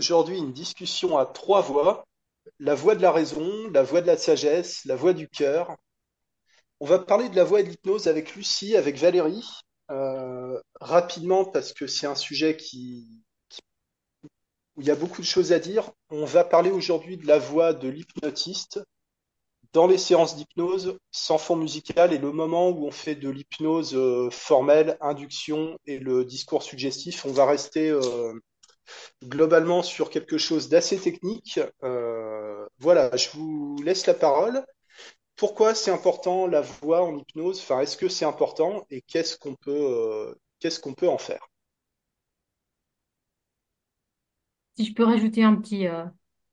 [0.00, 2.06] aujourd'hui une discussion à trois voix,
[2.58, 5.76] la voix de la raison, la voix de la sagesse, la voix du cœur.
[6.80, 9.46] On va parler de la voix et de l'hypnose avec Lucie, avec Valérie,
[9.90, 13.22] euh, rapidement parce que c'est un sujet qui,
[14.76, 15.90] où il y a beaucoup de choses à dire.
[16.08, 18.80] On va parler aujourd'hui de la voix de l'hypnotiste
[19.74, 23.94] dans les séances d'hypnose sans fond musical et le moment où on fait de l'hypnose
[23.94, 27.26] euh, formelle, induction et le discours suggestif.
[27.26, 28.32] On va rester euh,
[29.24, 31.60] globalement sur quelque chose d'assez technique.
[31.82, 34.64] Euh, voilà, je vous laisse la parole.
[35.36, 37.60] Pourquoi c'est important la voix en hypnose?
[37.60, 38.86] Enfin, est-ce que c'est important?
[38.90, 41.48] Et qu'est-ce qu'on peut, euh, qu'est-ce qu'on peut en faire?
[44.76, 46.04] Si je peux rajouter un petit, euh,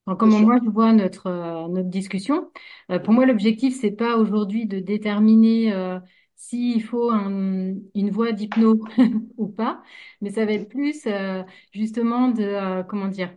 [0.06, 2.52] comment moi je vois notre euh, notre discussion.
[2.92, 6.00] Euh, pour moi, l'objectif c'est pas aujourd'hui de déterminer euh,
[6.38, 8.80] s'il faut un- une voie d'hypno
[9.38, 9.84] ou pas,
[10.22, 13.36] mais ça va être plus euh, justement de euh, comment dire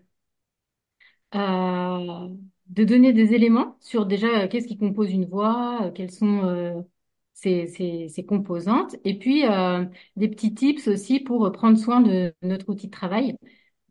[1.34, 2.28] euh,
[2.68, 6.44] de donner des éléments sur déjà euh, qu'est-ce qui compose une voix, euh, quelles sont
[6.44, 6.80] euh,
[7.34, 9.84] ses, ses, ses composantes, et puis euh,
[10.16, 13.36] des petits tips aussi pour prendre soin de notre outil de travail.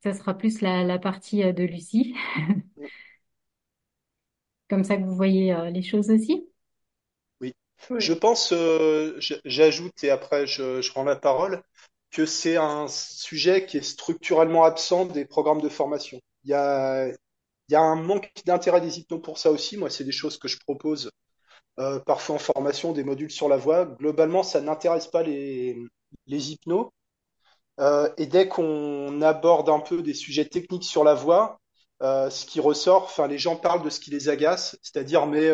[0.03, 2.15] Ça sera plus la, la partie de Lucie,
[4.69, 6.47] comme ça que vous voyez les choses aussi.
[7.97, 11.61] Je pense, euh, j'ajoute et après je, rends la parole,
[12.11, 16.19] que c'est un sujet qui est structurellement absent des programmes de formation.
[16.43, 17.11] Il y a,
[17.71, 19.77] un manque d'intérêt des hypnos pour ça aussi.
[19.77, 21.11] Moi, c'est des choses que je propose
[21.79, 23.85] euh, parfois en formation, des modules sur la voix.
[23.85, 25.77] Globalement, ça n'intéresse pas les,
[26.27, 26.91] les hypnos.
[27.79, 31.59] Euh, et dès qu'on aborde un peu des sujets techniques sur la voix,
[32.01, 35.49] euh, ce qui ressort, enfin, les gens parlent de ce qui les agace, c'est-à-dire, mais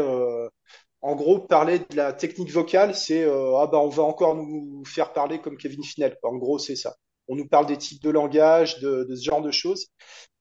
[1.06, 4.84] en gros, parler de la technique vocale, c'est euh, ah bah on va encore nous
[4.86, 6.18] faire parler comme Kevin Finel.
[6.24, 6.96] En gros, c'est ça.
[7.28, 9.86] On nous parle des types de langage, de, de ce genre de choses.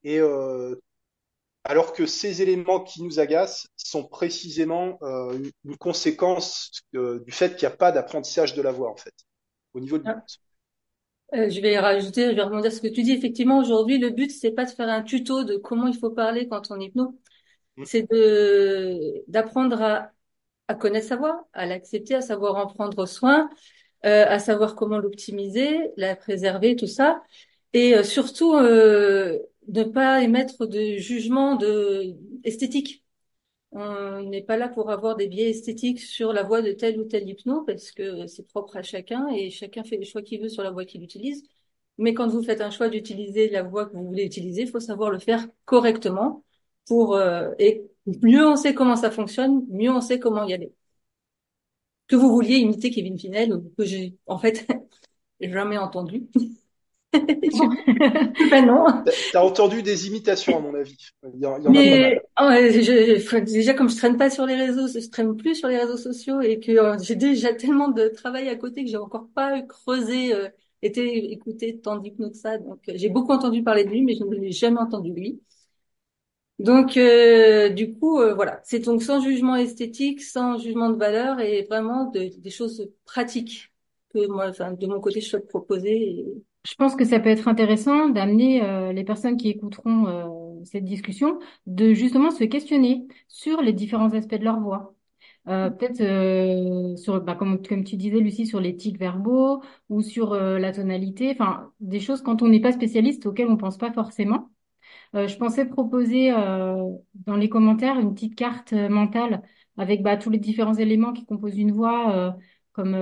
[0.05, 0.75] Et euh,
[1.65, 7.57] alors que ces éléments qui nous agacent sont précisément euh, une, conséquence euh, du fait
[7.57, 9.13] qu'il n'y a pas d'apprentissage de la voix, en fait,
[9.75, 13.13] au niveau de Ah, je vais rajouter, je vais rebondir ce que tu dis.
[13.13, 16.49] Effectivement, aujourd'hui, le but, c'est pas de faire un tuto de comment il faut parler
[16.49, 17.19] quand on hypno.
[17.77, 17.85] Mm.
[17.85, 20.14] C'est de, d'apprendre à,
[20.69, 23.51] à connaître sa voix, à l'accepter, à savoir en prendre soin,
[24.07, 27.23] euh, à savoir comment l'optimiser, la préserver, tout ça.
[27.73, 29.39] Et euh, surtout, euh,
[29.69, 32.15] ne pas émettre de jugement de
[32.45, 33.05] esthétique.
[33.73, 37.05] On n'est pas là pour avoir des biais esthétiques sur la voix de tel ou
[37.05, 40.49] tel hypno parce que c'est propre à chacun et chacun fait les choix qu'il veut
[40.49, 41.43] sur la voix qu'il utilise.
[41.99, 44.81] Mais quand vous faites un choix d'utiliser la voix que vous voulez utiliser, il faut
[44.81, 46.45] savoir le faire correctement
[46.87, 47.85] pour euh, et
[48.23, 50.73] mieux on sait comment ça fonctionne, mieux on sait comment y aller.
[52.09, 54.67] Que vous vouliez imiter Kevin Finel que j'ai en fait
[55.41, 56.29] jamais entendu.
[58.51, 59.05] Ben non.
[59.33, 60.97] T'as entendu des imitations, à mon avis.
[61.35, 62.13] Il y en, il y en a pas mal.
[62.13, 65.55] Mais oh, je, je- déjà comme je traîne pas sur les réseaux, je traîne plus
[65.55, 68.91] sur les réseaux sociaux et que euh, j'ai déjà tellement de travail à côté que
[68.91, 70.49] j'ai encore pas creusé, euh,
[70.83, 72.59] été écouté tant d'hypno que ça.
[72.59, 75.41] Donc euh, j'ai beaucoup entendu parler de lui, mais je ne l'ai jamais entendu lui.
[76.61, 81.41] Donc euh, du coup euh, voilà, c'est donc sans jugement esthétique, sans jugement de valeur
[81.41, 83.73] et vraiment de- des choses pratiques
[84.13, 85.91] que moi, enfin de mon côté, je souhaite proposer.
[86.21, 86.27] Et...
[86.65, 90.85] Je pense que ça peut être intéressant d'amener euh, les personnes qui écouteront euh, cette
[90.85, 94.95] discussion de justement se questionner sur les différents aspects de leur voix.
[95.49, 100.03] Euh, peut-être euh, sur, bah, comme, comme tu disais, Lucie, sur les tics verbaux ou
[100.03, 103.79] sur euh, la tonalité, enfin des choses quand on n'est pas spécialiste auxquelles on pense
[103.79, 104.51] pas forcément.
[105.15, 109.43] Euh, je pensais proposer euh, dans les commentaires une petite carte euh, mentale
[109.77, 112.37] avec bah, tous les différents éléments qui composent une voix,
[112.73, 112.93] comme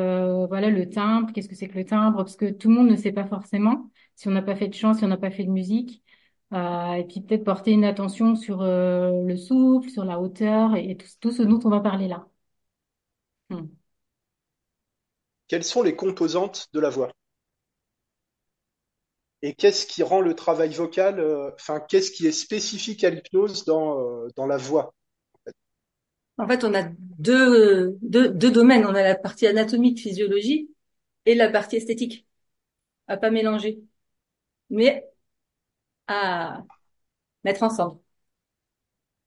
[0.48, 2.96] voilà le timbre, qu'est-ce que c'est que le timbre, parce que tout le monde ne
[2.96, 5.44] sait pas forcément si on n'a pas fait de chant, si on n'a pas fait
[5.44, 6.02] de musique.
[6.52, 11.42] Et puis peut-être porter une attention sur le souffle, sur la hauteur et, tout ce
[11.42, 12.26] dont on va parler là.
[13.50, 13.68] Hmm.
[15.48, 17.12] Quelles sont les composantes de la voix?
[19.42, 23.64] Et qu'est-ce qui rend le travail vocal, euh, enfin, qu'est-ce qui est spécifique à l'hypnose
[23.64, 24.94] dans, euh, dans la voix?
[26.38, 26.82] En fait, on a
[27.18, 28.84] deux, deux, deux domaines.
[28.86, 30.70] On a la partie anatomique, physiologie
[31.26, 32.26] et la partie esthétique.
[33.08, 33.80] À pas mélanger,
[34.70, 35.06] mais
[36.08, 36.62] à
[37.44, 38.00] mettre ensemble.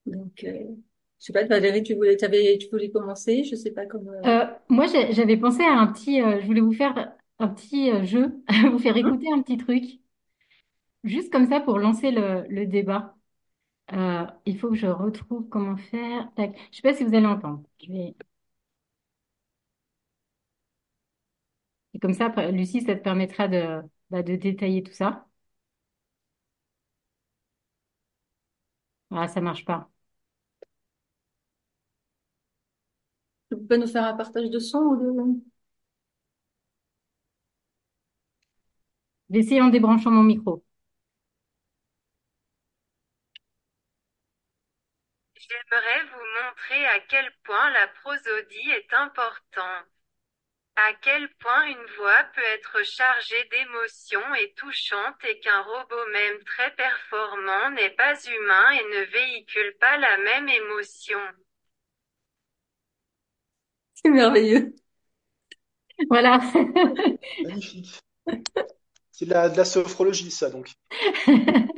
[0.06, 0.76] Donc, euh,
[1.20, 4.12] je sais pas, Valérie, tu voulais, t'avais, tu voulais commencer, je sais pas comment.
[4.26, 8.04] euh, moi, j'avais pensé à un petit, euh, je voulais vous faire un petit euh,
[8.06, 8.34] jeu,
[8.72, 9.84] vous faire écouter un petit truc,
[11.06, 13.16] juste comme ça pour lancer le, le débat.
[13.94, 16.32] Euh, il faut que je retrouve comment faire.
[16.36, 16.58] Tac.
[16.72, 17.64] Je sais pas si vous allez entendre.
[17.84, 18.16] Je vais...
[21.94, 25.28] Et comme ça, après, Lucie, ça te permettra de, bah, de détailler tout ça.
[29.12, 29.90] Ah, ça marche pas.
[33.50, 35.42] Tu peux nous faire un partage de son ou de...
[39.30, 40.65] J'essaie en débranchant mon micro.
[45.70, 49.86] J'aimerais vous montrer à quel point la prosodie est importante.
[50.76, 56.44] À quel point une voix peut être chargée d'émotions et touchante et qu'un robot même
[56.44, 61.20] très performant n'est pas humain et ne véhicule pas la même émotion.
[63.94, 64.76] C'est merveilleux.
[66.10, 66.40] Voilà.
[67.44, 68.00] Magnifique.
[69.12, 70.74] C'est de la, de la sophrologie, ça, donc.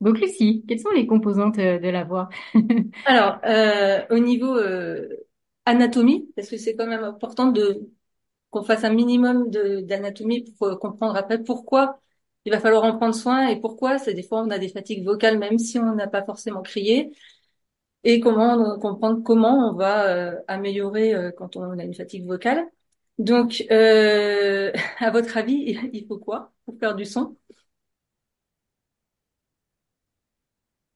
[0.00, 2.28] Donc, Lucie, quelles sont les composantes euh, de la voix?
[3.04, 5.08] Alors, euh, au niveau euh,
[5.64, 7.88] anatomie, parce que c'est quand même important de
[8.50, 12.00] qu'on fasse un minimum d'anatomie pour euh, comprendre après pourquoi
[12.46, 15.04] il va falloir en prendre soin et pourquoi c'est des fois on a des fatigues
[15.04, 17.12] vocales même si on n'a pas forcément crié
[18.04, 22.66] et comment comprendre comment on va euh, améliorer quand on a une fatigue vocale.
[23.18, 27.36] Donc, à votre avis, il faut quoi pour faire du son?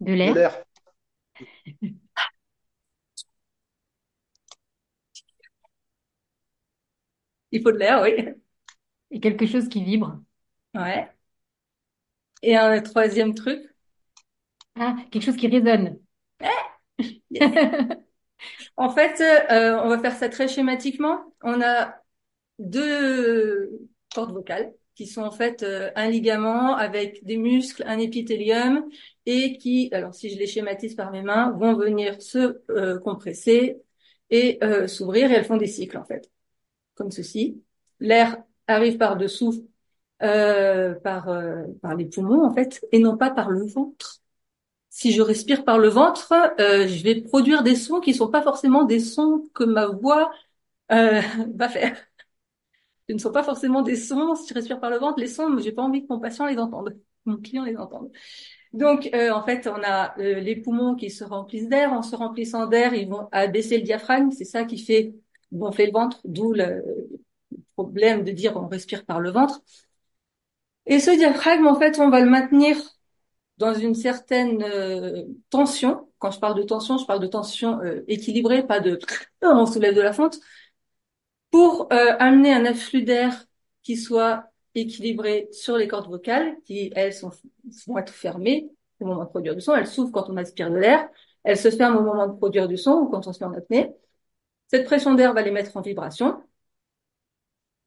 [0.07, 0.65] De l'air.
[7.53, 8.13] Il faut de l'air, oui.
[9.11, 10.21] Et quelque chose qui vibre?
[10.75, 11.11] Ouais.
[12.43, 13.61] Et un troisième truc.
[14.77, 15.99] Ah, quelque chose qui résonne.
[18.77, 19.21] En fait,
[19.51, 21.35] euh, on va faire ça très schématiquement.
[21.43, 21.95] On a
[22.59, 23.71] deux
[24.15, 28.85] cordes vocales qui sont en fait euh, un ligament avec des muscles, un épithélium
[29.27, 33.81] et qui, alors si je les schématise par mes mains, vont venir se euh, compresser
[34.31, 36.31] et euh, s'ouvrir et elles font des cycles en fait,
[36.95, 37.63] comme ceci.
[38.01, 39.69] L'air arrive par dessous
[40.23, 44.19] euh, par euh, par les poumons en fait et non pas par le ventre.
[44.91, 48.43] Si je respire par le ventre, euh, je vais produire des sons qui sont pas
[48.43, 50.31] forcément des sons que ma voix
[50.93, 51.23] euh,
[51.57, 51.97] va faire.
[53.13, 54.35] Ce ne sont pas forcément des sons.
[54.35, 56.57] Si je respire par le ventre, les sons, j'ai pas envie que mon patient les
[56.57, 58.11] entende, mon client les entende.
[58.73, 61.93] Donc, euh, en fait, on a euh, les poumons qui se remplissent d'air.
[61.93, 64.31] En se remplissant d'air, ils vont abaisser le diaphragme.
[64.31, 65.15] C'est ça qui fait
[65.53, 66.83] gonfler le ventre, d'où le
[67.75, 69.61] problème de dire on respire par le ventre.
[70.87, 72.77] Et ce diaphragme, en fait, on va le maintenir
[73.59, 76.09] dans une certaine euh, tension.
[76.19, 78.99] Quand je parle de tension, je parle de tension équilibrée, pas de
[79.43, 80.41] on soulève de la fonte,
[81.53, 83.45] pour euh, amener un afflux d'air
[83.83, 87.31] qui soit équilibré sur les cordes vocales, qui elles sont,
[87.87, 88.71] vont être fermées
[89.01, 89.75] au moment de produire du son.
[89.75, 91.09] Elles s'ouvrent quand on aspire de l'air,
[91.45, 93.55] elles se ferment au moment de produire du son ou quand on se met en
[93.55, 93.93] apnée.
[94.69, 96.43] Cette pression d'air va les mettre en vibration.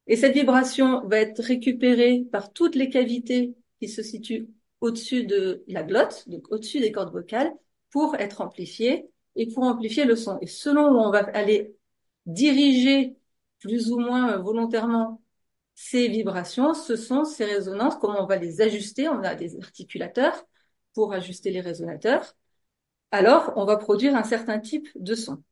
[0.08, 4.48] Et cette vibration va être récupérée par toutes les cavités qui se situent
[4.82, 7.52] au-dessus de la glotte, donc au-dessus des cordes vocales,
[7.90, 10.38] pour être amplifiée et pour amplifier le son.
[10.42, 11.76] Et selon où on va aller
[12.28, 13.16] diriger
[13.66, 15.22] plus ou moins volontairement
[15.74, 19.10] ces vibrations, ce sont ces résonances, comment on va les ajuster.
[19.10, 20.46] On a des articulateurs
[20.94, 22.36] pour ajuster les résonateurs.
[23.12, 25.44] Alors, on va produire un certain type de son.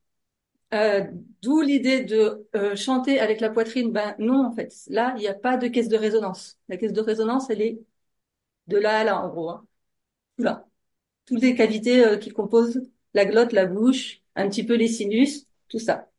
[0.74, 1.06] Euh,
[1.42, 3.92] D'où l'idée de euh, chanter avec la poitrine.
[3.92, 6.58] Ben non, en fait, là, il n'y a pas de caisse de résonance.
[6.70, 7.79] La caisse de résonance, elle est
[8.67, 9.50] de là à là, en gros.
[9.50, 9.65] Hein.
[10.38, 10.67] Là.
[11.25, 12.82] Toutes les cavités euh, qui composent
[13.13, 16.10] la glotte, la bouche, un petit peu les sinus, tout ça.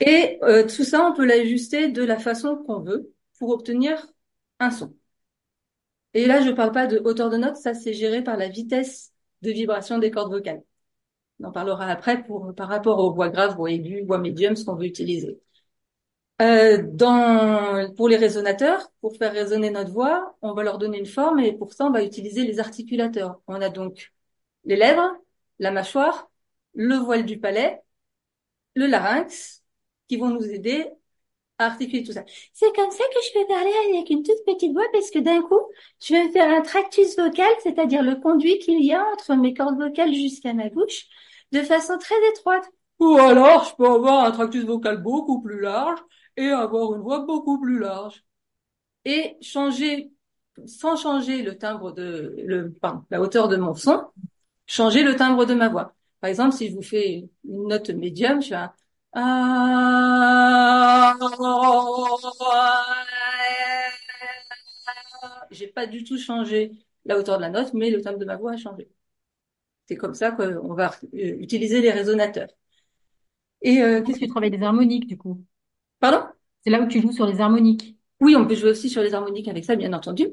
[0.00, 4.06] Et euh, tout ça, on peut l'ajuster de la façon qu'on veut pour obtenir
[4.60, 4.94] un son.
[6.14, 9.12] Et là, je parle pas de hauteur de note, ça c'est géré par la vitesse
[9.42, 10.62] de vibration des cordes vocales.
[11.40, 14.64] On en parlera après pour, par rapport aux voix graves, voix aiguës, voix médium, ce
[14.64, 15.38] qu'on veut utiliser.
[16.42, 16.82] Euh,
[17.96, 21.52] pour les résonateurs, pour faire résonner notre voix, on va leur donner une forme et
[21.56, 23.40] pour ça, on va utiliser les articulateurs.
[23.46, 24.12] On a donc
[24.64, 25.12] les lèvres,
[25.58, 26.30] la mâchoire,
[26.74, 27.82] le voile du palais,
[28.74, 29.62] le larynx,
[30.08, 30.86] qui vont nous aider
[31.58, 32.24] à articuler tout ça.
[32.52, 35.42] C'est comme ça que je peux parler avec une toute petite voix parce que d'un
[35.42, 35.60] coup,
[36.00, 39.78] je vais faire un tractus vocal, c'est-à-dire le conduit qu'il y a entre mes cordes
[39.78, 41.06] vocales jusqu'à ma bouche,
[41.52, 42.68] de façon très étroite.
[42.98, 45.98] Ou alors, je peux avoir un tractus vocal beaucoup plus large
[46.36, 48.24] et avoir une voix beaucoup plus large.
[49.04, 50.10] Et changer,
[50.66, 54.02] sans changer le timbre de, le, pardon, la hauteur de mon son,
[54.66, 55.94] changer le timbre de ma voix.
[56.20, 58.72] Par exemple, si je vous fais une note médium, je fais un
[65.50, 66.72] j'ai pas du tout changé
[67.04, 68.88] la hauteur de la note, mais le timbre de ma voix a changé.
[69.88, 72.48] C'est comme ça qu'on va utiliser les résonateurs.
[73.62, 75.42] Et euh, qu'est-ce que tu travailles des harmoniques du coup
[76.00, 76.24] Pardon?
[76.64, 77.96] C'est là où tu joues sur les harmoniques.
[78.20, 80.28] Oui, on peut jouer aussi sur les harmoniques avec ça, bien entendu.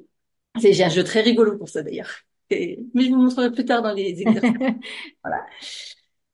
[0.62, 2.12] J'ai un jeu très rigolo pour ça d'ailleurs.
[2.50, 4.54] Et- Mais je vous montrerai plus tard dans les exercices.
[5.24, 5.46] Voilà.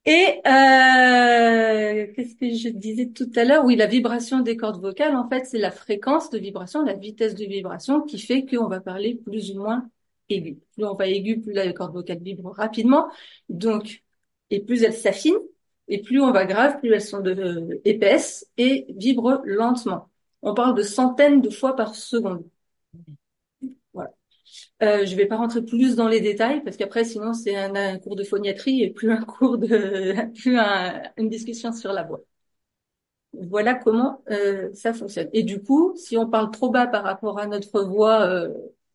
[0.06, 3.65] Et euh, qu'est-ce que je disais tout à l'heure?
[3.65, 7.36] Oui, la vibration des cordes vocales, en fait, c'est la fréquence de vibration, la vitesse
[7.36, 9.89] de vibration qui fait qu'on va parler plus ou moins
[10.29, 10.60] aigu.
[10.74, 13.08] Plus on va aigu, plus la corde vocale vibre rapidement.
[13.50, 14.03] Donc,
[14.50, 15.38] et plus elle s'affine,
[15.88, 20.10] et plus on va grave, plus elles sont euh, épaisses et vibrent lentement.
[20.41, 22.44] On parle de centaines de fois par seconde.
[24.81, 28.00] Euh, je vais pas rentrer plus dans les détails parce qu'après, sinon, c'est un, un
[28.00, 32.21] cours de phoniatrie et plus un cours de, plus un- une discussion sur la voix.
[33.33, 35.29] Voilà comment euh, ça fonctionne.
[35.33, 38.51] Et du coup, si on parle trop bas par rapport à notre voix euh,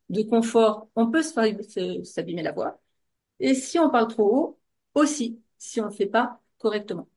[0.09, 2.79] de confort, on peut s'abîmer la voix.
[3.39, 4.59] Et si on parle trop haut,
[4.95, 7.09] aussi, si on ne fait pas correctement.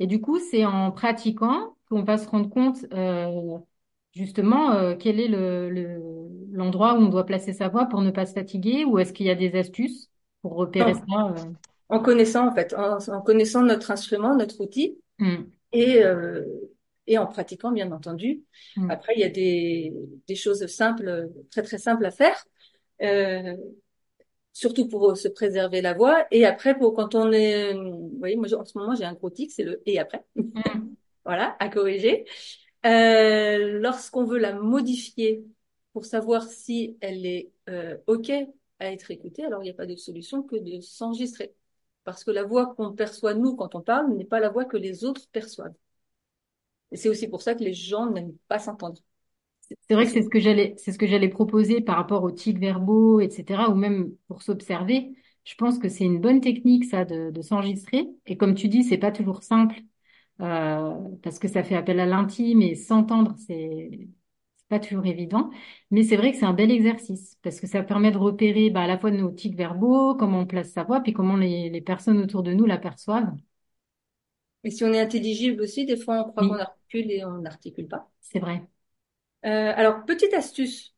[0.00, 3.58] Et du coup, c'est en pratiquant qu'on va se rendre compte euh,
[4.18, 6.02] justement euh, quel est le, le-
[6.52, 9.26] l'endroit où on doit placer sa voix pour ne pas se fatiguer ou est-ce qu'il
[9.26, 10.10] y a des astuces
[10.42, 11.00] pour repérer Non.
[11.08, 11.52] ça euh?
[11.88, 14.98] En connaissant, en fait, en, en connaissant notre instrument, notre outil,
[15.72, 16.44] et, euh,
[17.06, 18.42] et en pratiquant, bien entendu.
[18.76, 18.88] hmm.
[18.88, 19.92] Après, il y a des,
[20.28, 22.36] des choses simples, très très simples à faire,
[24.52, 26.26] surtout pour se préserver la voix.
[26.30, 29.30] Et après, pour quand on est, vous voyez, moi en ce moment j'ai un gros
[29.30, 30.98] tic, c'est le et après, Hmm.
[31.24, 32.24] voilà, à corriger.
[32.86, 35.44] Euh, lorsqu'on veut la modifier
[35.92, 38.30] pour savoir si elle est euh, ok
[38.78, 41.54] à être écoutée, alors il n'y a pas de solution que de s'enregistrer,
[42.04, 44.76] parce que la voix qu'on perçoit nous quand on parle n'est pas la voix que
[44.76, 45.74] les autres perçoivent.
[46.92, 49.00] Et c'est aussi pour ça que les gens n'aiment pas s'entendre.
[49.88, 52.30] C'est vrai que c'est ce que j'allais, c'est ce que j'allais proposer par rapport aux
[52.30, 55.14] tics verbaux, etc., ou même pour s'observer.
[55.44, 58.06] Je pense que c'est une bonne technique, ça, de, de s'enregistrer.
[58.26, 59.76] Et comme tu dis, c'est pas toujours simple,
[60.40, 64.08] euh, parce que ça fait appel à l'intime et s'entendre, c'est,
[64.68, 65.50] pas toujours évident.
[65.90, 68.82] Mais c'est vrai que c'est un bel exercice, parce que ça permet de repérer, bah,
[68.82, 71.80] à la fois nos tics verbaux, comment on place sa voix, puis comment les, les
[71.80, 73.32] personnes autour de nous l'aperçoivent.
[74.64, 77.38] Et si on est intelligible aussi, des fois on croit Oui, qu'on articule et on
[77.38, 78.08] n'articule pas.
[78.20, 78.62] c'est vrai.
[79.44, 80.94] Euh, alors, petite astuce.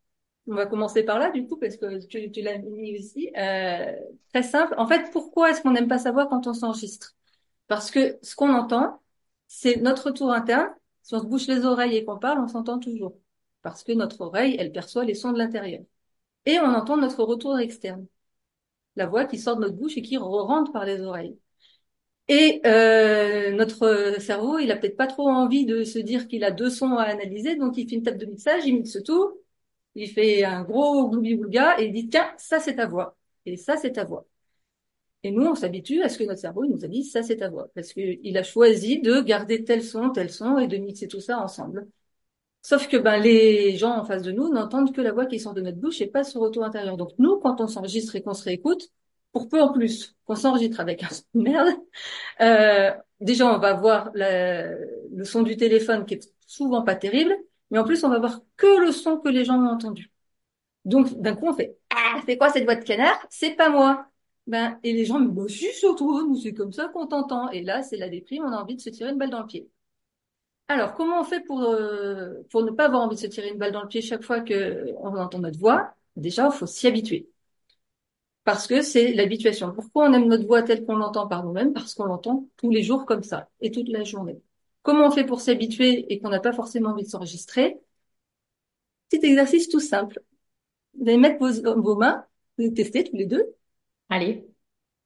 [0.47, 3.31] On va commencer par là, du coup, parce que tu, tu l'as mis aussi.
[3.37, 3.95] Euh,
[4.33, 4.75] très simple.
[4.79, 7.15] En fait, pourquoi est-ce qu'on n'aime pas savoir quand on s'enregistre?
[7.69, 9.00] Parce que ce qu'on entend,
[9.50, 10.71] c'est notre tour interne.
[11.02, 13.19] Si on se bouche les oreilles et qu'on parle, on s'entend toujours.
[13.62, 15.83] Parce que notre oreille, elle perçoit les sons de l'intérieur.
[16.47, 18.07] Et on entend notre retour externe.
[18.97, 21.37] La voix qui sort de notre bouche et qui rentre par les oreilles.
[22.28, 26.52] Et euh, notre cerveau, il a peut-être pas trop envie de se dire qu'il a
[26.52, 29.40] deux sons à analyser, donc il fait une table de mixage, il mixe tout,
[29.97, 33.16] il fait un gros gloubi-boulga et il dit tiens, ça c'est ta voix
[33.47, 34.26] et ça c'est ta voix.
[35.23, 37.37] Et nous, on s'habitue à ce que notre cerveau il nous a dit ça c'est
[37.37, 40.77] ta voix parce que il a choisi de garder tel son, tel son et de
[40.79, 41.87] mixer tout ça ensemble.
[42.62, 45.55] Sauf que ben les gens en face de nous n'entendent que la voix qui sort
[45.55, 46.97] de notre bouche et pas ce retour intérieur.
[46.97, 48.89] Donc nous, quand on s'enregistre et qu'on se réécoute,
[49.33, 51.69] pour peu en plus qu'on s'enregistre avec un son de merde,
[52.41, 57.37] euh, déjà, on va voir le son du téléphone qui est souvent pas terrible,
[57.71, 60.11] mais en plus, on va voir que le son que les gens ont entendu.
[60.85, 63.27] Donc, d'un coup, on fait Ah, c'est quoi cette voix de canard?
[63.31, 64.07] C'est pas moi.
[64.47, 67.51] Ben, et les gens me Bah, si, nous, c'est comme ça qu'on t'entend.
[67.51, 69.47] Et là, c'est la déprime, on a envie de se tirer une balle dans le
[69.47, 69.69] pied.
[70.69, 73.59] Alors, comment on fait pour, euh, pour ne pas avoir envie de se tirer une
[73.59, 75.95] balle dans le pied chaque fois que on entend notre voix?
[76.17, 77.29] Déjà, il faut s'y habituer.
[78.45, 79.73] Parce que c'est l'habituation.
[79.73, 81.73] Pourquoi on aime notre voix telle qu'on l'entend par nous-mêmes?
[81.73, 84.41] Parce qu'on l'entend tous les jours comme ça et toute la journée.
[84.83, 87.79] Comment on fait pour s'habituer et qu'on n'a pas forcément envie de s'enregistrer?
[89.09, 90.21] Petit exercice tout simple.
[90.95, 92.25] Vous allez mettre vos, vos mains,
[92.59, 93.45] vous allez tester tous les deux.
[94.11, 94.45] Allez.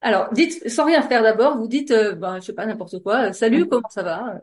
[0.00, 3.28] Alors, dites, sans rien faire d'abord, vous dites, euh, ben, je sais pas, n'importe quoi,
[3.28, 4.40] euh, salut, comment ça va?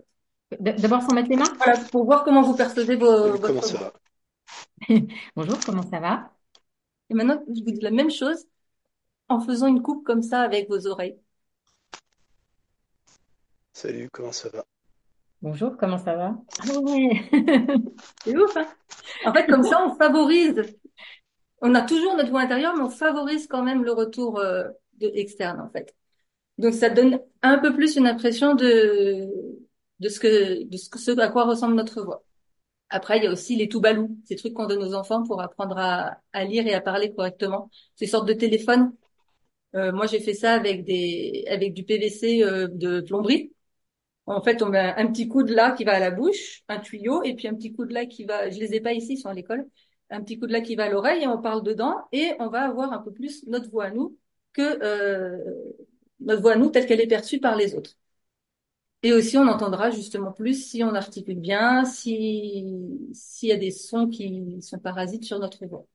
[0.60, 1.52] D'abord, sans mettre les mains.
[1.58, 3.94] Voilà, pour voir comment vous percevez vos, votre comment ça va?
[5.36, 6.32] Bonjour, comment ça va?
[7.10, 8.46] Et maintenant, je vous dis la même chose
[9.30, 11.18] en faisant une coupe comme ça avec vos oreilles.
[13.74, 14.66] Salut, comment ça va?
[15.42, 16.36] Bonjour, comment ça va?
[16.60, 17.22] Ah ouais.
[18.24, 18.68] C'est ouf, hein?
[19.26, 20.62] En fait, comme ça, on favorise.
[21.62, 24.68] On a toujours notre voix intérieure, mais on favorise quand même le retour euh,
[25.00, 25.96] de, externe, en fait.
[26.58, 29.30] Donc, ça donne un peu plus une impression de,
[30.00, 32.24] de ce de à quoi ressemble notre voix.
[32.90, 35.42] Après, il y a aussi les tout balous, ces trucs qu'on donne aux enfants pour
[35.42, 37.70] apprendre à, lire et à parler correctement.
[37.96, 38.94] Ces sortes de téléphones.
[39.76, 43.54] Euh, moi, j'ai fait ça avec du PVC euh, de plomberie.
[44.26, 47.24] En fait, on met un, petit coude là qui va à la bouche, un tuyau,
[47.24, 49.30] et puis un petit coude là qui va, je les ai pas ici, ils sont
[49.30, 49.66] à l'école,
[50.12, 52.64] un petit coude là qui va à l'oreille, et on parle dedans, et on va
[52.64, 54.18] avoir un peu plus notre voix à nous
[54.54, 55.38] que euh,
[56.20, 57.98] notre voix à nous telle qu'elle est perçue par les autres.
[59.04, 63.72] Et aussi, on entendra justement plus si on articule bien, si s'il y a des
[63.72, 65.86] sons qui sont parasites sur notre voix.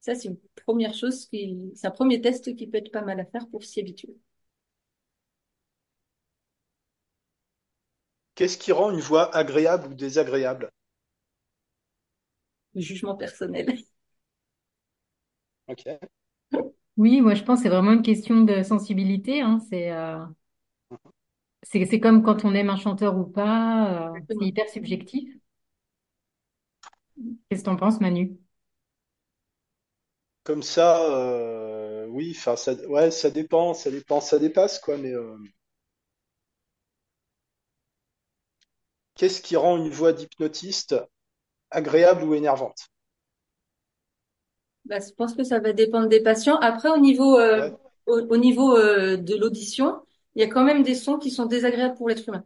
[0.00, 0.36] Ça, c'est une
[0.66, 3.64] première chose qui, c'est un premier test qui peut être pas mal à faire pour
[3.64, 4.14] s'y habituer.
[8.34, 10.68] Qu'est-ce qui rend une voix agréable ou désagréable?
[12.74, 13.78] Le jugement personnel.
[15.66, 16.10] Ok.
[16.96, 19.40] Oui, moi je pense que c'est vraiment une question de sensibilité.
[19.40, 19.58] Hein.
[19.70, 20.18] C'est euh,
[21.62, 24.12] c'est c'est comme quand on aime un chanteur ou pas.
[24.16, 25.30] euh, c'est hyper subjectif.
[27.48, 28.36] Qu'est-ce que t'en penses, Manu?
[30.44, 35.12] Comme ça, euh, oui, enfin, ça, ouais, ça dépend, ça dépend, ça dépasse, quoi, mais
[35.14, 35.36] euh,
[39.14, 40.96] qu'est-ce qui rend une voix d'hypnotiste
[41.70, 42.88] agréable ou énervante?
[44.86, 46.56] Bah, je pense que ça va dépendre des patients.
[46.58, 47.76] Après, au niveau, euh, Ouais.
[48.06, 50.02] au, au niveau euh, de l'audition,
[50.34, 52.44] il y a quand même des sons qui sont désagréables pour l'être humain.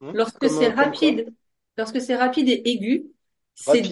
[0.00, 1.34] Hum Lorsque c'est euh, rapide,
[1.76, 3.06] lorsque c'est rapide et aigu,
[3.54, 3.82] c'est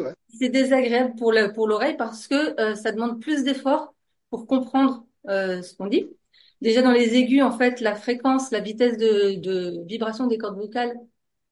[0.00, 0.14] ouais.
[0.50, 3.94] désagréable pour le, pour l'oreille parce que euh, ça demande plus d'efforts
[4.30, 6.08] pour comprendre euh, ce qu'on dit.
[6.60, 10.56] Déjà dans les aigus, en fait, la fréquence, la vitesse de, de vibration des cordes
[10.58, 10.96] vocales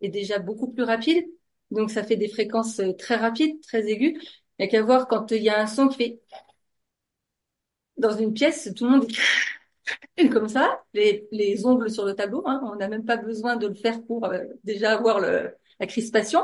[0.01, 1.27] est déjà beaucoup plus rapide.
[1.73, 4.13] Donc ça fait des fréquences euh, très rapides, très aiguës.
[4.59, 6.21] Il n'y a qu'à voir quand il y a un son qui fait
[7.97, 9.07] dans une pièce, tout le monde
[10.33, 12.43] comme ça, les, les ongles sur le tableau.
[12.47, 16.43] Hein, on n'a même pas besoin de le faire pour euh, déjà avoir la crispation.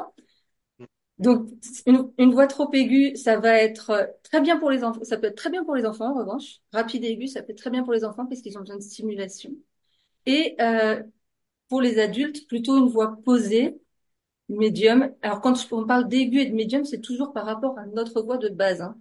[1.19, 1.49] Donc,
[1.87, 5.03] une, voix trop aiguë, ça va être euh, très bien pour les enfants.
[5.03, 6.61] Ça peut être très bien pour les enfants, en revanche.
[6.73, 8.77] Rapide et aigu, ça peut être très bien pour les enfants parce qu'ils ont besoin
[8.77, 9.51] de stimulation.
[10.27, 10.57] Et
[11.69, 13.81] pour les adultes, plutôt une voix posée,
[14.49, 15.13] médium.
[15.23, 18.39] Alors, quand on parle d'aigu et de médium, c'est toujours par rapport à notre voix
[18.39, 18.81] de base.
[18.81, 18.97] Hein.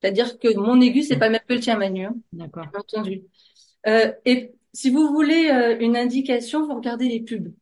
[0.00, 2.06] C'est-à-dire que mon aigu, c'est pas même que le tien, Manu.
[2.06, 2.66] Hein, D'accord.
[2.70, 3.22] bien entendu.
[3.86, 7.52] Euh, et si vous voulez euh, une indication, vous regardez les pubs.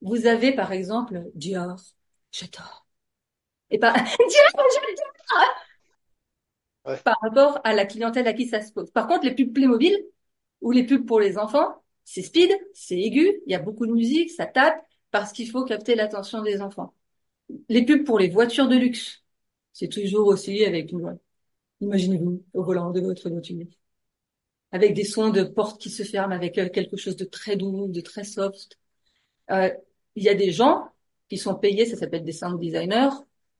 [0.00, 1.76] Vous avez, par exemple, Dior,
[2.32, 2.86] j'adore.
[3.70, 4.08] Et par, Dior,
[4.54, 5.54] j'adore.
[6.86, 6.96] Ouais.
[7.04, 8.90] Par rapport à la clientèle à qui ça se pose.
[8.90, 9.96] Par contre, les pubs Playmobil
[10.60, 13.92] ou les pubs pour les enfants, c'est speed, c'est aigu, il y a beaucoup de
[13.92, 16.94] musique, ça tape, parce qu'il faut capter l'attention des enfants.
[17.68, 19.22] Les pubs pour les voitures de luxe,
[19.72, 21.14] c'est toujours aussi avec une voix.
[21.80, 23.66] Imaginez-vous au volant de votre voiture.
[24.72, 27.88] Avec des sons de porte qui se ferment, avec euh, quelque chose de très doux,
[27.88, 28.78] de très soft.
[29.50, 29.70] Euh,
[30.14, 30.88] il y a des gens
[31.28, 33.10] qui sont payés, ça s'appelle des sound designers,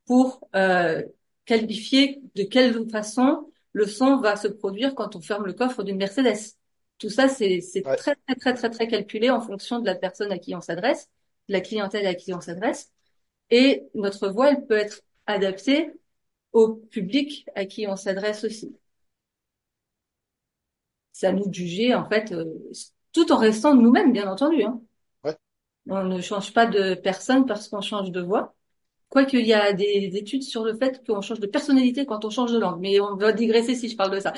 [0.05, 1.01] pour euh,
[1.45, 5.97] qualifier de quelle façon le son va se produire quand on ferme le coffre d'une
[5.97, 6.55] Mercedes.
[6.97, 7.95] Tout ça, c'est Ouais.
[7.95, 11.09] très, très, très, très, très calculé en fonction de la personne à qui on s'adresse,
[11.49, 12.91] la clientèle à qui on s'adresse.
[13.49, 15.91] Et notre voix, elle peut être adaptée
[16.53, 18.75] au public à qui on s'adresse aussi.
[21.21, 22.45] À nous juger, en fait, euh,
[23.11, 24.63] tout en restant nous-mêmes, bien entendu.
[24.63, 24.81] Hein.
[25.25, 25.35] Ouais.
[25.89, 28.55] On ne change pas de personne parce qu'on change de voix.
[29.09, 32.29] Quoique il y a des études sur le fait qu'on change de personnalité quand on
[32.29, 32.79] change de langue.
[32.79, 34.33] Mais on va digresser si je parle de ça.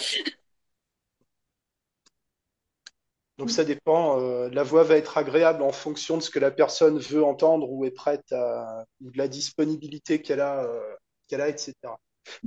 [3.37, 4.19] Donc ça dépend.
[4.19, 7.69] euh, la voix va être agréable en fonction de ce que la personne veut entendre
[7.71, 10.93] ou est prête à, ou de la disponibilité qu'elle a, euh,
[11.27, 11.97] qu'elle a, etc.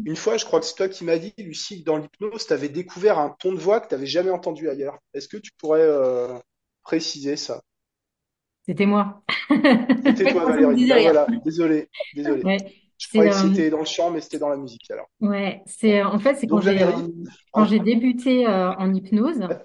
[0.04, 2.52] Une fois, je crois que c'est toi qui m'as dit, Lucie, que dans l'hypnose, tu
[2.52, 4.98] avais découvert un ton de voix que tu n'avais jamais entendu ailleurs.
[5.14, 6.38] Est-ce que tu pourrais euh,
[6.84, 7.60] préciser ça?
[8.66, 9.22] C'était moi.
[10.06, 10.78] C'était toi, Valérie.
[10.86, 12.44] Ben voilà, désolé, désolé.
[12.44, 12.58] Ouais,
[12.98, 15.08] Je c'est croyais que c'était dans le chant, mais c'était dans la musique alors.
[15.20, 16.78] ouais, c'est en fait c'est quand Donc j'ai
[17.52, 19.56] quand hein, j'ai débuté euh, en hypnose, ouais,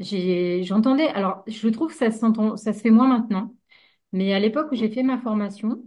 [0.00, 3.54] j'entendais alors je trouve que ça ça se fait moins maintenant,
[4.12, 5.84] mais à l'époque où j'ai fait ma formation,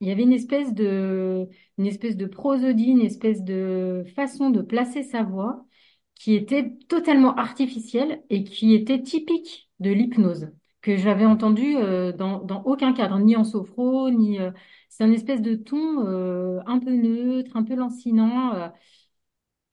[0.00, 4.62] il y avait une espèce de une espèce de prosodie, une espèce de façon de
[4.62, 5.66] placer sa voix
[6.14, 10.48] qui était totalement artificielle et qui était typique de l'hypnose
[10.82, 14.50] que j'avais entendu euh, dans dans aucun cadre, ni en sophro, ni euh,
[14.90, 18.70] c'est un espèce de ton euh, un peu neutre, un peu lancinant.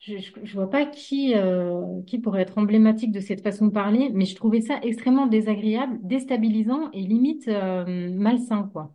[0.01, 4.09] Je, je vois pas qui, euh, qui pourrait être emblématique de cette façon de parler,
[4.13, 8.93] mais je trouvais ça extrêmement désagréable, déstabilisant et limite euh, malsain, quoi.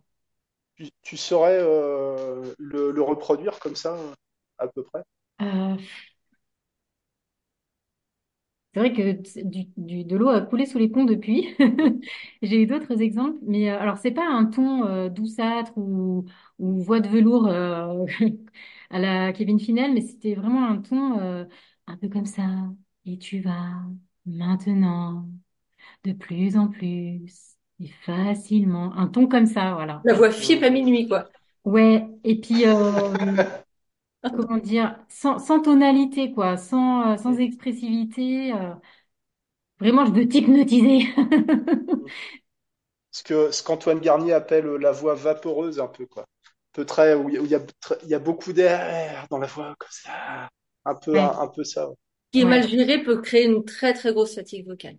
[0.75, 3.97] tu, tu saurais euh, le, le reproduire comme ça,
[4.57, 5.03] à peu près?
[8.73, 11.47] C'est vrai que du, du- de l'eau a coulé sous les ponts depuis.
[12.43, 16.25] J'ai eu d'autres exemples, mais alors c'est pas un ton douceâtre ou,
[16.59, 17.47] ou voix de velours
[18.89, 21.45] à la Kevin Finel, mais c'était vraiment un ton euh,
[21.87, 22.43] un peu comme ça.
[23.05, 23.73] Et tu vas
[24.25, 25.27] maintenant.
[26.05, 28.93] de plus en plus et facilement.
[28.97, 30.03] Un ton comme ça, voilà.
[30.03, 31.29] La voix fiep à minuit, quoi.
[31.65, 32.73] Ouais, et puis, euh,
[34.35, 38.53] comment dire, sans, sans tonalité, quoi, sans, euh, sans expressivité.
[38.53, 38.73] euh,
[39.79, 41.07] vraiment, je veux t'hypnotiser.
[41.17, 42.09] hum.
[43.11, 46.25] Ce que, ce qu'Antoine Garnier appelle la voix vaporeuse un peu, quoi.
[46.77, 47.59] Peu très, où il y a,
[48.03, 50.49] il y beaucoup d'air dans la voix, comme ça.
[50.85, 51.21] Un peu, Ouais.
[51.21, 51.89] un, un peu ça.
[52.31, 52.47] Qui est Ouais.
[52.47, 54.97] mal géré peut créer une très très grosse fatigue vocale.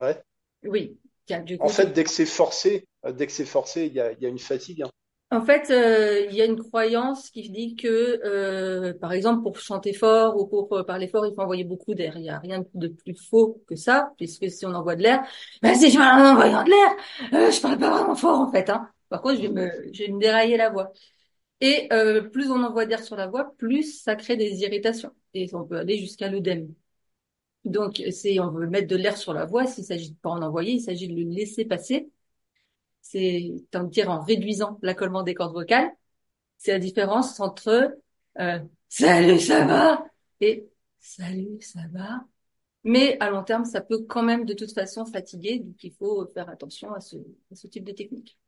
[0.00, 0.22] Ouais.
[0.64, 0.98] Oui.
[1.26, 4.12] Tiens, du En fait, dès que c'est forcé, dès que c'est forcé, il y a,
[4.12, 4.82] il y a une fatigue.
[4.82, 4.90] hein.
[5.30, 7.88] En fait, euh, il y a une croyance qui dit que,
[8.22, 11.94] euh, par exemple, pour chanter fort ou pour euh, parler fort, il faut envoyer beaucoup
[11.94, 12.12] d'air.
[12.16, 15.22] Il n'y a rien de plus faux que ça, puisque si on envoie de l'air,
[15.62, 16.90] ben si je parle en envoyant de l'air,
[17.32, 18.68] euh, je parle pas vraiment fort en fait.
[18.68, 18.90] Hein.
[19.12, 20.90] Par contre, je vais me, je vais me dérailler la voix.
[21.60, 25.12] Et euh, plus on envoie d'air sur la voix, plus ça crée des irritations.
[25.34, 26.74] Et on peut aller jusqu'à l'œdème.
[27.66, 29.66] Donc, c'est, on veut mettre de l'air sur la voix.
[29.66, 32.10] S'il s'agit de pas en envoyer, il s'agit de le laisser passer.
[33.02, 35.90] C'est, tant dire, en réduisant l'accollement des cordes vocales.
[36.56, 37.94] C'est la différence entre
[38.40, 40.06] euh, salut, ça va
[40.40, 40.70] et
[41.00, 42.24] salut, ça va.
[42.84, 46.26] Mais à long terme, ça peut quand même de toute façon fatiguer, donc il faut
[46.32, 47.16] faire attention à ce,
[47.52, 48.38] à ce type de technique.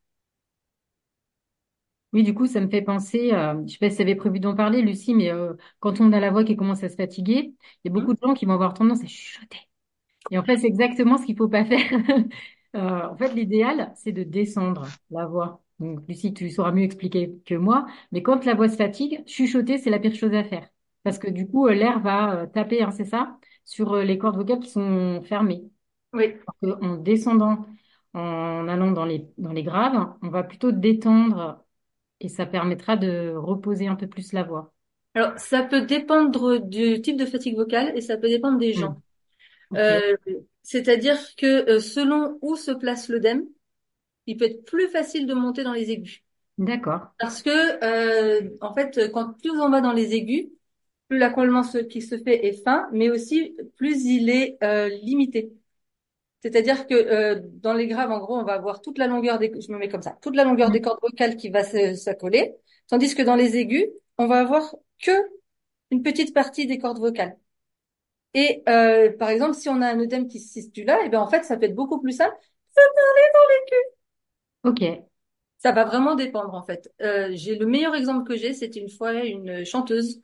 [2.14, 4.40] Oui, du coup, ça me fait penser, euh, je sais pas si tu avais prévu
[4.40, 7.54] d'en parler, Lucie, mais euh, quand on a la voix qui commence à se fatiguer,
[7.84, 9.58] il y a beaucoup de gens qui vont avoir tendance à chuchoter.
[10.30, 11.80] Et en fait, c'est exactement ce qu'il faut pas faire.
[12.76, 15.62] Euh, en fait, l'idéal, c'est de descendre la voix.
[15.80, 19.78] Donc, Lucie, tu sauras mieux expliquer que moi, mais quand la voix se fatigue, chuchoter,
[19.78, 20.68] c'est la pire chose à faire.
[21.04, 24.70] Parce que du coup, l'air va taper, hein, c'est ça, sur les cordes vocales qui
[24.70, 25.64] sont fermées.
[26.12, 27.66] Oui, en descendant,
[28.14, 31.63] en allant dans les, dans les graves, on va plutôt détendre
[32.24, 34.72] et ça permettra de reposer un peu plus la voix.
[35.14, 39.00] alors ça peut dépendre du type de fatigue vocale et ça peut dépendre des gens.
[39.70, 39.90] Ok.
[39.92, 40.16] Euh,
[40.62, 43.44] c'est-à-dire que euh, selon où se place l'œdème,
[44.26, 46.22] il peut être plus facile de monter dans les aigus.
[46.58, 47.12] D'accord.
[47.18, 47.50] Parce que,
[47.84, 50.48] euh, en fait, quand plus on va dans les aigus,
[51.08, 55.52] plus l'accollement se- qui se fait est fin, mais aussi plus il est euh, limité.
[56.44, 59.50] C'est-à-dire que euh, dans les graves, en gros, on va avoir toute la longueur des,
[59.58, 62.54] je me mets comme ça, toute la longueur des cordes vocales qui va s'accoler,
[62.86, 63.86] tandis que dans les aigus,
[64.18, 65.10] on va avoir que
[65.90, 67.38] une petite partie des cordes vocales.
[68.34, 71.20] Et euh, par exemple, si on a un œdème qui se situe là, et ben
[71.20, 72.36] en fait, ça peut être beaucoup plus simple
[72.76, 75.02] de parler dans les Ok.
[75.58, 76.92] Ça va vraiment dépendre en fait.
[77.00, 80.20] Euh, j'ai le meilleur exemple que j'ai, c'était une fois une chanteuse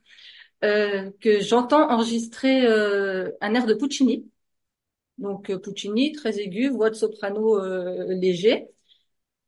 [0.63, 4.30] euh, que j'entends enregistrer euh, un air de Puccini.
[5.17, 8.67] Donc euh, Puccini, très aigu, voix de soprano euh, léger.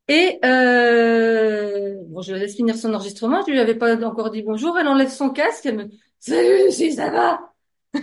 [0.08, 3.41] Et euh, bon, je laisse finir son enregistrement.
[3.45, 4.78] Je lui avais pas encore dit bonjour.
[4.78, 5.65] Elle enlève son casque.
[5.65, 7.54] Elle me Salut Lucie, ça va?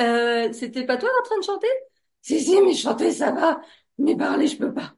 [0.00, 1.66] Euh, c'était pas toi en train de chanter?
[2.22, 3.60] Si si, mais chanter ça va,
[3.98, 4.94] mais parler je peux pas.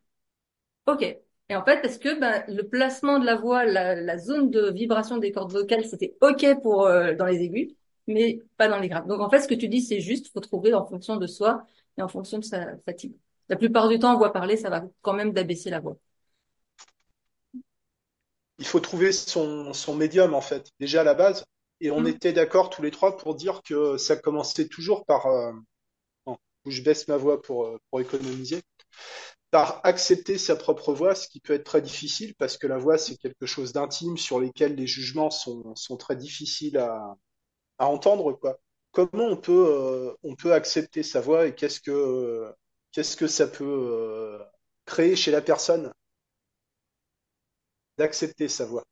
[0.87, 1.03] Ok.
[1.03, 5.17] Et en fait, parce que ben, le placement de la voix, la, zone de vibration
[5.17, 7.75] des cordes vocales, c'était ok pour dans les aigus,
[8.07, 9.07] mais pas dans les graves.
[9.07, 11.65] Donc en fait, ce que tu dis, c'est juste, faut trouver en fonction de soi
[11.99, 13.15] et en fonction de sa fatigue.
[13.49, 15.97] La plupart du temps, on voit parler, ça va quand même d'abaisser la voix.
[18.59, 21.45] Il faut trouver son, son médium, en fait, déjà à la base.
[21.81, 22.05] Et on Mm.
[22.05, 25.53] était d'accord tous les trois pour dire que ça commençait toujours par, euh,
[26.27, 28.63] bon, je baisse ma voix pour, euh, pour économiser,
[29.51, 32.99] par accepter sa propre voix, ce qui peut être très difficile parce que la voix,
[32.99, 37.17] c'est quelque chose d'intime sur lesquels les jugements sont, sont très difficiles à,
[37.81, 38.61] à entendre, quoi.
[38.93, 42.53] Comment on peut, euh, on peut accepter sa voix et qu'est-ce que, euh,
[42.93, 44.39] qu'est-ce que ça peut euh,
[44.87, 45.93] créer chez la personne?
[47.99, 48.83] D'accepter sa voix?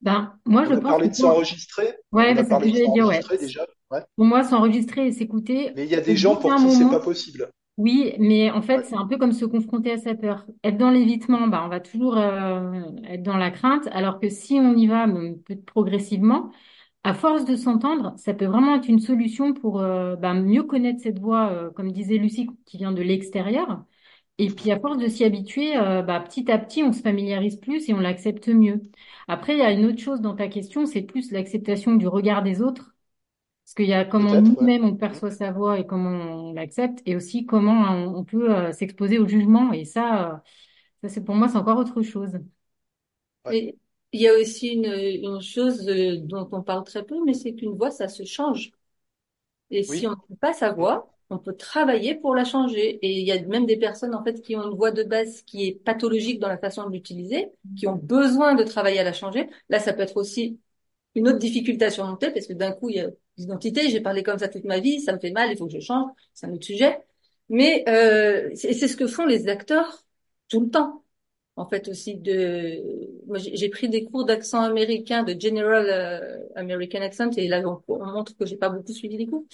[0.00, 1.96] Ben, moi, je On a pense parlé de s'enregistrer.
[2.12, 3.20] Ouais, On a parlé de dire, ouais.
[3.38, 3.66] déjà.
[3.90, 4.00] Ouais.
[4.16, 7.00] Pour moi, s'enregistrer et s'écouter, Mais il y a des gens pour qui c'est pas
[7.00, 7.50] possible.
[7.78, 8.84] Oui, mais en fait, Ouais.
[8.84, 10.44] c'est un peu comme se confronter à sa peur.
[10.64, 14.54] Être dans l'évitement, ben, on va toujours euh, être dans la crainte, alors que si
[14.54, 15.06] on y va
[15.66, 16.50] progressivement,
[17.04, 21.00] à force de s'entendre, ça peut vraiment être une solution pour euh, ben, mieux connaître
[21.02, 23.84] cette voix, euh, comme disait Lucie, qui vient de l'extérieur.
[24.38, 27.56] Et puis à force de s'y habituer, euh, bah, petit à petit, on se familiarise
[27.58, 28.82] plus et on l'accepte mieux.
[29.28, 32.42] Après, il y a une autre chose dans ta question, c'est plus l'acceptation du regard
[32.44, 32.94] des autres.
[33.68, 34.40] Parce qu'il y a comment ouais.
[34.40, 38.50] nous-mêmes on perçoit sa voix et comment on l'accepte, et aussi comment on, on peut
[38.50, 39.74] euh, s'exposer au jugement.
[39.74, 40.36] Et ça, euh,
[41.02, 42.38] ça c'est pour moi, c'est encore autre chose.
[43.44, 43.76] Ouais.
[44.12, 47.54] Il y a aussi une, une chose euh, dont on parle très peu, mais c'est
[47.54, 48.70] qu'une voix, ça se change.
[49.70, 52.98] Et si on n'aime pas sa voix, on peut travailler pour la changer.
[53.02, 55.42] Et il y a même des personnes, en fait, qui ont une voix de base
[55.42, 59.12] qui est pathologique dans la façon de l'utiliser, qui ont besoin de travailler à la
[59.12, 59.50] changer.
[59.68, 60.58] Là, ça peut être aussi
[61.14, 64.22] une autre difficulté à surmonter parce que d'un coup, il y a l'identité, j'ai parlé
[64.22, 66.46] comme ça toute ma vie, ça me fait mal, il faut que je change, c'est
[66.46, 66.98] un autre sujet.
[67.48, 70.04] Mais euh, c'est ce que font les acteurs
[70.48, 71.04] tout le temps.
[71.56, 72.80] En fait aussi de,
[73.26, 77.62] moi j'ai j'ai pris des cours d'accent américain, de General euh, American Accent, et là
[77.66, 79.44] on, on montre que j'ai pas beaucoup suivi les cours.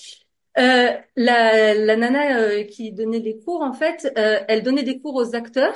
[0.59, 5.01] Euh, la, la nana euh, qui donnait les cours, en fait, euh, elle donnait des
[5.01, 5.75] cours aux acteurs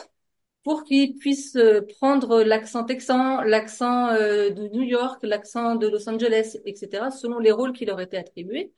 [0.65, 6.09] pour qu'ils puissent euh, prendre l'accent texan, l'accent euh, de New York, l'accent de Los
[6.09, 8.73] Angeles, etc., selon les rôles qui leur étaient attribués.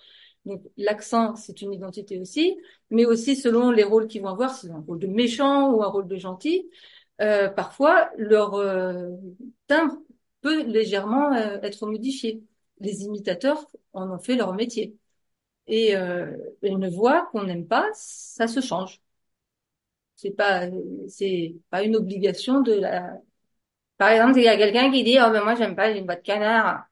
[0.46, 2.56] Donc l'accent, c'est une identité aussi,
[2.90, 5.88] mais aussi selon les rôles qu'ils vont avoir, c'est un rôle de méchant ou un
[5.88, 6.70] rôle de gentil.
[7.20, 8.52] Euh, parfois, leur
[9.66, 9.98] timbre
[10.40, 12.42] peut légèrement être modifié.
[12.80, 14.96] Les imitateurs en ont fait leur métier
[15.70, 19.00] et euh, une voix qu'on n'aime pas, ça se change.
[20.20, 20.66] C'est pas,
[21.08, 23.14] c'est pas une obligation de la.
[23.98, 26.06] Par exemple, il y a quelqu'un qui dit, oh ben moi j'aime pas, j'ai une
[26.06, 26.84] voix de canard.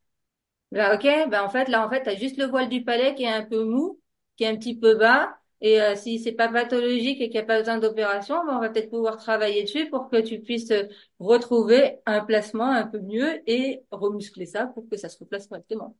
[0.73, 3.25] Ben, ok, ben en fait là en fait t'as juste le voile du palais qui
[3.25, 4.01] est un peu mou,
[4.37, 5.37] qui est un petit peu bas.
[5.61, 8.61] Et euh, si c'est pas pathologique et qu'il n'y a pas besoin d'opération, ben, on
[8.61, 10.73] va peut-être pouvoir travailler dessus pour que tu puisses
[11.21, 15.97] retrouver un placement un peu mieux et remuscler ça pour que ça se replace correctement.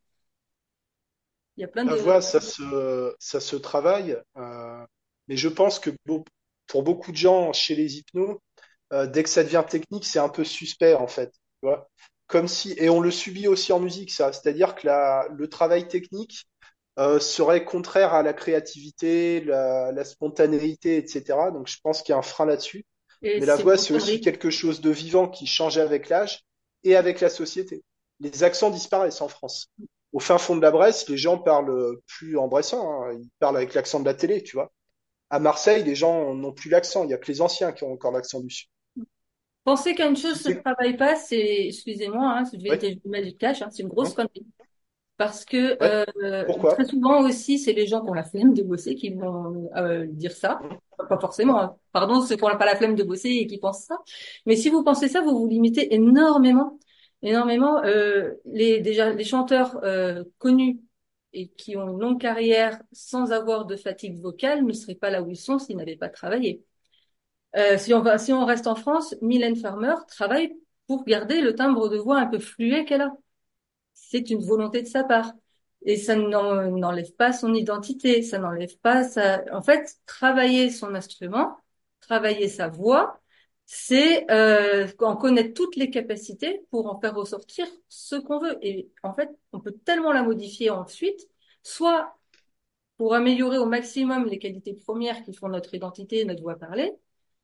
[1.57, 2.01] Il y a plein La de...
[2.01, 4.85] voix, ça se, ça se travaille, euh,
[5.29, 5.91] mais je pense que
[6.69, 8.39] pour beaucoup de gens chez les hypnos,
[8.93, 11.31] euh, dès que ça devient technique, c'est un peu suspect en fait.
[11.31, 11.89] Tu vois?
[12.27, 15.89] Comme si, et on le subit aussi en musique, ça, c'est-à-dire que la, le travail
[15.89, 16.47] technique
[16.99, 21.51] euh, serait contraire à la créativité, la, la spontanéité, etc.
[21.53, 22.85] Donc je pense qu'il y a un frein là-dessus.
[23.37, 26.45] Mais la voix, c'est aussi quelque chose de vivant qui change avec l'âge
[26.85, 27.83] et avec la société.
[28.21, 29.71] Les accents disparaissent en France.
[30.13, 33.13] Au fin fond de la Bresse, les gens parlent plus en bressan, hein.
[33.21, 34.73] Ils parlent avec l'accent de la télé, tu vois.
[35.31, 37.05] À Marseille, les gens n'ont plus l'accent.
[37.05, 38.69] Il y a que les anciens qui ont encore l'accent du sud.
[39.65, 42.75] Penser qu'une chose se t'es- travaille pas, c'est, excusez-moi, hein, Ouais.
[42.77, 44.47] être je vais mettre cash, hein, c'est une grosse connerie.
[45.19, 46.07] Parce que Ouais.
[46.23, 49.69] euh, très souvent aussi, c'est les gens qui ont la flemme de bosser qui vont
[49.77, 50.61] euh, dire ça.
[50.63, 51.61] Hein Pas forcément.
[51.61, 51.77] hein.
[51.93, 53.99] Pardon, ceux qui n'ont pas la flemme de bosser et qui pensent ça.
[54.47, 56.79] Mais si vous pensez ça, vous vous limitez énormément,
[57.23, 57.83] énormément.
[57.85, 60.79] Euh, les déjà les chanteurs euh, connus
[61.47, 65.31] qui ont une longue carrière sans avoir de fatigue vocale ne seraient pas là où
[65.31, 66.65] ils sont s'ils n'avaient pas travaillé.
[67.57, 71.89] Euh, si on si on reste en France, Mylène Farmer travaille pour garder le timbre
[71.89, 73.13] de voix un peu fluet qu'elle a.
[73.95, 75.33] C'est une volonté de sa part.
[75.83, 79.43] Et ça n'en- n'enlève pas son identité, ça n'enlève pas sa...
[79.55, 81.57] En fait, travailler son instrument,
[82.01, 83.21] travailler sa voix,
[83.71, 88.57] c'est euh, en connaître toutes les capacités pour en faire ressortir ce qu'on veut.
[88.63, 91.29] Et en fait, on peut tellement la modifier ensuite,
[91.63, 92.17] soit
[92.97, 96.93] pour améliorer au maximum les qualités premières qui font notre identité et notre voix parlée,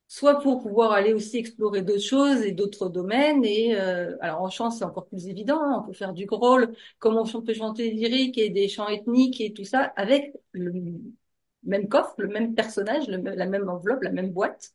[0.08, 3.44] soit pour pouvoir aller aussi explorer d'autres choses et d'autres domaines.
[3.44, 5.60] Et euh, alors en chant, c'est encore plus évident.
[5.62, 5.80] hein.
[5.84, 9.52] On peut faire du growl, comme on peut chanter lyrique et des chants ethniques et
[9.52, 10.72] tout ça avec le
[11.64, 14.72] même coffre, le même personnage, la même enveloppe, la même boîte.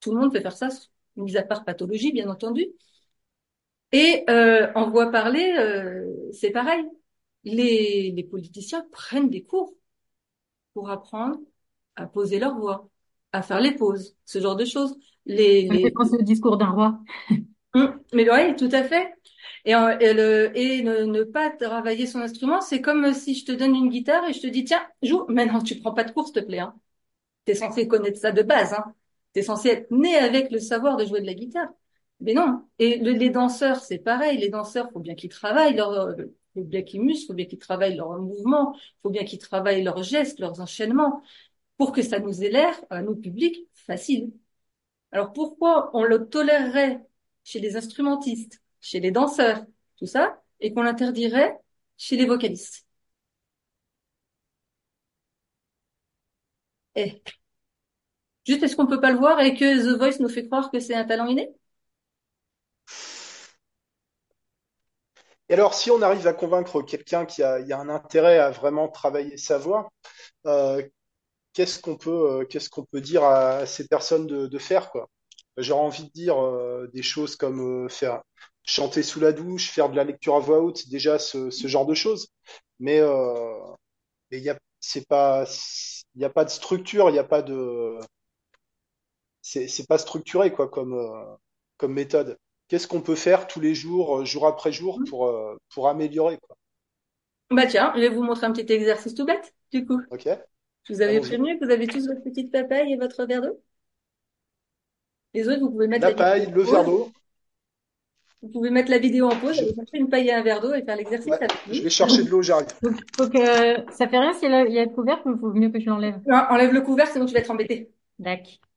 [0.00, 0.68] Tout le monde peut faire ça,
[1.16, 2.66] mis à part pathologie, bien entendu.
[3.92, 6.84] Et euh, en voix parlée, euh, c'est pareil.
[7.44, 9.74] Les, les politiciens prennent des cours
[10.74, 11.38] pour apprendre
[11.96, 12.88] à poser leur voix,
[13.32, 14.96] à faire les pauses, ce genre de choses.
[15.26, 15.92] Les, les...
[15.96, 17.00] au discours d'un roi.
[17.74, 19.12] Hum, Mais oui, tout à fait.
[19.64, 23.44] Et, en- et, le, et ne, ne pas travailler son instrument, c'est comme si je
[23.44, 25.26] te donne une guitare et je te dis, tiens, joue.
[25.28, 26.60] Mais non, tu prends pas de cours, s'il te plaît.
[26.60, 26.74] Hein.
[27.46, 28.74] T'es censé connaître ça de base.
[28.74, 28.94] Hein.
[29.42, 31.68] Censé être né avec le savoir de jouer de la guitare.
[32.20, 32.64] Mais non.
[32.78, 34.38] Et le- les danseurs, c'est pareil.
[34.38, 36.16] Les danseurs, faut bien qu'ils travaillent leur,
[36.54, 40.40] faut bien qu'ils faut bien qu'ils travaillent leurs mouvements, faut bien qu'ils travaillent leurs gestes,
[40.40, 41.22] leurs enchaînements,
[41.78, 44.32] pour que ça nous l'air, à nous publics, facile.
[45.12, 47.00] Alors pourquoi on le tolérerait
[47.44, 49.64] chez les instrumentistes, chez les danseurs,
[49.98, 51.58] tout ça, et qu'on l'interdirait
[51.98, 52.86] chez les vocalistes?
[56.94, 57.22] Eh,
[58.48, 60.80] juste est-ce qu'on peut pas le voir et que The Voice nous fait croire que
[60.80, 61.50] c'est un talent inné?
[65.48, 68.50] Et alors, si on arrive à convaincre quelqu'un qui a, y a un intérêt à
[68.50, 69.90] vraiment travailler sa voix,
[70.46, 70.82] euh,
[71.54, 75.08] qu'est-ce qu'on peut, euh, qu'est-ce qu'on peut dire à ces personnes de, faire, quoi?
[75.56, 78.22] J'aurais envie de dire euh, des choses comme faire
[78.64, 81.94] chanter sous la douche, faire de la lecture à voix haute, déjà ce, genre de
[81.94, 82.28] choses.
[82.80, 82.98] Mais
[84.30, 84.58] il y a,
[85.08, 85.44] pas,
[86.44, 87.98] de structure, il y a pas de,
[89.48, 91.24] c'est c'est pas structuré quoi comme euh,
[91.78, 92.36] comme méthode.
[92.68, 96.36] Qu'est-ce qu'on peut faire tous les jours, euh, jour après jour, pour euh, pour améliorer
[96.38, 96.56] quoi?
[97.50, 100.00] Bah tiens, je vais vous montrer un petit exercice tout bête, du coup.
[100.10, 100.28] Ok?
[100.84, 103.58] Je vous avais prévenu que vous avez tous votre petite papaye et votre verre d'eau?
[105.32, 106.86] Les autres, vous pouvez mettre La la vidéo paille, en le verre pause.
[106.86, 107.12] d'eau.
[108.42, 110.74] Vous pouvez mettre la vidéo en pause, Je, chercher une paille et un verre d'eau
[110.74, 111.38] et faire l'exercice ouais,
[111.72, 112.68] je vais chercher de l'eau, j'arrive.
[112.82, 115.34] Donc, faut que, ça fait rien s'il y a il y a le couvercle, mais
[115.34, 116.20] il faut mieux que je l'enlève?
[116.50, 117.90] Enlève le couvert, sinon tu vas être embêté.
[118.18, 118.67] D'accord.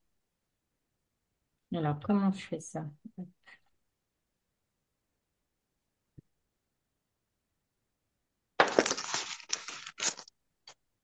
[1.74, 2.84] Alors, comment je fais ça?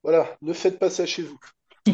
[0.03, 1.39] Voilà, ne faites pas ça chez vous.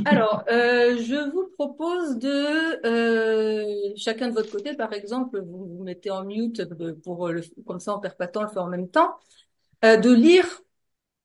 [0.05, 5.83] Alors, euh, je vous propose de, euh, chacun de votre côté, par exemple, vous vous
[5.85, 8.49] mettez en mute euh, pour le, comme ça on perd pas de temps, on le
[8.51, 9.17] fait en même temps,
[9.85, 10.47] euh, de lire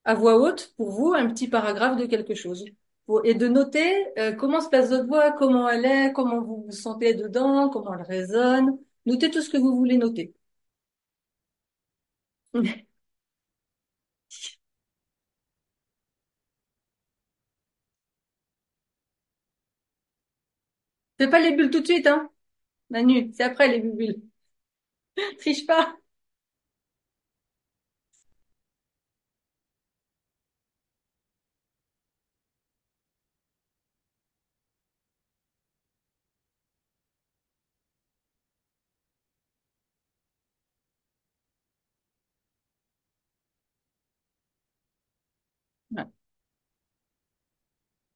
[0.05, 2.65] à voix haute pour vous un petit paragraphe de quelque chose.
[3.23, 6.71] Et de noter euh, comment se place votre voix, comment elle est, comment vous vous
[6.71, 8.77] sentez dedans, comment elle résonne.
[9.05, 10.33] Notez tout ce que vous voulez noter.
[21.19, 22.29] Fais pas les bulles tout de suite, hein,
[22.91, 24.21] Manu, c'est après les bulles.
[25.39, 25.98] Triche pas.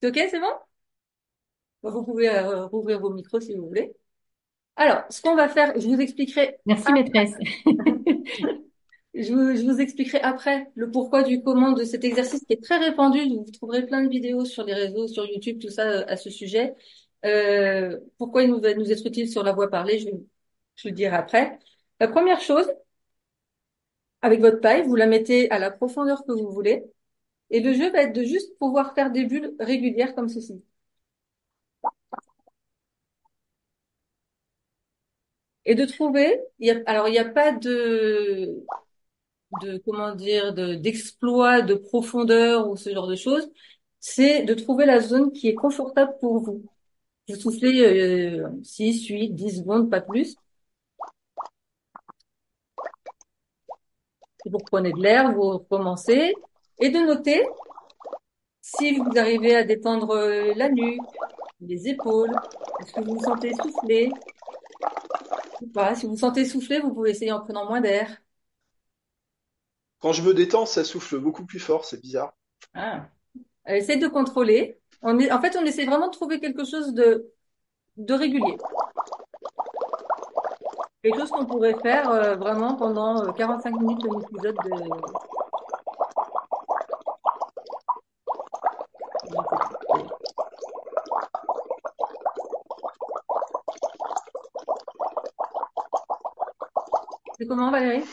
[0.08, 0.54] Ok, c'est bon?
[1.84, 3.94] Vous pouvez euh, rouvrir vos micros si vous voulez.
[4.76, 7.34] Alors, ce qu'on va faire, je vous expliquerai Merci, maîtresse.
[9.16, 12.64] Je vous, je vous expliquerai après le pourquoi du comment de cet exercice qui est
[12.64, 13.20] très répandu.
[13.30, 16.32] Vous trouverez plein de vidéos sur les réseaux, sur YouTube, tout ça euh, à ce
[16.32, 16.74] sujet.
[17.24, 20.10] Euh, pourquoi il nous va nous être utile sur la voix parlée, je,
[20.76, 21.60] je le dirai après.
[22.00, 22.66] La première chose,
[24.24, 26.84] avec votre paille, vous la mettez à la profondeur que vous voulez.
[27.54, 30.62] Et le jeu va être de juste pouvoir faire des bulles régulières comme ceci.
[35.66, 36.40] Et de trouver,
[36.86, 38.64] alors il n'y a pas de,
[39.62, 43.50] de comment dire de d'exploit de profondeur ou ce genre de choses.
[44.00, 46.66] C'est de trouver la zone qui est confortable pour vous.
[47.30, 47.82] Vous soufflez
[48.42, 50.36] euh, 6, 8, 10 secondes pas plus.
[54.46, 56.34] Vous reprenez de l'air vous recommencez
[56.80, 57.44] et de noter
[58.62, 61.00] si vous arrivez à détendre euh, la nuque
[61.62, 62.34] les épaules
[62.80, 64.10] est-ce que vous vous sentez souffler
[65.62, 65.96] ou pas?
[65.96, 68.22] Si vous vous sentez souffler vous pouvez essayer en prenant moins d'air
[69.98, 72.36] Quand je me détends, ça souffle beaucoup plus fort, c'est bizarre.
[72.74, 73.10] ah.
[73.70, 74.80] Euh, Essayez de contrôler.
[75.02, 77.32] On est, en fait, on essaie vraiment de trouver quelque chose de,
[77.98, 78.58] de régulier.
[81.02, 85.43] Quelque chose qu'on pourrait faire euh, vraiment pendant euh, 45 minutes de l'épisode de...
[97.44, 98.06] C'est comment, Valérie?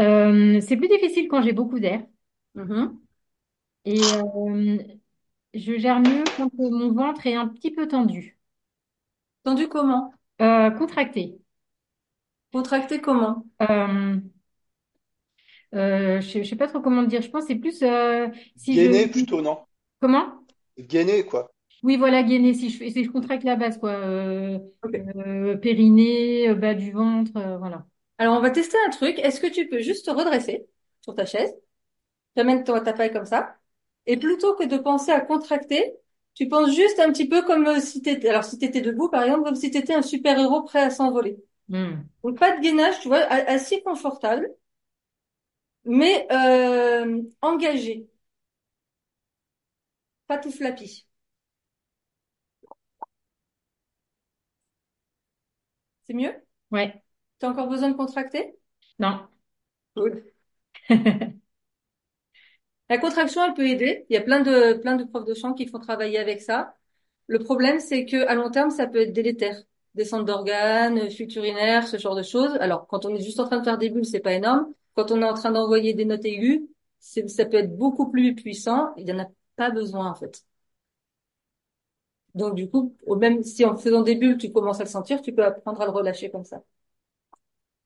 [0.00, 2.04] Euh, c'est plus difficile quand j'ai beaucoup d'air.
[2.56, 2.98] Mhm.
[3.84, 4.78] Et euh,
[5.54, 8.36] je gère mieux quand mon ventre est un petit peu tendu.
[9.44, 10.12] Tendu comment?
[10.40, 11.38] Euh, contracté.
[12.52, 13.46] Contracté comment?
[13.62, 14.16] Euh,
[15.76, 17.22] euh, je ne sais pas trop comment dire.
[17.22, 19.12] Je pense que c'est plus euh, si Gainé je...
[19.12, 19.64] plutôt, non?
[20.00, 20.44] Comment?
[20.76, 21.50] Gainé, quoi.
[21.82, 22.54] Oui, voilà, gainer.
[22.54, 23.90] Si je, fais- si je contracte la base, quoi.
[23.92, 24.58] Euh,
[25.16, 27.86] euh, périnée, euh, bas du ventre, euh, voilà.
[28.18, 29.18] Alors, on va tester un truc.
[29.18, 30.66] Est-ce que tu peux juste te redresser
[31.00, 31.52] sur ta chaise?
[32.36, 33.56] Tu amènes ton- ta paille comme ça.
[34.06, 35.94] Et plutôt que de penser à contracter,
[36.34, 39.44] tu penses juste un petit peu comme si t'étais, alors si t'étais debout, par exemple,
[39.44, 41.38] comme si t'étais un super-héros prêt à s'envoler.
[41.68, 42.02] Hmm.
[42.24, 44.50] Donc, pas de gainage, tu vois, a- assis confortable,
[45.84, 48.08] mais euh, engagé,
[50.26, 51.06] pas tout flappy.
[56.12, 56.34] C'est mieux?
[56.70, 57.02] Ouais.
[57.38, 58.54] T'as encore besoin de contracter?
[58.98, 59.26] Non.
[59.96, 60.24] Cool.
[62.90, 64.04] La contraction, elle peut aider.
[64.10, 66.74] Il y a plein de, plein de profs de chant qui font travailler avec ça.
[67.28, 69.56] Le problème, c'est que à long terme, ça peut être délétère.
[69.94, 72.56] Descente d'organes, fuite urinaire, ce genre de choses.
[72.60, 74.72] Alors, quand on est juste en train de faire des bulles, c'est pas énorme.
[74.94, 76.60] Quand on est en train d'envoyer des notes aiguës,
[77.00, 78.92] ça peut être beaucoup plus puissant.
[78.98, 80.44] Il y en a pas besoin, en fait.
[82.34, 85.22] Donc, du coup, au même si en faisant des bulles, tu commences à le sentir,
[85.22, 86.62] tu peux apprendre à le relâcher comme ça.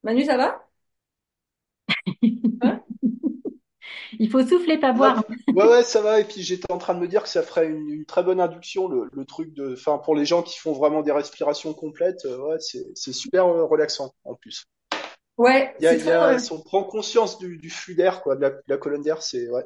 [0.03, 0.67] Manu, ça va?
[2.61, 2.81] Hein
[4.19, 5.23] Il faut souffler, pas boire.
[5.55, 6.21] ouais, ouais, ça va.
[6.21, 8.41] Et puis j'étais en train de me dire que ça ferait une, une très bonne
[8.41, 12.25] induction, le, le truc de, enfin, pour les gens qui font vraiment des respirations complètes,
[12.27, 14.67] euh, ouais, c'est, c'est super euh, relaxant en plus.
[15.39, 16.39] Ouais, Il y a, c'est il y très a, drôle.
[16.39, 19.23] si on prend conscience du, du flux d'air, quoi, de la, de la colonne d'air,
[19.23, 19.65] c'est, ouais.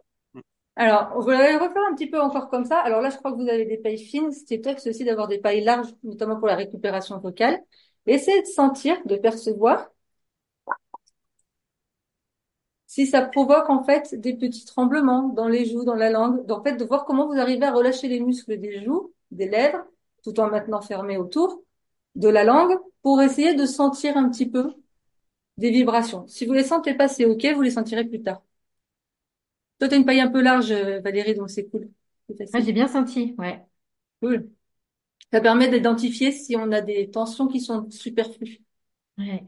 [0.77, 2.79] Alors, vous allez refaire un petit peu encore comme ça.
[2.81, 4.33] Alors là, je crois que vous avez des pailles fines.
[4.33, 7.61] C'est top aussi d'avoir des pailles larges, notamment pour la récupération vocale.
[8.07, 9.91] Essayez de sentir, de percevoir
[12.87, 16.51] si ça provoque en fait des petits tremblements dans les joues, dans la langue.
[16.51, 19.85] En fait, de voir comment vous arrivez à relâcher les muscles des joues, des lèvres,
[20.25, 21.63] tout en maintenant fermés autour
[22.17, 24.75] de la langue, pour essayer de sentir un petit peu
[25.59, 26.27] des vibrations.
[26.29, 28.43] Si vous les sentez pas, c'est ok, vous les sentirez plus tard.
[29.81, 31.91] Toi, t'as une paille un peu large, euh, Valérie, donc c'est cool.
[32.53, 33.65] Ah, j'ai bien senti, ouais.
[34.23, 34.51] Cool.
[35.33, 38.61] Ça permet d'identifier si on a des tensions qui sont superflues.
[39.19, 39.45] Ouais.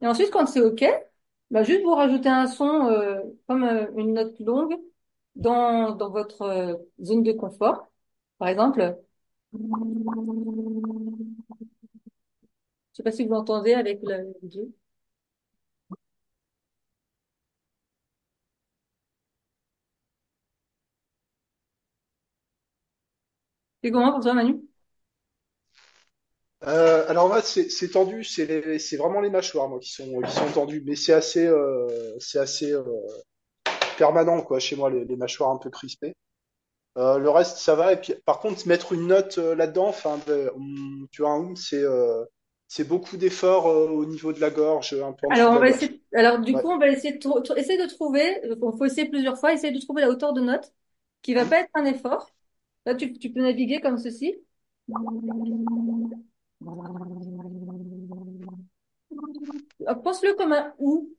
[0.00, 0.84] Et ensuite, quand c'est OK,
[1.50, 4.74] bah, juste vous rajoutez un son euh, comme euh, une note longue
[5.36, 7.88] dans, dans votre euh, zone de confort.
[8.38, 8.96] Par exemple,
[9.52, 9.58] je
[12.92, 14.72] sais pas si vous l'entendez avec le vidéo.
[23.82, 24.60] C'est comment pour toi, Manu?
[26.66, 30.20] Euh, alors moi, c'est c'est tendu, c'est les- c'est vraiment les mâchoires moi qui sont
[30.20, 32.84] qui sont tendues, mais c'est assez euh, c'est assez euh,
[33.98, 36.14] permanent quoi chez moi les, les mâchoires un peu crispées.
[36.98, 40.20] Euh, le reste ça va et puis par contre mettre une note euh, là-dedans, enfin
[41.12, 42.24] tu vois un c'est euh,
[42.68, 45.54] c'est beaucoup d'efforts euh, au niveau de la gorge, un peu en dessous Alors, de
[45.54, 45.70] on la va gorge.
[45.70, 46.60] essayer, alors, du Ouais.
[46.60, 49.72] coup, on va essayer de, trou- essayer de trouver, il faut essayer plusieurs fois, essayer
[49.72, 50.72] de trouver la hauteur de note
[51.22, 51.46] qui va Hum.
[51.46, 52.32] pas être un effort.
[52.86, 54.36] Là, tu, tu peux naviguer comme ceci.
[59.88, 61.14] Euh, Pense-le comme un ou.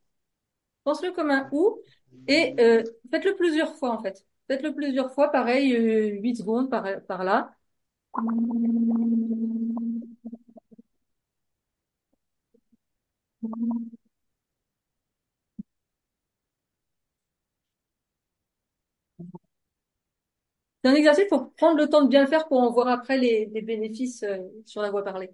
[0.86, 1.80] Pense-le comme un ou
[2.28, 4.26] et euh, faites-le plusieurs fois en fait.
[4.50, 7.56] Faites-le plusieurs fois, pareil, euh, 8 secondes par, par là.
[20.84, 23.18] C'est un exercice pour prendre le temps de bien le faire pour en voir après
[23.18, 25.30] les, les bénéfices euh, sur la voix parlée.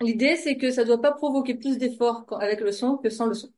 [0.00, 3.34] L'idée, c'est que ça doit pas provoquer plus d'efforts avec le son que sans le
[3.34, 3.52] son.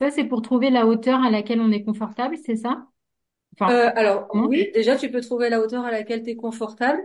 [0.00, 2.86] Ça, c'est pour trouver la hauteur à laquelle on est confortable, c'est ça?
[3.60, 7.02] Enfin, Euh, alors, oui, déjà, tu peux trouver la hauteur à laquelle tu es confortable,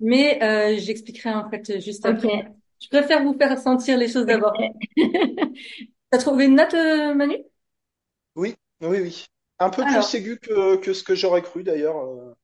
[0.00, 2.52] mais euh, j'expliquerai en fait juste après.
[2.80, 4.52] Je préfère vous faire sentir les choses d'abord.
[6.10, 7.36] T'as trouvé une note, euh, Manu?
[8.36, 9.26] Oui, oui, oui.
[9.58, 12.34] Un peu Alors, plus aigu que que ce que j'aurais cru d'ailleurs, euh,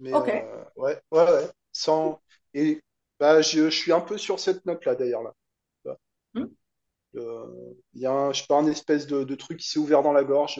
[0.00, 0.28] mais ok.
[0.28, 2.20] euh, ouais ouais ouais sans
[2.54, 2.82] et
[3.20, 5.34] bah je, je suis un peu sur cette note là d'ailleurs là.
[6.34, 6.46] Hmm.
[7.16, 9.78] Euh, Il y a un, je sais pas, un espèce de, de truc qui s'est
[9.78, 10.58] ouvert dans la gorge.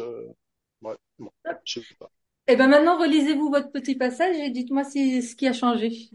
[0.82, 1.30] ouais, bon,
[1.64, 2.11] je sais pas.
[2.47, 6.11] Eh ben maintenant, relisez-vous votre petit passage et dites-moi si ce qui a changé.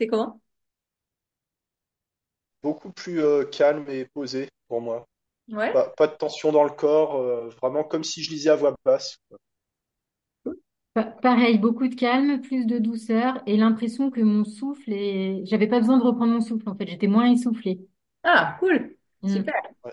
[0.00, 0.40] C'est comment?
[2.64, 5.06] Beaucoup plus euh, calme et posé pour moi.
[5.48, 5.74] Ouais.
[5.74, 8.74] Pas, pas de tension dans le corps, euh, vraiment comme si je lisais à voix
[8.84, 9.18] basse.
[10.94, 15.44] Pa- Pareil, beaucoup de calme, plus de douceur et l'impression que mon souffle est...
[15.46, 16.86] J'avais pas besoin de reprendre mon souffle, en fait.
[16.86, 17.80] J'étais moins essoufflée.
[18.22, 18.96] Ah, cool.
[19.22, 19.28] Mm.
[19.28, 19.54] Super.
[19.84, 19.92] Ouais.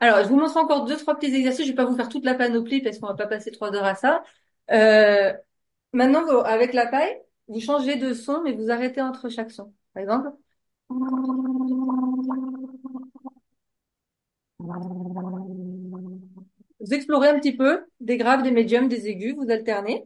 [0.00, 1.66] Alors, je vous montre encore deux, trois petits exercices.
[1.66, 3.84] Je vais pas vous faire toute la panoplie parce qu'on va pas passer trois heures
[3.84, 4.22] à ça.
[4.70, 5.32] Euh,
[5.92, 7.16] maintenant, vous- avec la paille,
[7.50, 9.74] vous changez de son, mais vous arrêtez entre chaque son.
[9.94, 10.30] Par exemple,
[16.80, 20.04] vous explorez un petit peu des graves, des médiums, des aigus, vous alternez.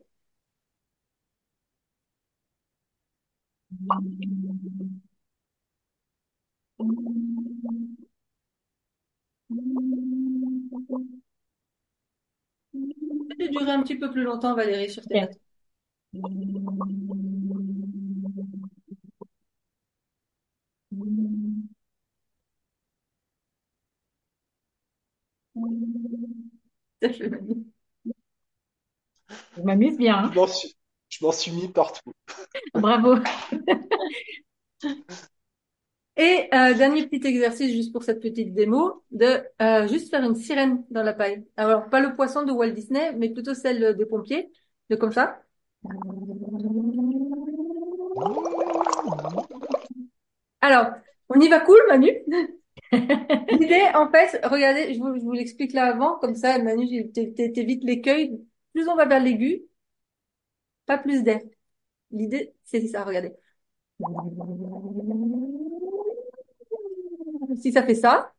[13.39, 15.39] Faites durer un petit peu plus longtemps, Valérie, sur tes notes.
[27.03, 27.09] Ça,
[29.57, 30.33] je m'amuse bien, Je hein.
[30.35, 30.75] m'en suis,
[31.09, 32.13] je m'en suis mis partout.
[32.75, 33.17] Bravo.
[36.17, 40.37] Et euh, dernier petit exercice juste pour cette petite démo, de euh, juste faire une
[40.37, 41.45] sirène dans la paille.
[41.57, 44.49] Alors pas le poisson de Walt Disney, mais plutôt celle des pompiers,
[44.91, 45.43] de comme ça.
[50.65, 50.87] Alors,
[51.29, 52.11] on y va cool, Manu?
[53.51, 57.85] L'idée, en fait, regardez, je vous, l'explique là avant, comme ça, Manu, t'é- t'é- t'évites
[57.85, 58.41] l'écueil.
[58.75, 59.63] Plus on va vers l'aigu,
[60.87, 61.41] pas plus d'air.
[62.13, 63.33] L'idée, c'est ça, regardez.
[67.61, 68.33] Si ça fait ça,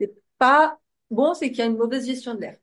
[0.00, 0.78] c'est pas
[1.10, 2.58] bon, c'est qu'il y a une mauvaise gestion de l'air.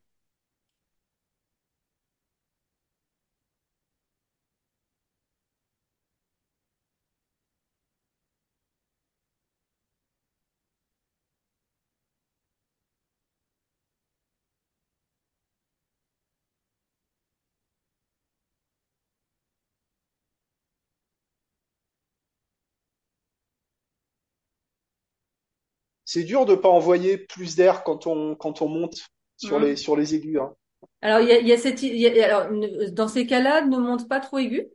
[26.14, 28.97] C'est dur de pas envoyer plus d'air quand on quand on monte
[29.38, 29.64] sur Mmh.
[29.64, 30.39] les sur les aigus.
[30.41, 30.53] Hein.
[31.01, 33.26] Alors, il y a, il y a cette, il y a- alors, ne- dans ces
[33.28, 34.68] cas-là, ne monte pas trop aigu.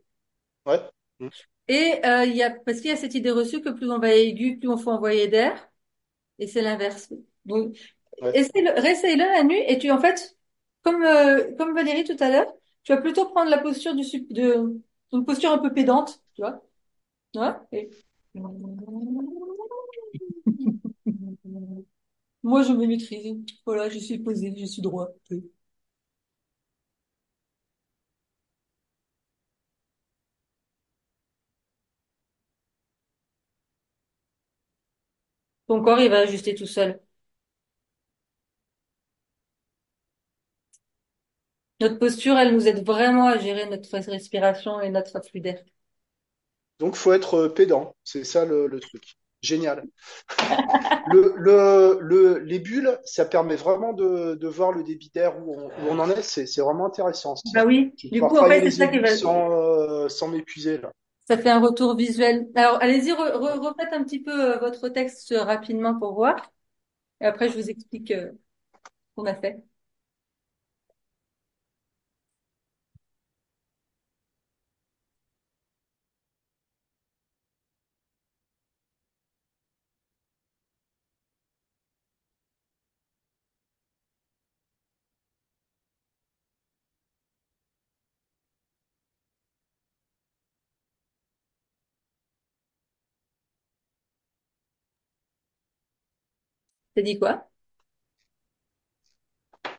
[0.65, 0.91] Ouais.
[1.19, 1.29] Mm.
[1.67, 3.99] Et euh, il y a, parce qu'il y a cette idée reçue que plus on
[3.99, 5.69] va aigu, plus on faut envoyer d'air.
[6.39, 7.13] Et c'est l'inverse.
[7.45, 7.77] Donc,
[8.21, 8.33] Ouais.
[8.33, 9.55] essaye-le, réessaye-le à nu.
[9.67, 10.37] Et tu, en fait,
[10.83, 14.81] comme, euh, comme Valérie tout à l'heure, tu vas plutôt prendre la posture du, de,
[15.13, 16.63] une posture un peu pédante, tu vois.
[17.35, 17.53] Ouais.
[17.73, 17.89] Et...
[22.43, 23.35] Moi, je me maîtrise.
[23.65, 25.09] Voilà, je suis posée, je suis droit.
[35.67, 36.99] Ton corps, il va ajuster tout seul.
[41.79, 45.63] Notre posture, elle nous aide vraiment à gérer notre respiration et notre flux d'air.
[46.79, 47.95] Donc faut être euh, pédant.
[48.03, 49.15] C'est ça le, le truc.
[49.47, 49.85] Génial.
[51.05, 55.53] Le, le, le, les bulles, ça permet vraiment de, de voir le débit d'air où
[55.55, 56.21] on, où on en est.
[56.21, 57.35] C'est vraiment intéressant.
[57.45, 57.93] Bah oui.
[57.97, 60.91] Je Du coup, en fait, c'est ça qui va, sans, euh, sans m'épuiser là.
[61.27, 62.47] ça fait un retour visuel.
[62.55, 66.51] Alors, allez-y, re- re- refaites un petit peu euh, votre texte euh, rapidement pour voir.
[67.21, 69.57] Et après, je vous explique euh, ce qu'on a fait.
[96.97, 97.47] T'as dit quoi?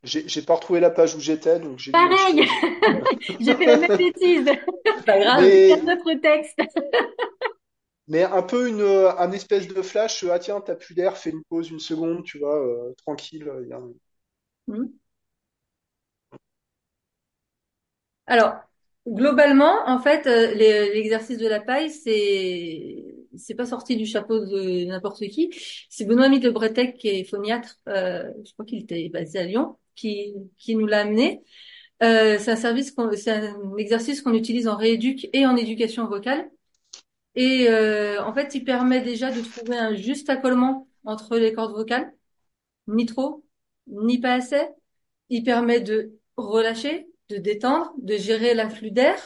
[0.02, 2.46] J'ai j'ai pas retrouvé la page où j'étais, donc j'ai Pareil,
[3.40, 4.48] j'ai fait la même bêtise.
[4.96, 5.50] C'est pas grave.
[5.50, 6.58] Mais, Un autre texte.
[8.08, 10.24] mais un peu une, euh, un espèce de flash.
[10.24, 13.50] euh, Ah tiens, t'as plus d'air, fais une pause une seconde, tu vois, euh, tranquille.
[13.62, 13.92] il y a un-
[14.66, 14.98] Hmm.
[18.26, 18.54] Alors,
[19.06, 24.40] globalement, en fait, euh, les- l'exercice de la paille, c'est c'est pas sorti du chapeau
[24.44, 25.50] de n'importe qui.
[25.90, 29.76] C'est Benoît de Bretec, qui est phoniatre, euh, je crois qu'il était basé à Lyon,
[29.94, 31.42] qui qui nous l'a amené.
[32.02, 36.50] Euh, c'est un service c'est un exercice qu'on utilise en rééduc et en éducation vocale.
[37.34, 41.72] Et euh, en fait, il permet déjà de trouver un juste accolement entre les cordes
[41.74, 42.12] vocales,
[42.88, 43.44] ni trop,
[43.86, 44.62] ni pas assez.
[45.30, 49.16] Il permet de relâcher, de détendre, de gérer l'afflux d'air,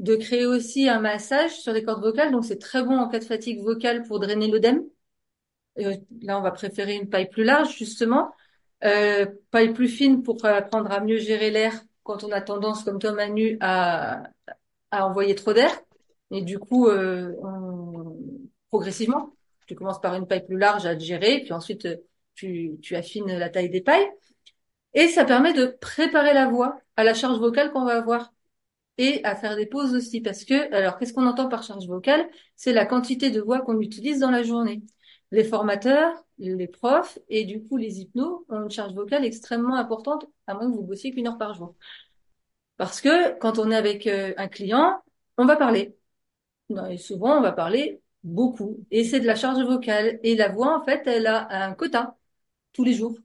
[0.00, 2.32] de créer aussi un massage sur les cordes vocales.
[2.32, 4.82] Donc, c'est très bon en cas de fatigue vocale pour drainer l'œdème.
[5.78, 8.32] Euh, là, on va préférer une paille plus large, justement.
[8.84, 11.72] Euh, paille plus fine pour apprendre à mieux gérer l'air
[12.02, 14.24] quand on a tendance, comme toi, Manu, à,
[14.90, 15.70] à envoyer trop d'air.
[16.30, 17.32] Et du coup, euh,
[18.70, 19.34] progressivement,
[19.66, 21.88] tu commences par une paille plus large à gérer, puis ensuite,
[22.34, 24.10] tu, tu affines la taille des pailles.
[24.92, 28.33] Et ça permet de préparer la voix à la charge vocale qu'on va avoir
[28.98, 30.20] et à faire des pauses aussi.
[30.20, 32.28] Parce que, alors, qu'est-ce qu'on entend par charge vocale?
[32.56, 34.82] C'est la quantité de voix qu'on utilise dans la journée.
[35.30, 40.26] Les formateurs, les profs et du coup les hypnos ont une charge vocale extrêmement importante,
[40.46, 41.74] à moins que vous bossiez qu'une heure par jour.
[42.76, 45.02] Parce que quand on est avec euh, un client,
[45.38, 45.96] on va parler.
[46.90, 48.84] Et souvent, on va parler beaucoup.
[48.90, 50.18] Et c'est de la charge vocale.
[50.22, 52.16] Et la voix, en fait, elle a un quota
[52.72, 53.16] tous les jours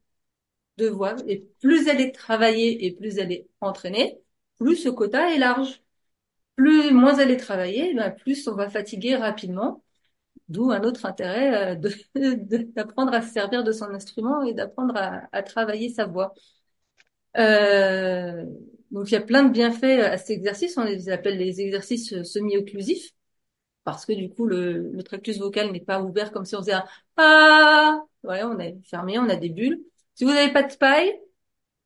[0.78, 1.16] de voix.
[1.28, 4.22] Et plus elle est travaillée et plus elle est entraînée,
[4.60, 5.82] plus ce quota est large.
[6.56, 9.84] Plus, moins elle est travaillée, ben, plus on va fatiguer rapidement.
[10.50, 11.90] D'où un autre intérêt euh,
[12.76, 16.34] d'apprendre à se servir de son instrument et d'apprendre à, à travailler sa voix.
[17.38, 18.46] Euh,
[18.92, 20.78] donc il y a plein de bienfaits à cet exercice.
[20.78, 23.12] On les appelle les exercices semi-occlusifs
[23.84, 26.74] parce que du coup le, le tractus vocal n'est pas ouvert comme si on faisait
[26.74, 26.86] un
[27.18, 28.02] ah.
[28.24, 29.82] Ouais, on est fermé, on a des bulles.
[30.16, 31.14] Si vous n'avez pas de paille,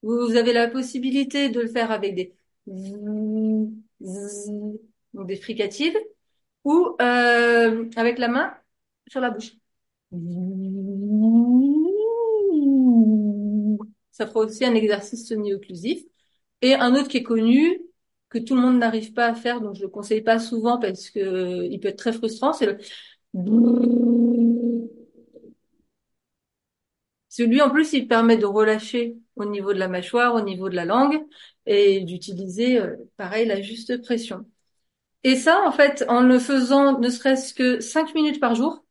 [0.04, 2.36] vous, avez la possibilité de le faire avec des
[2.68, 3.74] donc
[5.28, 5.98] des fricatives
[6.64, 8.54] ou euh, avec la main
[9.08, 9.54] sur la bouche.
[14.12, 16.04] Ça fera aussi un exercice semi-occlusif.
[16.62, 17.82] Et un autre qui est connu,
[18.30, 21.10] que tout le monde n'arrive pas à faire, donc je le conseille pas souvent parce
[21.10, 22.78] que euh, il peut être très frustrant, c'est le
[27.30, 30.76] Celui, en plus, il permet de relâcher au niveau de la mâchoire, au niveau de
[30.76, 31.20] la langue,
[31.66, 34.46] et d'utiliser, euh, pareil, la juste pression.
[35.24, 38.86] Et ça, en fait, en le faisant ne serait-ce que cinq minutes par jour,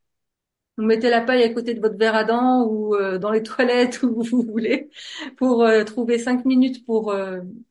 [0.79, 3.43] vous mettez la paille à côté de votre verre à dents ou euh, dans les
[3.45, 4.91] toilettes où vous voulez
[5.39, 7.15] pour euh, trouver cinq minutes pour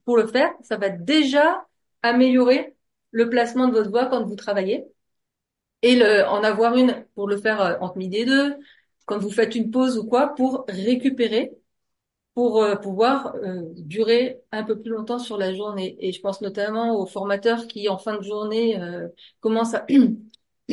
[0.06, 1.68] pour le faire, ça va déjà
[2.04, 2.76] améliorer
[3.12, 4.86] le placement de votre voix quand vous travaillez
[5.82, 8.56] et le, en avoir une pour le faire entre midi et deux,
[9.06, 11.52] quand vous faites une pause ou quoi, pour récupérer,
[12.34, 15.98] pour euh, pouvoir euh, durer un peu plus longtemps sur la journée.
[16.00, 19.08] Et je pense notamment aux formateurs qui, en fin de journée, euh,
[19.40, 19.86] commencent à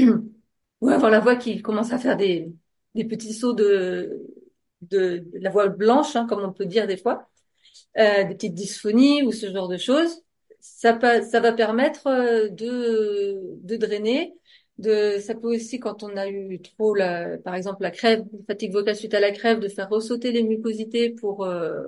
[0.81, 2.53] ou avoir la voix qui commence à faire des,
[2.95, 4.23] des petits sauts de,
[4.83, 7.29] de, la voix blanche, hein, comme on peut dire des fois,
[7.97, 10.23] des petites dysphonies ou ce genre de choses.
[10.61, 12.09] Ça, ça va permettre
[12.51, 14.35] de, de drainer
[14.79, 18.45] de, ça peut aussi, quand on a eu trop, la, par exemple, la crève, la
[18.47, 21.83] fatigue vocale suite à la crève, de faire ressauter les mucosités pour euh,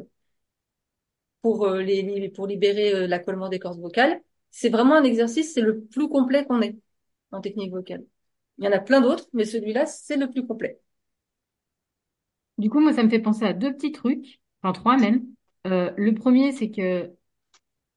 [1.43, 4.21] pour euh, les pour libérer euh, l'accollement des cordes vocales.
[4.51, 6.77] C'est vraiment un exercice, c'est le plus complet qu'on ait
[7.31, 8.05] en technique vocale.
[8.59, 10.81] Il y en a plein d'autres, mais celui-là, c'est le plus complet.
[12.59, 15.25] Du coup, moi, ça me fait penser à deux petits trucs, enfin trois même.
[15.65, 17.11] le premier, c'est que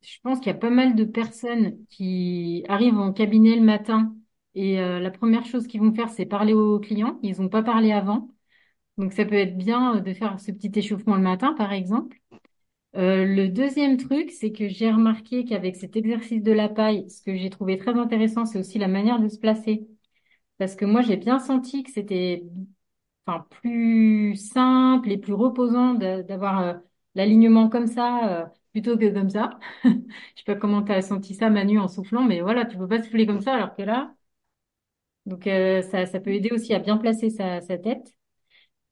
[0.02, 4.16] je pense qu'il y a pas mal de personnes qui arrivent en cabinet le matin
[4.56, 7.20] et euh, la première chose qu'ils vont faire, c'est parler aux clients.
[7.24, 8.30] Ils n'ont pas parlé avant.
[8.98, 12.18] Donc ça peut être bien euh, de faire ce petit échauffement le matin, par exemple.
[12.96, 17.22] Euh, le deuxième truc, c'est que j'ai remarqué qu'avec cet exercice de la paille, ce
[17.24, 19.88] que j'ai trouvé très intéressant, c'est aussi la manière de se placer.
[20.60, 22.44] Parce que moi, j'ai bien senti que c'était
[23.26, 26.82] enfin, plus simple et plus reposant d'avoir
[27.16, 29.60] l'alignement comme ça plutôt que comme ça.
[29.84, 29.90] Je
[30.38, 33.02] sais pas comment tu as senti ça, Manu, en soufflant, mais voilà, tu peux pas
[33.04, 34.14] souffler comme ça alors que là,
[35.26, 38.14] donc euh, ça, ça peut aider aussi à bien placer sa, sa tête.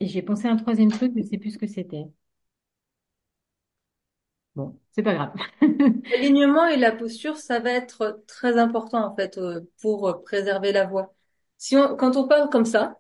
[0.02, 2.06] Et j'ai pensé à un troisième truc, je ne sais plus ce que c'était.
[4.56, 5.34] Bon, c'est pas grave.
[6.12, 10.86] L'alignement et la posture, ça va être très important en fait euh, pour préserver la
[10.86, 11.14] voix.
[11.58, 13.00] Si on, quand on parle comme ça,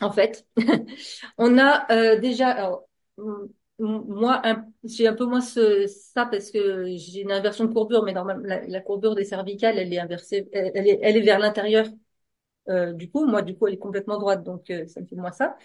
[0.00, 0.46] en fait,
[1.38, 2.88] on a euh, déjà, alors,
[3.78, 4.42] moi,
[4.84, 8.42] j'ai un peu moins ce, ça parce que j'ai une inversion de courbure, mais normalement,
[8.44, 11.86] la, courbure des cervicales, elle est inversée, elle, est, elle est vers l'intérieur.
[12.68, 15.16] Euh, du coup, moi, du coup, elle est complètement droite, donc euh, ça me fait
[15.16, 15.56] moins ça.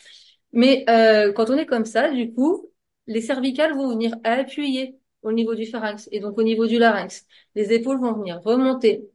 [0.54, 2.72] Mais euh, quand on est comme ça, du coup,
[3.08, 7.26] les cervicales vont venir appuyer au niveau du pharynx et donc au niveau du larynx.
[7.56, 9.10] Les épaules vont venir remonter.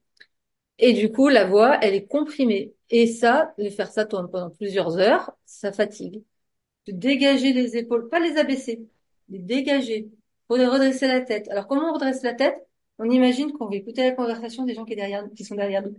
[0.78, 2.74] Et du coup, la voix, elle est comprimée.
[2.90, 6.22] Et ça, de faire ça pendant plusieurs heures, ça fatigue
[6.86, 8.88] de dégager les épaules, pas les abaisser,
[9.28, 10.10] les dégager,
[10.46, 11.48] pour redresser la tête.
[11.50, 12.56] Alors comment on redresse la tête?
[12.98, 15.96] On imagine qu'on va écouter la conversation des gens qui, sont derrière nous.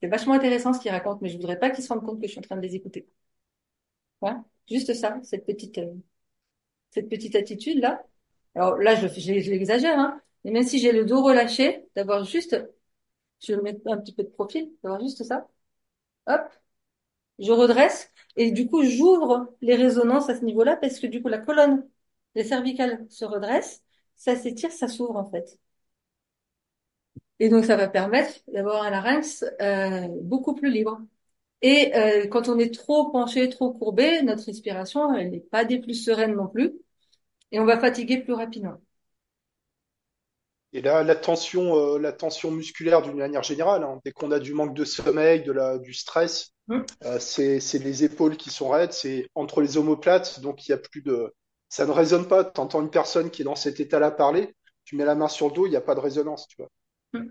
[0.00, 2.26] C'est vachement intéressant ce qu'ils racontent, mais je voudrais pas qu'ils se rendent compte que
[2.26, 3.08] je suis en train de les écouter.
[4.20, 5.94] Voilà, juste ça, cette petite, euh,
[6.90, 8.04] cette petite attitude là.
[8.54, 10.20] Alors là, je, je, l'exagère, hein.
[10.44, 12.56] Mais même si j'ai le dos relâché, d'avoir juste,
[13.46, 15.48] je vais mettre un petit peu de profil, d'avoir juste ça.
[16.26, 16.42] Hop,
[17.38, 21.28] je redresse et du coup j'ouvre les résonances à ce niveau-là parce que du coup
[21.28, 21.88] la colonne,
[22.34, 23.82] les cervicales se redressent,
[24.16, 25.58] ça s'étire, ça s'ouvre en fait.
[27.40, 31.00] Et donc ça va permettre d'avoir un larynx euh, beaucoup plus libre.
[31.62, 35.80] Et euh, quand on est trop penché, trop courbé, notre respiration, elle n'est pas des
[35.80, 36.72] plus sereines non plus,
[37.52, 38.80] et on va fatiguer plus rapidement.
[40.72, 44.40] Et là, la tension, euh, la tension musculaire d'une manière générale, hein, dès qu'on a
[44.40, 45.44] du manque de sommeil,
[45.82, 46.80] du stress, mmh.
[47.04, 50.78] euh, c'est, les épaules qui sont raides, c'est entre les omoplates, donc il y a
[50.78, 51.32] plus de,
[51.68, 52.44] ça ne résonne pas.
[52.44, 54.54] Tu entends une personne qui est dans cet état-là parler,
[54.84, 56.70] tu mets la main sur le dos, il n'y a pas de résonance, tu vois.
[57.12, 57.28] Mmh.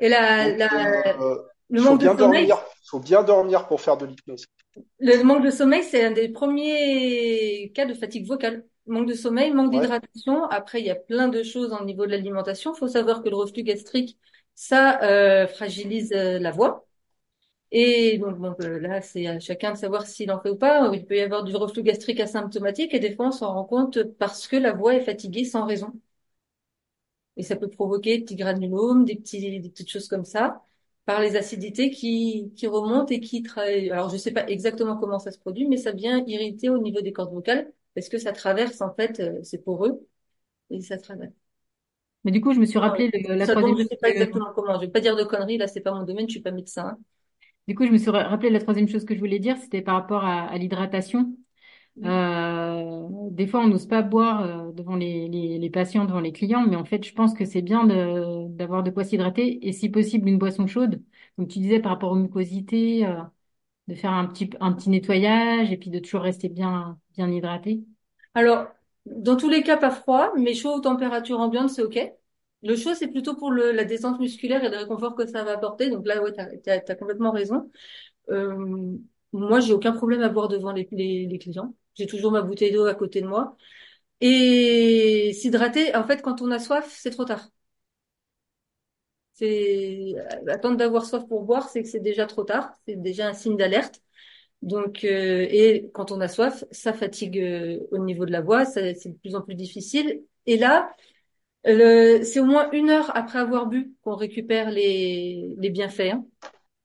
[0.00, 1.20] Et la, la...
[1.20, 2.46] Euh, le manque de sommeil.
[2.46, 4.46] Il faut bien dormir pour faire de l'hypnose.
[5.00, 9.52] Le manque de sommeil, c'est un des premiers cas de fatigue vocale manque de sommeil,
[9.52, 10.44] manque d'hydratation.
[10.44, 12.72] Après, il y a plein de choses au niveau de l'alimentation.
[12.72, 14.16] Il faut savoir que le reflux gastrique,
[14.54, 16.85] ça euh, fragilise la voix.
[17.72, 20.90] Et donc, donc euh, là, c'est à chacun de savoir s'il en fait ou pas.
[20.94, 24.02] Il peut y avoir du reflux gastrique asymptomatique et des fois, on s'en rend compte
[24.18, 25.92] parce que la voix est fatiguée sans raison.
[27.36, 30.62] Et ça peut provoquer des petits granulomes, des, petits, des petites choses comme ça,
[31.04, 33.90] par les acidités qui, qui remontent et qui travaillent.
[33.90, 37.00] Alors, je sais pas exactement comment ça se produit, mais ça vient irriter au niveau
[37.02, 40.06] des cordes vocales parce que ça traverse en fait, euh, c'est pour eux
[40.70, 41.32] et ça traverse.
[42.24, 43.76] Mais du coup, je me suis rappelé la troisième.
[43.78, 44.74] Je sais pas exactement comment.
[44.80, 45.58] Je vais pas dire de conneries.
[45.58, 46.26] Là, c'est pas mon domaine.
[46.26, 46.98] Je suis pas médecin.
[47.66, 49.96] Du coup, je me suis rappelé la troisième chose que je voulais dire, c'était par
[49.96, 51.34] rapport à, l'hydratation.
[52.04, 56.66] Euh, des fois, on n'ose pas boire euh, devant les, les, patients, devant les clients,
[56.66, 57.86] mais en fait, je pense que c'est bien
[58.48, 61.02] d'avoir de, quoi s'hydrater et si possible une boisson chaude.
[61.38, 63.06] Donc, tu disais par rapport aux mucosités,
[63.88, 67.84] de faire un petit, un petit nettoyage et puis de toujours rester bien, bien hydraté?
[68.34, 68.66] Alors,
[69.06, 71.98] dans tous les cas, pas froid, mais chaud aux températures ambiantes, c'est OK.
[72.66, 75.90] Le chaud, c'est plutôt pour la détente musculaire et le réconfort que ça va apporter.
[75.90, 77.70] Donc là, ouais, t'as, t'as complètement raison.
[78.30, 78.96] Euh,
[79.32, 80.86] moi, j'ai aucun problème à boire devant les,
[81.38, 81.74] clients.
[81.94, 83.56] J'ai toujours ma bouteille d'eau à côté de moi.
[84.20, 87.50] Et s'hydrater, en fait, quand on a soif, c'est trop tard.
[89.34, 90.14] C'est
[90.48, 92.72] attendre d'avoir soif pour boire, c'est que c'est déjà trop tard.
[92.86, 94.00] C'est déjà un signe d'alerte.
[94.62, 98.64] Donc, euh, et quand on a soif, ça fatigue euh, au niveau de la voix,
[98.64, 100.22] c'est de plus en plus difficile.
[100.46, 100.90] Et là,
[101.66, 106.12] c'est au moins une heure après avoir bu qu'on récupère les, les bienfaits.
[106.12, 106.24] hein.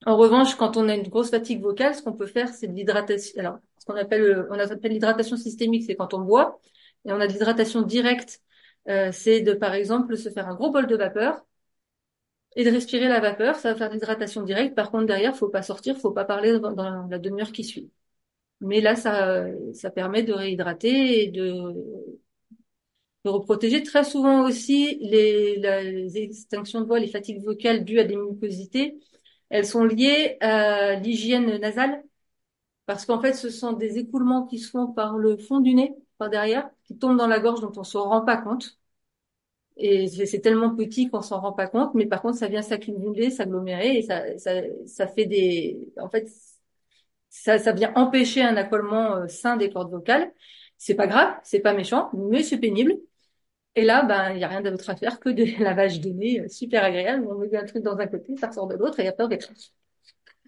[0.05, 2.73] En revanche, quand on a une grosse fatigue vocale, ce qu'on peut faire, c'est de
[2.73, 3.39] l'hydratation.
[3.39, 6.59] Alors, ce qu'on appelle, on appelle l'hydratation systémique, c'est quand on boit,
[7.05, 8.41] et on a de l'hydratation directe.
[8.89, 11.45] Euh, c'est de, par exemple, se faire un gros bol de vapeur
[12.55, 13.55] et de respirer la vapeur.
[13.55, 14.75] Ça va faire de l'hydratation directe.
[14.75, 17.91] Par contre, derrière, faut pas sortir, faut pas parler dans dans la demi-heure qui suit.
[18.61, 21.73] Mais là, ça, ça permet de réhydrater et de,
[23.26, 23.84] de reprotéger.
[23.84, 28.99] Très souvent aussi, les, les extinctions de voix, les fatigues vocales dues à des mucosités,
[29.49, 32.03] elles sont liées à l'hygiène nasale.
[32.86, 35.93] Parce qu'en fait, ce sont des écoulements qui se font par le fond du nez,
[36.17, 38.78] par derrière, qui tombent dans la gorge dont on se rend pas compte.
[39.78, 43.32] Et c'est tellement petit qu'on s'en rend pas compte, mais par contre, ça vient s'accumuler,
[43.32, 44.51] s'agglomérer, et ça, ça,
[44.86, 46.28] ça fait des, en fait,
[47.30, 50.32] ça, ça vient empêcher un accolement euh, sain des cordes vocales.
[50.78, 52.93] C'est pas grave, c'est pas méchant, mais c'est pénible.
[53.76, 56.41] Et là, ben, il y a rien d'autre à faire que de lavage de nez
[56.41, 57.26] euh, super agréable.
[57.30, 59.72] On met un truc dans un côté, ça ressort de l'autre, et après on crache.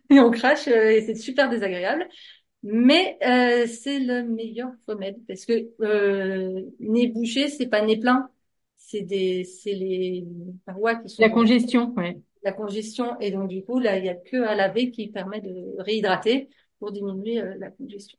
[0.10, 2.08] Et on crache, euh, et c'est super désagréable.
[2.64, 8.30] Mais euh, c'est le meilleur remède parce que euh, nez bouché, c'est pas nez plein,
[8.78, 10.26] c'est des, c'est les
[10.66, 12.22] parois qui La sont congestion, ouais.
[12.42, 15.42] la congestion et donc du coup là il y a que à laver qui permet
[15.42, 16.48] de réhydrater
[16.80, 18.18] pour diminuer euh, la congestion.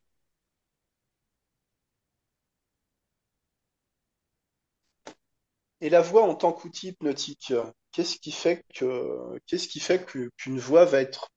[5.85, 7.53] Et la voix en tant qu'outil hypnotique,
[7.93, 11.31] qu'est-ce qui fait que, qu'est-ce qui fait qu'une voix va être,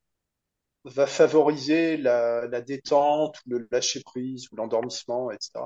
[0.86, 5.66] va favoriser la, détente, ou le lâcher prise, ou l'endormissement, etc.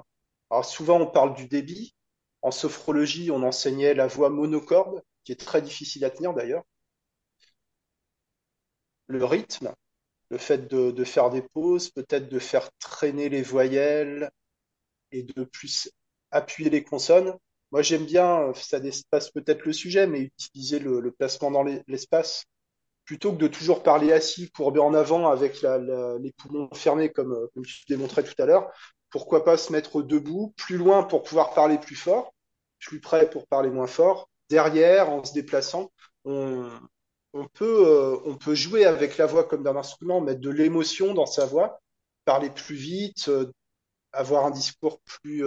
[0.50, 1.94] Alors souvent on parle du débit.
[2.42, 6.64] En sophrologie, on enseignait la voix monocorde, qui est très difficile à tenir d'ailleurs.
[9.06, 9.76] Le rythme,
[10.32, 14.32] le fait de faire des pauses, peut-être de faire traîner les voyelles
[15.12, 15.92] et de plus
[16.32, 17.38] appuyer les consonnes.
[17.72, 21.84] Moi, j'aime bien, euh, ça dépasse peut-être le sujet, mais utiliser le, placement dans l'es-
[21.88, 22.46] l'espace
[23.06, 27.48] plutôt que de toujours parler assis, courbé en avant avec les poumons fermés, comme, euh,
[27.56, 28.72] comme démontrais tout à l'heure.
[29.12, 32.34] Pourquoi pas se mettre debout, plus loin pour pouvoir parler plus fort,
[32.80, 35.92] plus près pour parler moins fort, derrière en se déplaçant.
[36.26, 36.70] On,
[37.62, 41.82] euh, peut jouer avec la voix comme d'un instrument, mettre de l'émotion dans sa voix,
[42.26, 43.30] parler plus vite,
[44.14, 45.44] avoir un discours plus,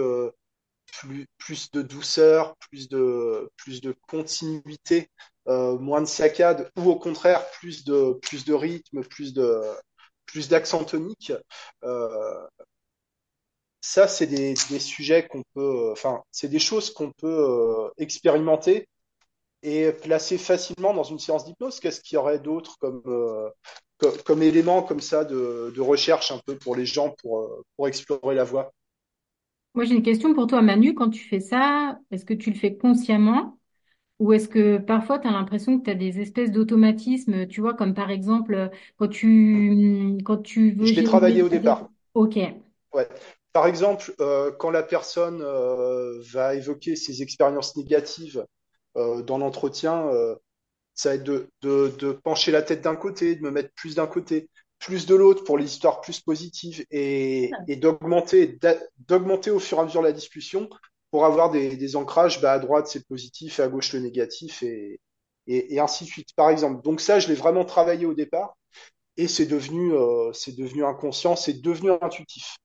[1.37, 5.09] plus, de douceur, plus de, plus de continuité,
[5.47, 9.61] euh, moins de saccade, ou au contraire, plus de, plus de rythme, plus de,
[10.25, 11.33] plus d'accent tonique.
[11.83, 12.47] Euh,
[13.81, 18.87] ça, c'est des, sujets qu'on peut, enfin, c'est des choses qu'on peut euh, expérimenter
[19.63, 21.79] et placer facilement dans une séance d'hypnose.
[21.79, 23.51] Qu'est-ce qu'il y aurait d'autre comme,
[24.25, 28.35] comme, élément comme ça de, de recherche un peu pour les gens pour, pour explorer
[28.35, 28.71] la voix?
[29.75, 30.93] Moi, j'ai une question pour toi, Manu.
[30.95, 33.59] Quand tu fais ça, est-ce que tu le fais consciemment?
[34.19, 37.73] Ou est-ce que parfois tu as l'impression que tu as des espèces d'automatismes, tu vois,
[37.75, 41.89] comme par exemple quand tu quand tu veux Je l'ai travaillé au départ.
[42.15, 42.39] Ok.
[42.93, 43.07] Ouais.
[43.53, 48.45] Par exemple, euh, quand la personne euh, va évoquer ses expériences négatives
[48.97, 50.09] euh, dans l'entretien,
[50.93, 53.95] ça va être de, de, de pencher la tête d'un côté, de me mettre plus
[53.95, 54.49] d'un côté,
[54.85, 58.77] plus de l'autre pour les histoires plus positives et, et d'augmenter, d'a-
[59.07, 60.69] d'augmenter au fur et à mesure la discussion
[61.11, 64.63] pour avoir des, des ancrages, bah, à droite c'est positif et à gauche le négatif
[64.63, 64.99] et,
[65.47, 66.81] et, et ainsi de suite, par exemple.
[66.83, 68.57] Donc ça, je l'ai vraiment travaillé au départ
[69.17, 72.57] et c'est devenu, euh, c'est devenu inconscient, c'est devenu intuitif.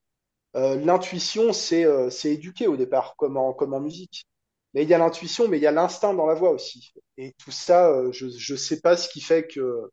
[0.55, 4.25] Euh, l'intuition, c'est euh, c'est éduqué au départ, comme en, comme en musique.
[4.73, 6.93] Mais il y a l'intuition, mais il y a l'instinct dans la voix aussi.
[7.17, 9.89] Et tout ça, euh, je je sais pas ce qui fait que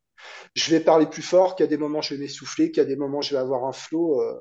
[0.54, 3.34] je vais parler plus fort, qu'à des moments je vais m'essouffler, qu'à des moments je
[3.34, 4.20] vais avoir un flow.
[4.22, 4.40] euh.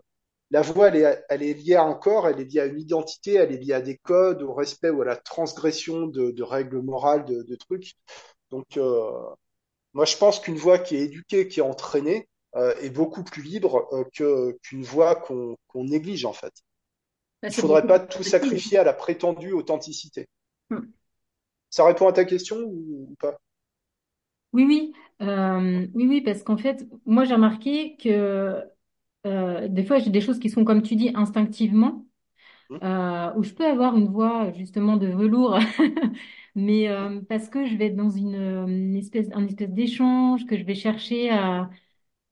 [0.49, 2.79] La voix, elle est, elle est liée à un corps, elle est liée à une
[2.79, 6.43] identité, elle est liée à des codes, au respect ou à la transgression de, de
[6.43, 7.95] règles morales, de, de trucs.
[8.49, 9.11] Donc, euh,
[9.93, 13.41] moi, je pense qu'une voix qui est éduquée, qui est entraînée, euh, est beaucoup plus
[13.41, 16.53] libre euh, que qu'une voix qu'on qu'on néglige en fait.
[17.43, 20.27] Là, Il c'est faudrait pas tout sacrifier à la prétendue authenticité.
[20.69, 20.79] Hmm.
[21.69, 23.37] Ça répond à ta question ou ou pas?
[24.53, 28.63] Oui, oui, euh, oui, oui, parce qu'en fait, moi j'ai remarqué que
[29.27, 32.05] euh, des fois, j'ai des choses qui sont, comme tu dis, instinctivement,
[32.69, 32.77] Hmm.
[32.83, 35.59] euh, où je peux avoir une voix justement de velours,
[36.55, 40.57] mais euh, parce que je vais être dans une, une espèce, un espèce d'échange, que
[40.57, 41.69] je vais chercher à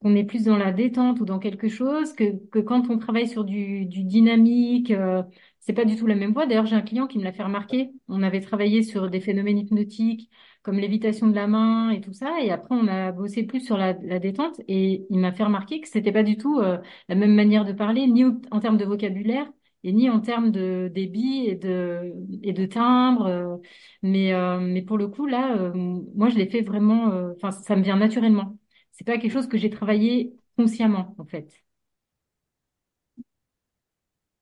[0.02, 3.28] qu'on est plus dans la détente ou dans quelque chose, que, que quand on travaille
[3.28, 5.24] sur du, du dynamique, euh,
[5.60, 6.46] c'est pas du tout la même voix.
[6.46, 7.92] D'ailleurs, j'ai un client qui me l'a fait remarquer.
[8.08, 10.30] On avait travaillé sur des phénomènes hypnotiques
[10.66, 13.78] comme l'évitation de la main et tout ça, et après on a bossé plus sur
[13.78, 17.16] la, la détente, et il m'a fait remarquer que c'était pas du tout euh, la
[17.16, 19.48] même manière de parler, ni en termes de vocabulaire
[19.84, 22.14] et ni en termes de débit et de
[22.44, 23.28] et de timbre.
[23.28, 23.58] euh,
[24.04, 27.12] mais euh, mais pour le coup là, euh, moi je l'ai fait vraiment.
[27.12, 28.58] euh, Enfin, ça me vient naturellement.
[28.92, 31.66] C'est pas quelque chose que j'ai travaillé consciemment, en fait.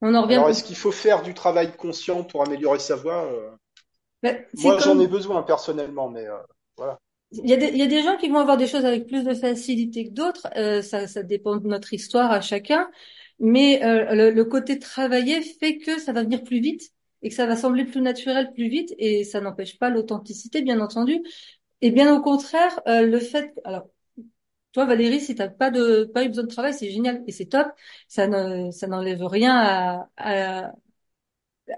[0.01, 0.43] On en revient.
[0.43, 3.31] Alors, est-ce qu'il faut faire du travail conscient pour améliorer sa voix?
[4.23, 6.37] Bah, Moi, j'en ai besoin personnellement, mais euh,
[6.77, 6.99] voilà.
[7.31, 9.07] il y a des, il y a des gens qui vont avoir des choses avec
[9.07, 10.47] plus de facilité que d'autres.
[10.55, 12.89] Euh, ça, ça dépend de notre histoire à chacun.
[13.39, 16.91] Mais euh, le, le côté travaillé fait que ça va venir plus vite
[17.23, 20.79] et que ça va sembler plus naturel plus vite et ça n'empêche pas l'authenticité, bien
[20.79, 21.19] entendu.
[21.81, 23.87] Et bien au contraire, euh, le fait, alors
[24.73, 27.45] toi Valérie, si t'as pas de pas eu besoin de travail, c'est génial et c'est
[27.47, 27.67] top.
[28.07, 30.73] Ça ne ça n'enlève rien à, à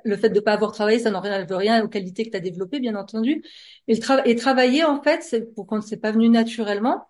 [0.03, 2.79] le fait de pas avoir travaillé, ça n'enlève rien aux qualités que tu as développées,
[2.79, 3.43] bien entendu.
[3.87, 7.07] Et, le tra- et travailler en fait, c'est pour quand c'est pas venu naturellement,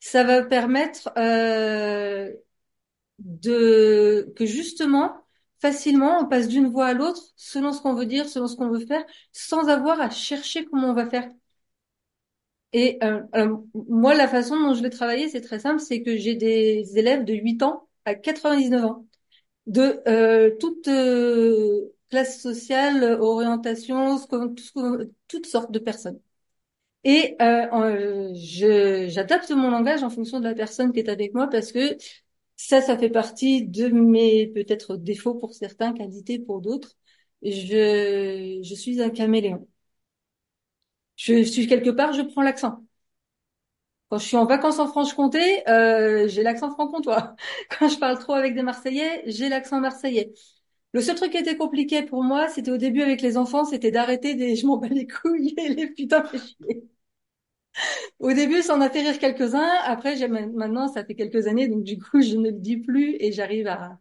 [0.00, 2.32] ça va permettre euh,
[3.18, 5.14] de que justement
[5.60, 8.70] facilement on passe d'une voie à l'autre selon ce qu'on veut dire, selon ce qu'on
[8.70, 11.28] veut faire, sans avoir à chercher comment on va faire.
[12.72, 16.16] Et euh, alors, moi, la façon dont je vais travailler, c'est très simple, c'est que
[16.16, 19.06] j'ai des élèves de 8 ans à 99 ans,
[19.66, 24.18] de euh, toute euh, classe sociale, orientation,
[25.28, 26.20] toutes sortes de personnes.
[27.04, 28.30] Et euh,
[29.08, 31.96] j'adapte mon langage en fonction de la personne qui est avec moi parce que
[32.56, 36.96] ça, ça fait partie de mes peut-être défauts pour certains, qualités pour d'autres.
[37.42, 39.66] Je, je suis un caméléon.
[41.16, 42.84] Je suis quelque part, je prends l'accent.
[44.08, 47.36] Quand je suis en vacances en Franche-Comté, euh, j'ai l'accent franc-comtois.
[47.78, 50.32] Quand je parle trop avec des Marseillais, j'ai l'accent marseillais.
[50.92, 53.90] Le seul truc qui était compliqué pour moi, c'était au début avec les enfants, c'était
[53.90, 56.88] d'arrêter des je m'en bats les couilles et les putains fait chier.
[58.18, 58.88] Au début, ça en a
[59.18, 59.68] quelques-uns.
[59.84, 63.32] Après, maintenant, ça fait quelques années, donc du coup, je ne le dis plus et
[63.32, 63.98] j'arrive à,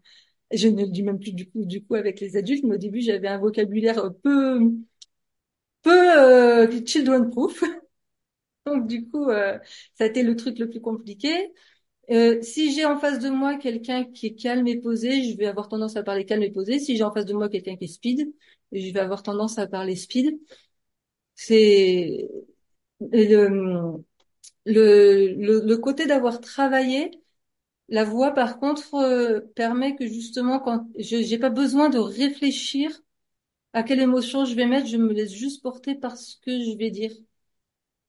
[0.53, 2.63] je ne le dis même plus du coup, du coup avec les adultes.
[2.65, 4.59] Mais au début, j'avais un vocabulaire peu,
[5.81, 7.63] peu euh, children proof.
[8.65, 9.57] Donc du coup, euh,
[9.95, 11.53] ça a été le truc le plus compliqué.
[12.11, 15.45] Euh, si j'ai en face de moi quelqu'un qui est calme et posé, je vais
[15.45, 16.79] avoir tendance à parler calme et posé.
[16.79, 18.33] Si j'ai en face de moi quelqu'un qui est speed,
[18.71, 20.39] je vais avoir tendance à parler speed.
[21.35, 22.29] C'est
[23.01, 24.03] le,
[24.65, 27.11] le, le, côté d'avoir travaillé.
[27.89, 32.91] La voix, par contre, euh, permet que justement, quand je j'ai pas besoin de réfléchir
[33.73, 36.77] à quelle émotion je vais mettre, je me laisse juste porter par ce que je
[36.77, 37.11] vais dire.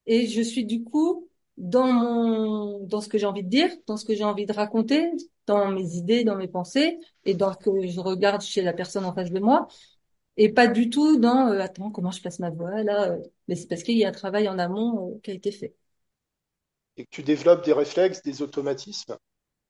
[0.05, 1.29] Et je suis du coup
[1.61, 4.51] dans mon, dans ce que j'ai envie de dire, dans ce que j'ai envie de
[4.53, 5.11] raconter,
[5.45, 9.05] dans mes idées, dans mes pensées, et dans ce que je regarde chez la personne
[9.05, 9.67] en face de moi,
[10.37, 13.11] et pas du tout dans euh, attends comment je place ma voix là.
[13.11, 13.17] euh.
[13.47, 15.75] mais c'est parce qu'il y a un travail en amont euh, qui a été fait.
[16.97, 19.17] Et que tu développes des réflexes, des automatismes.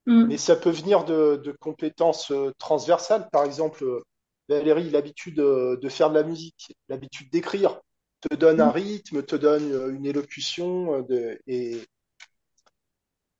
[0.05, 0.27] Mm.
[0.27, 3.27] Mais ça peut venir de, de compétences transversales.
[3.31, 4.01] Par exemple,
[4.47, 7.81] Valérie, l'habitude de faire de la musique, l'habitude d'écrire,
[8.21, 11.81] te donne un rythme, te donne euh, une élocution, euh, de, et,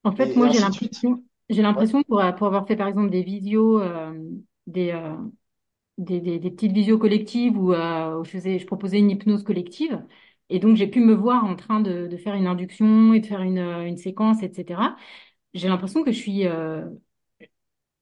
[0.03, 3.21] En fait, et moi, j'ai l'impression, j'ai l'impression pour, pour avoir fait, par exemple, des
[3.23, 4.13] visios, euh,
[4.67, 5.15] des, euh,
[5.97, 9.43] des, des, des petites visios collectives où, euh, où je faisais, je proposais une hypnose
[9.43, 10.03] collective.
[10.49, 13.27] Et donc, j'ai pu me voir en train de, de faire une induction et de
[13.27, 14.97] faire une, une séquence, etc.
[15.55, 16.47] J'ai l'impression que je suis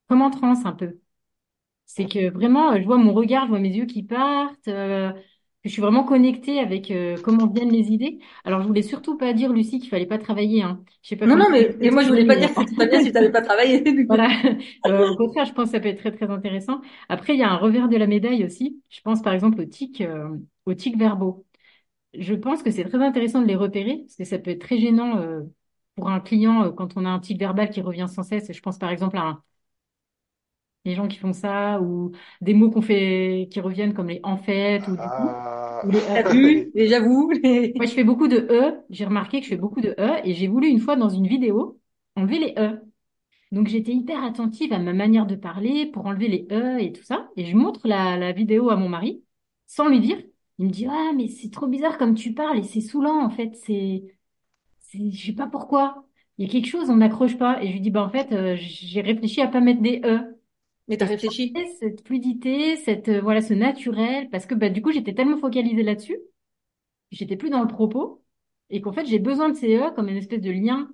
[0.08, 1.00] comme en transe un peu.
[1.86, 4.70] C'est que vraiment, je vois mon regard, je vois mes yeux qui partent,
[5.66, 8.20] je suis vraiment connectée avec euh, comment viennent les idées.
[8.46, 10.84] Alors, je voulais surtout pas dire, Lucie, qu'il fallait pas travailler, hein.
[11.04, 12.86] Je sais pas Non, non, mais et moi je voulais pas dire que c'était pas
[12.88, 13.84] bien si tu n'avais pas travaillé.
[14.08, 14.30] Voilà.
[14.88, 16.82] Euh, au contraire, je pense que ça peut être très, très intéressant.
[17.10, 18.82] Après, il y a un revers de la médaille aussi.
[18.90, 20.30] Je pense par exemple aux tics, euh,
[20.66, 21.46] aux tics verbaux.
[22.18, 24.80] Je pense que c'est très intéressant de les repérer parce que ça peut être très
[24.80, 25.42] gênant euh,
[25.96, 28.52] pour un client euh, quand on a un tic verbal qui revient sans cesse.
[28.54, 29.44] Je pense par exemple à un-
[30.86, 32.12] les gens qui font ça ou
[32.42, 35.92] des mots qu'on fait qui reviennent comme les en fait ou du coup Ah, ou
[35.92, 36.24] les euh.
[36.30, 36.72] vu?
[36.76, 37.32] Et j'avoue.
[37.32, 38.84] les- Moi, je fais beaucoup de e.
[38.90, 41.28] J'ai remarqué que je fais beaucoup de e et j'ai voulu une fois dans une
[41.28, 41.80] vidéo
[42.16, 42.82] enlever les e.
[43.52, 47.04] Donc j'étais hyper attentive à ma manière de parler pour enlever les e et tout
[47.04, 47.30] ça.
[47.38, 49.24] Et je montre la, la vidéo à mon mari
[49.68, 50.18] sans lui dire.
[50.60, 53.30] Il me dit ah mais c'est trop bizarre comme tu parles et c'est saoulant en
[53.30, 53.56] fait.
[53.56, 54.04] C'est
[54.80, 56.06] c'est je sais pas pourquoi.
[56.38, 57.62] il y a quelque chose, on n'accroche pas.
[57.64, 60.29] Et je lui dis, bah en fait, euh, j'ai réfléchi à pas mettre des e.
[60.90, 61.62] Mais t'as réfléchi?
[61.80, 65.84] Cette fluidité, cette euh, voilà, ce naturel, parce que bah du coup, j'étais tellement focalisée
[65.84, 66.18] là-dessus,
[67.12, 68.24] j'étais plus dans le propos,
[68.72, 70.90] et qu'en fait, j'ai besoin de ces e comme une espèce de lien.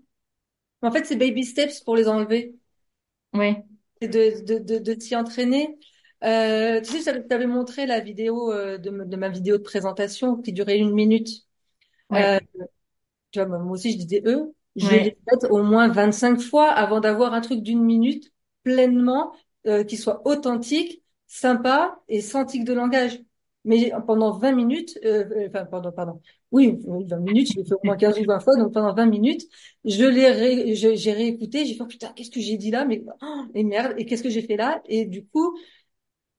[0.84, 2.56] En fait, c'est baby steps pour les enlever.
[3.34, 3.66] Ouais.
[4.02, 5.78] Et de de de, de t'y entraîner.
[6.24, 10.38] Euh, tu sais, je t'avais montré la vidéo euh, de, de ma vidéo de présentation
[10.42, 11.30] qui durait une minute.
[12.10, 12.26] Ouais.
[12.26, 12.40] Euh,
[13.32, 14.54] tu vois, moi aussi, je disais eux.
[14.76, 14.98] Je Ouais.
[14.98, 18.32] l'ai faite au moins 25 fois avant d'avoir un truc d'une minute
[18.64, 19.34] pleinement,
[19.68, 23.20] euh, qui soit authentique, sympa et sans tic de langage.
[23.68, 26.22] Mais pendant 20 minutes, euh, euh, enfin, pardon, pardon.
[26.52, 28.94] Oui, oui, 20 minutes, je l'ai fait au moins 15 ou 20 fois, donc pendant
[28.94, 29.42] 20 minutes,
[29.86, 33.04] je l'ai ré, j'ai réécouté, j'ai fait, oh, putain, qu'est-ce que j'ai dit là, mais,
[33.24, 34.82] oh, et merde, et qu'est-ce que j'ai fait là?
[34.86, 35.58] Et du coup,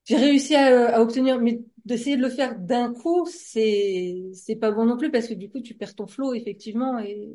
[0.05, 4.71] j'ai réussi à, à obtenir, mais d'essayer de le faire d'un coup, c'est, c'est pas
[4.73, 7.31] bon non plus parce que du coup, tu perds ton flow, effectivement, et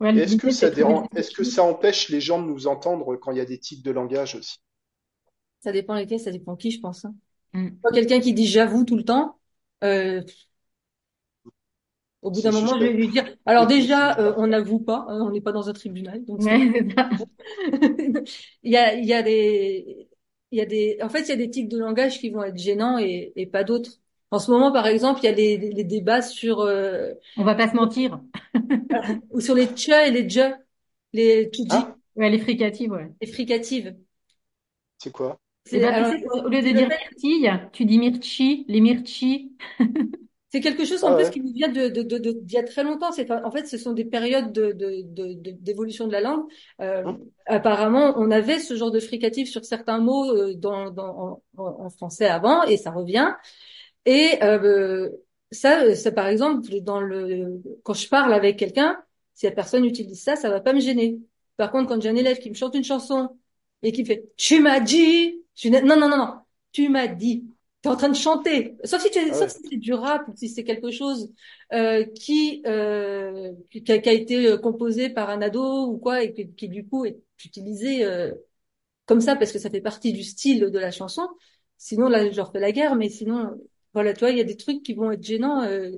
[0.00, 3.16] Ouais, Et est-ce que ça dérange, est-ce que ça empêche les gens de nous entendre
[3.16, 4.58] quand il y a des tics de langage aussi?
[5.60, 7.04] Ça dépend lesquels, ça dépend qui, je pense.
[7.04, 7.14] Hein.
[7.52, 7.78] Mm.
[7.82, 9.38] Quand quelqu'un qui dit j'avoue tout le temps,
[9.84, 10.22] euh,
[12.22, 15.20] au bout d'un moment, je vais lui dire, alors déjà, euh, on n'avoue pas, hein,
[15.22, 16.40] on n'est pas dans un tribunal, donc
[18.62, 20.08] il y a, il y a des,
[20.50, 22.42] il y a des, en fait, il y a des tics de langage qui vont
[22.42, 23.92] être gênants et, et pas d'autres.
[24.30, 27.54] En ce moment, par exemple, il y a les, les débats sur, euh, On va
[27.54, 28.20] pas se mentir.
[29.30, 30.54] ou sur les tche et les dje,
[31.12, 31.94] les to Hein?
[32.16, 33.10] Ouais, les fricatives, ouais.
[33.20, 33.94] les fricatives.
[34.98, 35.38] C'est quoi?
[35.70, 36.14] C'est, ben, alors,
[36.44, 39.52] au lieu de dire myrtille, tu dis mirchi, les myrchis.
[40.50, 41.30] c'est quelque chose en Ah plus ouais.
[41.30, 43.12] qui nous vient de, de, de, de- d'il y a très longtemps.
[43.12, 46.44] C'est, en fait, ce sont des périodes de, de, de, de- d'évolution de la langue.
[46.80, 47.12] Euh,
[47.46, 51.90] apparemment, on avait ce genre de fricatif sur certains mots euh, dans, dans, en, en
[51.90, 53.34] français avant, et ça revient.
[54.06, 55.10] Et euh,
[55.52, 59.02] ça, ça, par exemple, dans le, quand je parle avec quelqu'un,
[59.34, 61.20] si la personne utilise ça, ça va pas me gêner.
[61.56, 63.30] Par contre, quand j'ai un élève qui me chante une chanson
[63.82, 66.34] et qui me fait "Tu m'as dit", je suis non non non non,
[66.72, 67.46] tu m'as dit.
[67.82, 68.76] T'es en train de chanter.
[68.84, 71.32] Sauf si tu, Ah sauf si c'est du rap ou si c'est quelque chose
[71.72, 76.22] euh, qui, euh, qui a, qui a été euh, composé par un ado ou quoi
[76.24, 78.34] et qui, qui du coup est utilisé euh,
[79.06, 81.28] comme ça parce que ça fait partie du style de la chanson.
[81.78, 83.50] Sinon, là, je leur fais la guerre, mais sinon,
[83.94, 85.92] voilà, tu vois, il y a des trucs qui vont être gênants, euh,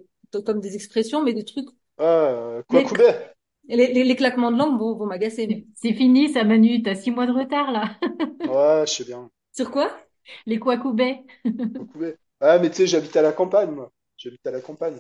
[0.47, 3.35] comme des expressions, mais des trucs, Ah, euh, les, Kwakubé.
[3.69, 5.65] les, les, les claquements de langue vont, vont m'agacer, mais.
[5.75, 6.83] C'est c'est fini, ça, Manu.
[6.83, 7.99] T'as six mois de retard, là.
[8.45, 9.31] Ouais, je sais bien.
[9.53, 9.91] Sur quoi?
[10.47, 10.59] Les.
[10.59, 11.25] Kwakubé.
[12.41, 13.93] Ah, mais tu sais, j'habite à la campagne, moi.
[14.17, 14.99] J'habite à la campagne.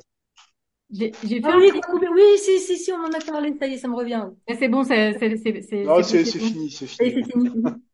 [0.90, 1.82] J'ai j'ai fait Ah oui, petit...
[2.12, 4.26] Oui, si, si, si, on en a parlé, ça y est, ça me revient.
[4.48, 7.18] Mais C'est bon, c'est c'est- c'est- c'est- Non, c'est fini, c'est fini.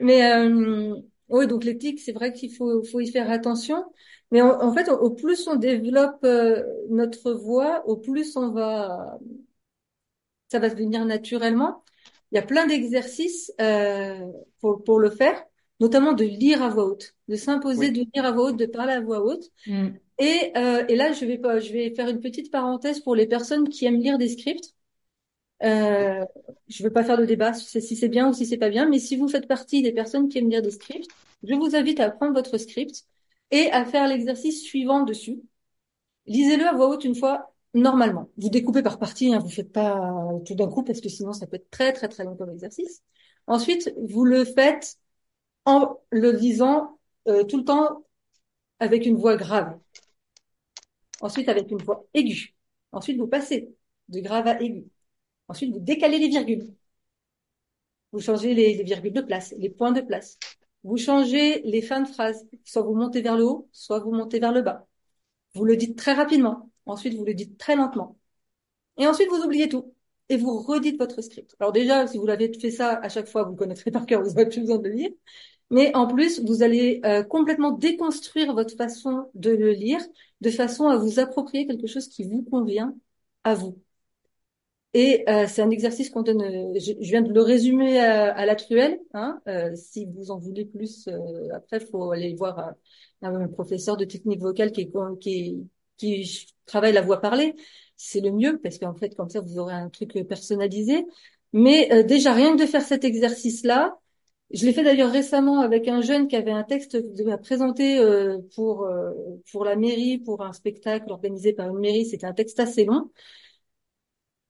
[0.00, 0.94] Mais, euh,
[1.28, 3.84] oui, donc l'éthique, c'est vrai qu'il faut, faut y faire attention.
[4.30, 8.50] Mais en, en fait, au, au plus on développe euh, notre voix, au plus on
[8.52, 9.18] va,
[10.48, 11.84] ça va se venir naturellement.
[12.32, 14.20] Il y a plein d'exercices euh,
[14.60, 15.44] pour, pour le faire,
[15.84, 17.92] notamment de lire à voix haute, de s'imposer Oui.
[17.92, 19.50] de lire à voix haute, de parler à voix haute.
[19.66, 19.88] Mm.
[20.18, 23.26] Et, euh, et là, je vais pas, je vais faire une petite parenthèse pour les
[23.26, 24.74] personnes qui aiment lire des scripts.
[25.62, 26.24] Euh,
[26.68, 28.70] je ne veux pas faire de débat sur si c'est bien ou si c'est pas
[28.70, 31.10] bien, mais si vous faites partie des personnes qui aiment lire des scripts,
[31.42, 33.04] je vous invite à prendre votre script
[33.50, 35.42] et à faire l'exercice suivant dessus.
[36.26, 38.30] Lisez-le à voix haute une fois normalement.
[38.38, 40.00] Vous découpez par partie, hein, vous faites pas
[40.46, 43.02] tout d'un coup parce que sinon ça peut être très très très long comme exercice.
[43.46, 44.96] Ensuite, vous le faites
[45.64, 46.98] en le lisant
[47.28, 48.04] euh, tout le temps
[48.80, 49.78] avec une voix grave.
[51.20, 52.54] Ensuite avec une voix aiguë.
[52.92, 53.74] Ensuite vous passez
[54.08, 54.86] de grave à aigu.
[55.48, 56.74] Ensuite vous décalez les virgules.
[58.12, 60.38] Vous changez les, les virgules de place, les points de place.
[60.84, 62.46] Vous changez les fins de phrase.
[62.64, 64.86] Soit vous montez vers le haut, soit vous montez vers le bas.
[65.54, 66.70] Vous le dites très rapidement.
[66.86, 68.18] Ensuite, vous le dites très lentement.
[68.98, 69.94] Et ensuite, vous oubliez tout.
[70.28, 71.54] Et vous redites votre script.
[71.60, 74.22] Alors déjà, si vous l'avez fait ça à chaque fois, vous le connaîtrez par cœur,
[74.22, 75.10] vous n'aurez plus besoin de le lire.
[75.74, 80.00] Mais en plus, vous allez euh, complètement déconstruire votre façon de le lire,
[80.40, 82.94] de façon à vous approprier quelque chose qui vous convient
[83.44, 83.76] à vous.
[84.96, 86.42] Et euh, c'est un exercice qu'on donne.
[86.42, 89.00] euh, je, je viens de le résumer à, à la truelle.
[89.12, 92.74] Hein, euh, si vous en voulez plus, euh, après, faut aller voir
[93.22, 94.88] un, professeur de technique vocale qui,
[95.20, 97.54] qui, qui travaille la voix parlée.
[97.96, 101.04] C'est le mieux parce qu'en fait, comme ça, vous aurez un truc personnalisé.
[101.52, 103.98] Mais déjà, rien que de faire cet exercice-là,
[104.54, 106.96] je l'ai fait d'ailleurs récemment avec un jeune qui avait un texte
[107.30, 109.12] à présenter euh, pour euh,
[109.50, 112.06] pour la mairie, pour un spectacle organisé par une mairie.
[112.06, 113.10] C'était un texte assez long.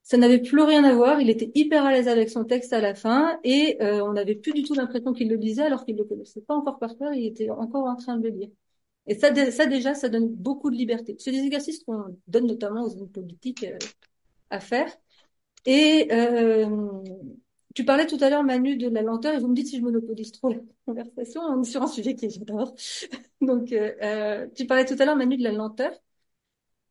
[0.03, 1.21] Ça n'avait plus rien à voir.
[1.21, 4.35] Il était hyper à l'aise avec son texte à la fin et euh, on n'avait
[4.35, 7.15] plus du tout l'impression qu'il le lisait alors qu'il le connaissait pas encore par cœur.
[7.15, 8.51] Il était encore en train de le lire.
[9.07, 11.17] Et ça, ça déjà, ça donne beaucoup de liberté.
[11.19, 13.67] C'est des exercices qu'on donne notamment aux hommes politiques
[14.51, 14.89] à faire.
[15.67, 16.67] Et euh,
[17.75, 19.83] tu parlais tout à l'heure, Manu, de la lenteur, et vous me dites si je
[19.83, 22.75] monopolise trop la conversation, on est sur un sujet qui j'adore.
[23.41, 25.93] Donc, euh, euh, tu parlais tout à l'heure, Manu, de la lenteur.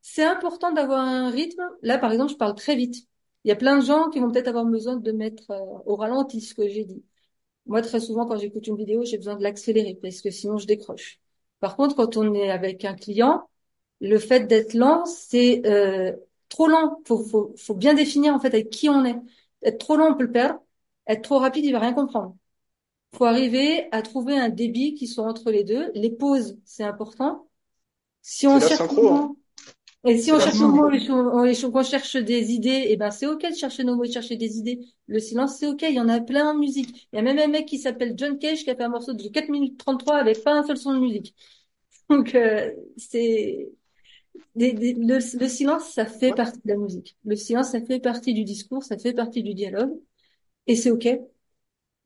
[0.01, 1.63] C'est important d'avoir un rythme.
[1.81, 3.07] Là, par exemple, je parle très vite.
[3.43, 5.95] Il y a plein de gens qui vont peut-être avoir besoin de mettre euh, au
[5.95, 7.03] ralenti ce que j'ai dit.
[7.67, 10.67] Moi, très souvent, quand j'écoute une vidéo, j'ai besoin de l'accélérer parce que sinon, je
[10.67, 11.19] décroche.
[11.59, 13.49] Par contre, quand on est avec un client,
[14.01, 16.13] le fait d'être lent, c'est euh,
[16.49, 17.01] trop lent.
[17.05, 19.17] Faut, faut, faut bien définir en fait avec qui on est.
[19.63, 20.61] Être trop lent, on peut le perdre.
[21.07, 22.35] Être trop rapide, il va rien comprendre.
[23.15, 25.91] Faut arriver à trouver un débit qui soit entre les deux.
[25.95, 27.47] Les pauses, c'est important.
[28.21, 29.35] Si on cherche hein.
[30.05, 34.05] et si on on, on des idées, et ben c'est ok de chercher nos mots,
[34.05, 34.79] de chercher des idées.
[35.07, 35.81] Le silence, c'est ok.
[35.83, 37.07] Il y en a plein en musique.
[37.11, 39.13] Il y a même un mec qui s'appelle John Cage qui a fait un morceau
[39.13, 41.35] de 4 minutes 33 avec pas un seul son de musique.
[42.09, 43.69] Donc euh, c'est
[44.55, 46.35] des- des- le, le silence, ça fait Ouais.
[46.35, 47.17] partie de la musique.
[47.25, 49.93] Le silence, ça fait partie du discours, ça fait partie du dialogue,
[50.67, 51.07] et c'est ok.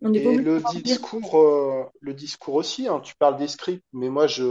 [0.02, 4.26] On Et le discours, euh, le discours aussi, hein, tu parles des scripts, mais moi
[4.28, 4.44] je,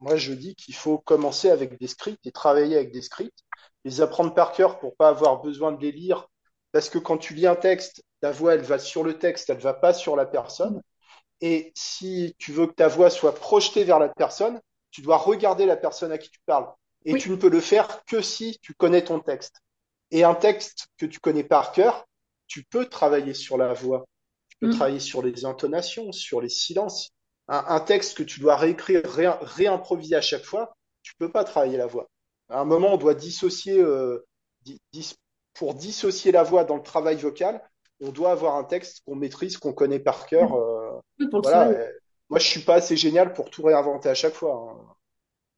[0.00, 3.44] moi je dis qu'il faut commencer avec des scripts et travailler avec des scripts,
[3.84, 6.28] les apprendre par cœur pour pas avoir besoin de les lire,
[6.72, 9.58] parce que quand tu lis un texte, ta voix elle va sur le texte, elle
[9.58, 10.80] va pas sur la personne.
[11.40, 14.60] Et si tu veux que ta voix soit projetée vers la personne,
[14.90, 16.68] tu dois regarder la personne à qui tu parles.
[17.04, 17.20] Et Oui.
[17.20, 19.62] tu ne peux le faire que si tu connais ton texte.
[20.10, 22.07] Et un texte que tu connais par cœur,
[22.48, 24.06] tu peux travailler sur la voix,
[24.48, 24.72] tu peux Mm.
[24.72, 27.10] travailler sur les intonations, sur les silences.
[27.48, 31.44] Un, un texte que tu dois réécrire, ré, réimproviser à chaque fois, tu peux pas
[31.44, 32.08] travailler la voix.
[32.50, 34.24] À un moment, on doit dissocier, euh,
[34.62, 35.14] di- dis-
[35.54, 37.62] pour dissocier la voix dans le travail vocal,
[38.00, 40.54] on doit avoir un texte qu'on maîtrise, qu'on connaît par cœur.
[40.54, 40.98] euh,
[41.30, 41.70] pour le voilà.
[41.70, 41.92] euh,
[42.30, 44.54] moi, je suis pas assez génial pour tout réinventer à chaque fois.
[44.54, 44.94] hein.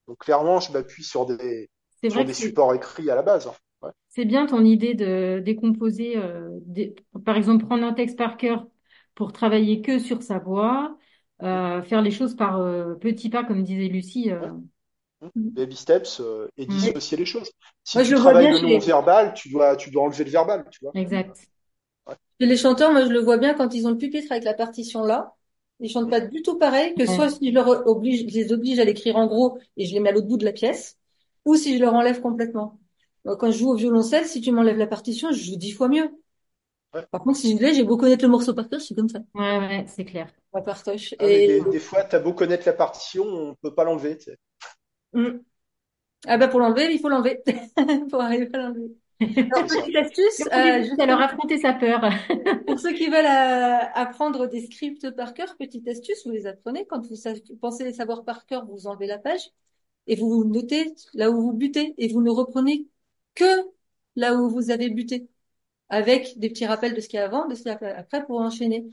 [0.09, 1.71] Donc, clairement, je m'appuie sur des,
[2.09, 3.51] sur des supports écrits à la base.
[3.83, 3.93] Ouais.
[4.09, 8.67] c'est bien ton idée de décomposer, euh, des- par exemple, prendre un texte par cœur
[9.15, 10.99] pour travailler que sur sa voix,
[11.43, 14.31] euh, faire les choses par euh, petits pas, comme disait Lucie.
[14.33, 14.53] euh.
[15.55, 16.93] Baby steps euh, et Mm.
[16.95, 17.51] dissocier les choses.
[17.85, 20.25] Si Moi, tu je le vois travailles bien le non-verbal, tu dois, tu dois enlever
[20.25, 20.95] le verbal, tu vois.
[20.95, 21.49] Exact.
[22.41, 24.55] Et les chanteurs, moi, je le vois bien quand ils ont le pupitre avec la
[24.55, 25.35] partition là.
[25.81, 28.79] Ils chantent pas du tout pareil que soit si je leur oblige, je les oblige
[28.79, 30.99] à l'écrire en gros et je les mets à l'autre bout de la pièce,
[31.47, 32.79] ou si je leur enlève complètement.
[33.25, 35.89] Moi, Quand je joue au violoncelle, si tu m'enlèves la partition, je joue dix fois
[35.89, 36.11] mieux.
[36.95, 37.05] Ouais.
[37.11, 39.21] Par contre, si je l'ai, j'ai beau connaître le morceau par cœur, c'est comme ça.
[39.35, 40.29] Ouais, ouais, c'est clair.
[40.53, 41.15] Ma partoche.
[41.19, 44.17] Ah, Et des, des fois, tu as beau connaître la partition, on peut pas l'enlever.
[44.17, 44.39] tu sais.
[45.13, 45.41] Mm.
[46.27, 47.43] ah bah pour l'enlever, il faut l'enlever
[48.11, 48.93] pour arriver à l'enlever.
[49.21, 52.01] Alors petite astuce, Faut euh, juste alors affronter sa peur.
[52.67, 56.87] Pour ceux qui veulent euh, apprendre des scripts par cœur, petite astuce, vous les apprenez.
[56.87, 57.17] Quand vous
[57.61, 59.51] pensez les savoir par cœur, vous enlevez la page
[60.07, 62.87] et vous notez là où vous butez et vous ne reprenez
[63.35, 63.45] que
[64.17, 65.29] là où vous avez buté
[65.89, 67.99] avec des petits rappels de ce qu'il y a avant, de ce qu'il y a
[67.99, 68.89] après pour enchaîner.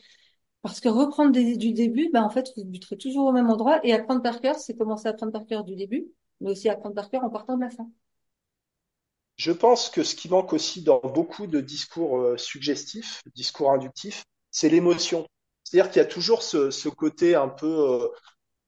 [0.64, 3.94] Parce que reprendre du début, ben en fait, vous buterez toujours au même endroit et
[3.94, 6.08] apprendre par cœur, c'est commencer à apprendre par cœur du début,
[6.42, 7.90] mais aussi apprendre par cœur en partant de la fin.
[9.38, 14.26] Je pense que ce qui manque aussi dans beaucoup de discours euh, suggestifs, discours inductifs,
[14.50, 15.28] c'est l'émotion.
[15.64, 18.08] C'est-à-dire qu'il y a toujours ce, côté euh,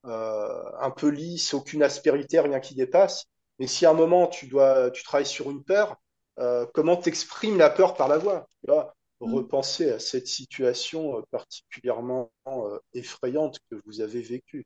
[0.06, 3.26] euh, un peu lisse, aucune aspérité, rien qui dépasse.
[3.60, 5.98] Mais si à un moment tu dois, tu travailles sur une peur,
[6.40, 8.48] euh, comment t'exprimes la peur par la voix?
[8.64, 9.44] Tu vois, Mm.
[9.44, 14.66] repenser à cette situation euh, particulièrement euh, effrayante que vous avez vécue.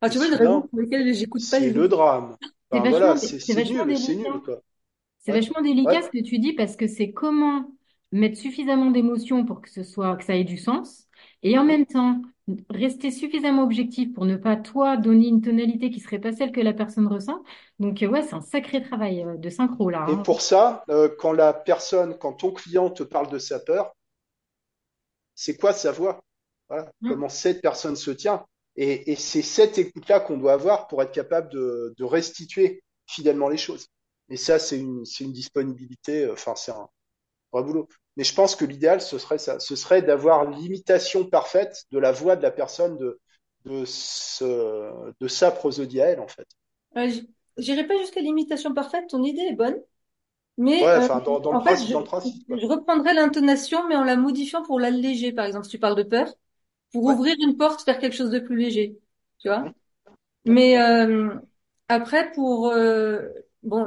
[0.00, 2.38] Ah, tu vois, une Sinon, raison pour laquelle j'écoute pas C'est le drame.
[2.72, 3.16] C'est Enfin, voilà,
[3.54, 4.30] vachement nul, c'est délicat.
[4.30, 4.62] nul, quoi.
[5.20, 6.02] C'est Ouais, vachement délicat ouais.
[6.02, 7.66] ce que tu dis parce que c'est comment
[8.12, 11.08] mettre suffisamment d'émotions pour que ce soit, que ça ait du sens
[11.42, 12.22] et en même temps
[12.70, 16.60] rester suffisamment objectif pour ne pas toi donner une tonalité qui serait pas celle que
[16.60, 17.42] la personne ressent.
[17.78, 20.06] Donc euh, ouais, c'est un sacré travail euh, de synchro là.
[20.08, 20.18] Et hein.
[20.18, 23.94] pour ça, euh, quand la personne, quand ton client te parle de sa peur,
[25.34, 26.20] c'est quoi sa voix?
[26.68, 27.08] Voilà, Mm.
[27.10, 28.44] comment cette personne se tient.
[28.76, 33.48] Et, et c'est cette écoute-là qu'on doit avoir pour être capable de, de restituer fidèlement
[33.48, 33.86] les choses.
[34.28, 35.02] Et ça, c'est une,
[35.32, 36.88] disponibilité, enfin, c'est un
[37.52, 37.88] vrai boulot.
[38.20, 39.60] Mais je pense que l'idéal, ce serait ça.
[39.60, 43.20] Ce serait d'avoir l'imitation parfaite de la voix de la personne, de,
[43.66, 46.48] de, ce, de sa prosodie à elle, en fait.
[46.96, 47.08] Euh,
[47.58, 49.76] J'irai pas jusqu'à l'imitation parfaite, ton idée est bonne,
[50.58, 52.66] mais Ouais, euh, enfin, dans, dans le en fait, principe, je, dans le principe, je
[52.66, 55.32] reprendrai l'intonation, mais en la modifiant pour l'alléger.
[55.32, 56.34] Par exemple, si tu parles de peur,
[56.92, 57.16] pour Ouais.
[57.16, 58.98] ouvrir une porte, faire quelque chose de plus léger,
[59.40, 59.72] tu vois.
[60.46, 60.46] Mm.
[60.46, 61.34] Mais euh,
[61.88, 63.20] après, pour euh,
[63.62, 63.86] bon,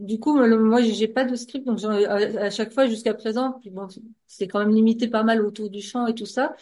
[0.00, 3.86] du coup, moi, j'ai pas de script, donc à, chaque fois jusqu'à présent, puis bon,
[4.26, 6.54] c'est quand même limité pas mal autour du chant et tout ça.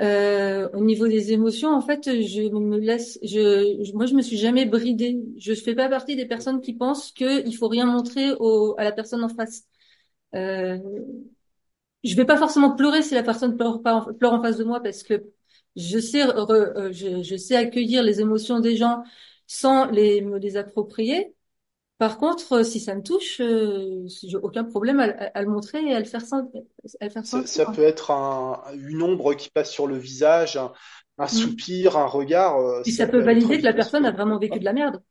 [0.00, 4.38] Euh, au niveau des émotions, en fait, je me laisse, je, moi, je me suis
[4.38, 5.20] jamais bridée.
[5.38, 8.84] Je fais pas partie des personnes qui pensent que il faut rien montrer au, à
[8.84, 9.64] la personne en face.
[10.34, 10.78] Euh,
[12.04, 14.64] je vais pas forcément pleurer si la personne pleure pas en, pleure en face de
[14.64, 15.32] moi parce que
[15.76, 19.02] je sais re- je, je sais accueillir les émotions des gens
[19.46, 21.34] sans les me les approprier.
[22.02, 25.48] Par contre, euh, si ça me touche, euh, j'ai aucun problème à, à- à le
[25.50, 26.50] montrer et à le faire sen-
[27.00, 27.46] à le faire Ça, sentir.
[27.46, 30.72] ça peut être un, une ombre qui passe sur le visage, un,
[31.18, 31.56] un Mm.
[31.56, 34.64] soupir, un regard, euh, ça ça peut valider que la personne a vraiment vécu de
[34.64, 35.02] la merde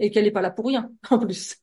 [0.00, 1.56] et qu'elle est pas là pour rien en plus.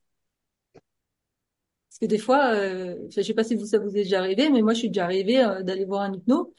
[1.90, 4.50] Parce que des fois, euh, je sais pas si vous ça vous est déjà arrivé,
[4.50, 6.54] mais moi je suis déjà arrivée euh, d'aller voir un hypno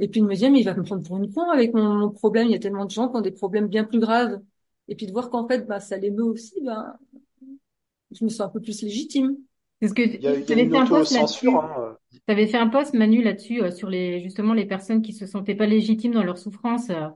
[0.00, 1.94] et puis de me dire mais il va me prendre pour une con avec mon,
[1.94, 2.48] mon problème.
[2.48, 4.40] Il y a tellement de gens qui ont des problèmes bien plus graves.
[4.88, 6.96] Et puis de voir qu'en fait bah ça l'émeut aussi, ben
[8.18, 9.36] je me sens un peu plus légitime.
[9.80, 11.48] Parce que Il y a, il y tu a avais fait un post là-dessus.
[11.54, 11.98] hein.
[12.26, 15.26] Tu avais fait un post, Manu, là-dessus, euh, sur les, justement, les personnes qui se
[15.26, 17.08] sentaient pas légitimes dans leur souffrance, euh,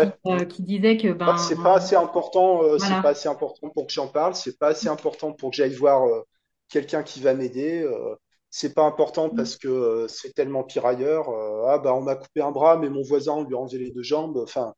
[0.00, 0.16] qui, Ouais.
[0.28, 3.86] euh, qui disaient que, ben, c'est pas assez important, euh, c'est pas assez important pour
[3.86, 6.22] que j'en parle, c'est pas assez important pour que j'aille voir euh,
[6.68, 7.82] quelqu'un qui va m'aider.
[7.82, 8.14] euh,
[8.50, 11.28] c'est pas important parce que euh, c'est tellement pire ailleurs.
[11.30, 13.78] euh, ah bah on m'a coupé un bras, mais mon voisin on lui a enlevé
[13.78, 14.38] les deux jambes.
[14.38, 14.74] Enfin,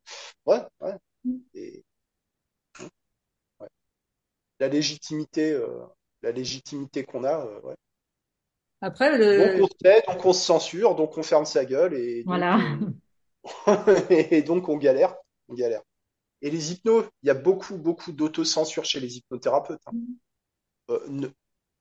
[0.47, 0.93] ouais, ouais.
[1.55, 1.83] Et, ouais.
[4.63, 5.67] La légitimité, euh,
[6.23, 7.75] la légitimité qu'on a, euh, ouais.
[8.81, 11.95] Après, Donc le, on se tait, donc on se censure, donc on ferme sa gueule
[11.95, 12.59] et donc Voilà.
[12.59, 12.95] on
[14.11, 15.15] et donc on galère,
[15.49, 15.83] on galère.
[16.43, 19.83] Et les hypnos, il y a beaucoup, beaucoup d'autocensure chez les hypnothérapeutes.
[19.87, 19.95] hein.
[20.91, 21.29] Euh, ne-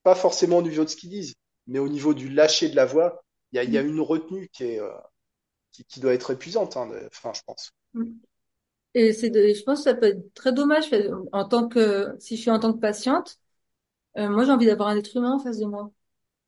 [0.03, 1.35] pas forcément au niveau de ce qu'ils disent,
[1.67, 4.49] mais au niveau du lâcher de la voix, il y a, y a une retenue
[4.53, 4.91] qui est, euh,
[5.71, 7.71] qui, qui doit être épuisante, hein, de- enfin, je pense.
[8.93, 10.85] Et c'est je pense que ça peut être très dommage
[11.31, 13.39] en tant que, si je suis en tant que patiente,
[14.17, 15.91] euh, moi j'ai envie d'avoir un être humain en face de moi.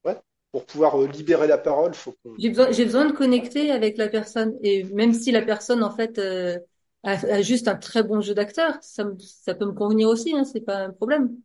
[0.05, 0.17] Ouais.
[0.53, 2.37] Pour pouvoir euh, libérer la parole, faut qu'on.
[2.37, 4.57] J'ai besoin, j'ai besoin de connecter avec la personne.
[4.63, 6.57] Et même si la personne, en fait, euh,
[7.03, 10.33] a, a juste un très bon jeu d'acteur, ça, me- ça peut me convenir aussi,
[10.35, 11.37] hein, c'est pas un problème.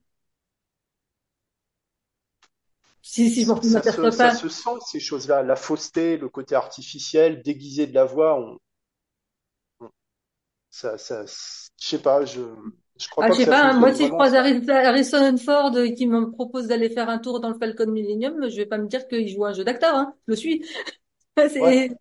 [3.03, 4.33] Si, si je m'en Ça se, m'aperçois ça pas.
[4.33, 5.43] se sent, ces choses-là.
[5.45, 8.59] La fausseté, le côté artificiel, déguisé de la voix, on-
[10.71, 12.41] ça, ça, je sais pas, je,
[12.99, 15.91] je crois Ah, pas je que sais pas, moi si je croise Harrison Ford euh,
[15.91, 18.87] qui me propose d'aller faire un tour dans le Falcon Millennium, je vais pas me
[18.87, 20.15] dire qu'il joue un jeu d'acteur, hein.
[20.29, 20.65] Je le suis.
[21.59, 21.97] Ouais,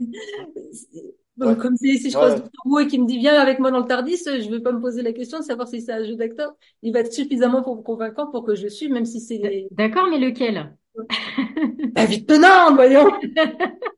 [1.43, 2.41] ouais, comme si, si je croise ouais.
[2.41, 4.71] Doctor Who et qui me dit viens avec moi dans le Tardis, je vais pas
[4.71, 6.55] me poser la question de savoir si c'est un jeu d'acteur.
[6.81, 10.07] Il va être suffisamment pour- convaincant pour que je le suive, même si c'est D'accord,
[10.09, 10.75] mais lequel?
[11.95, 13.11] la vie tenante, voyons.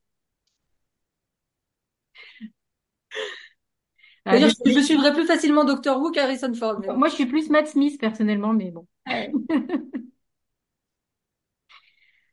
[4.31, 6.89] D'ailleurs, je, je suivrais plus facilement Doctor Who qu'Harrison Ford, mais.
[6.93, 8.87] Moi, je suis plus Matt Smith, personnellement, mais bon.
[9.07, 9.37] Ouais.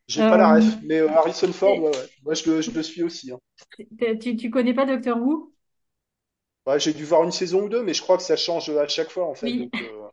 [0.09, 2.09] J'ai pas la Euh, ref, mais euh, Harrison Ford, Et- ouais, ouais.
[2.23, 3.31] Moi, je le, je le suis aussi.
[3.33, 3.39] hein.
[4.21, 5.53] tu, tu connais pas Doctor Who?
[6.67, 8.87] Ouais, j'ai dû voir une saison ou deux, mais je crois que ça change à
[8.89, 9.53] chaque fois, en fait.
[9.53, 9.55] Oui.
[9.55, 10.09] Donc, euh,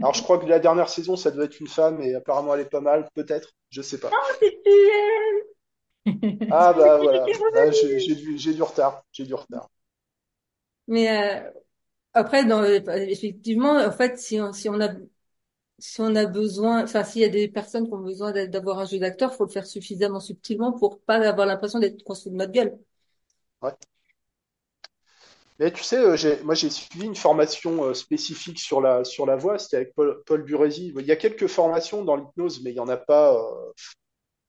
[0.00, 2.62] Alors, je crois que la dernière saison, ça doit être une femme, et apparemment, elle
[2.62, 4.18] est pas mal, peut-être, je sais pas.
[4.40, 5.42] C'est cruel.
[6.48, 9.68] Ah, bah C'est voilà, Ah, j'ai du, j'ai du retard, j'ai du retard.
[10.88, 11.10] Mais
[11.46, 11.50] euh,
[12.14, 14.90] après, dans, effectivement, en fait, si on, si on a
[15.80, 18.78] si on a besoin, enfin, s'il y a des personnes qui ont besoin d'a- d'avoir
[18.80, 22.38] un jeu d'acteur, faut le faire suffisamment subtilement pour pas avoir l'impression d'être construit de
[22.38, 22.78] notre gueule.
[23.62, 23.76] Ouais.
[25.58, 29.36] Mais tu sais, euh, moi, j'ai suivi une formation euh, spécifique sur la, sur la
[29.36, 30.92] voix, c'était avec Paul, Burési.
[30.98, 33.36] Il y a quelques formations dans l'hypnose, mais il y en a pas,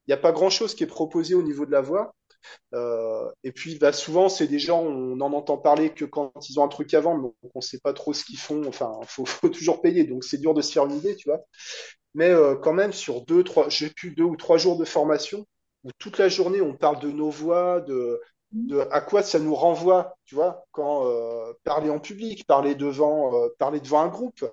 [0.08, 2.16] il y a pas grand-chose qui est proposé au niveau de la voix.
[2.74, 6.60] Euh, et puis, bah, souvent, c'est des gens, on n'en entend parler que quand ils
[6.60, 8.64] ont un truc à vendre, donc on sait pas trop ce qu'ils font.
[8.68, 11.42] Enfin, faut, faut toujours payer, donc c'est dur de se faire une idée, tu vois.
[12.14, 15.46] Mais euh, quand même, sur deux, trois, j'ai deux ou trois jours de formation
[15.84, 18.22] où toute la journée on parle de nos voix, de,
[18.92, 23.50] à quoi ça nous renvoie, tu vois, quand euh, parler en public, parler devant, euh,
[23.58, 24.46] parler devant un groupe,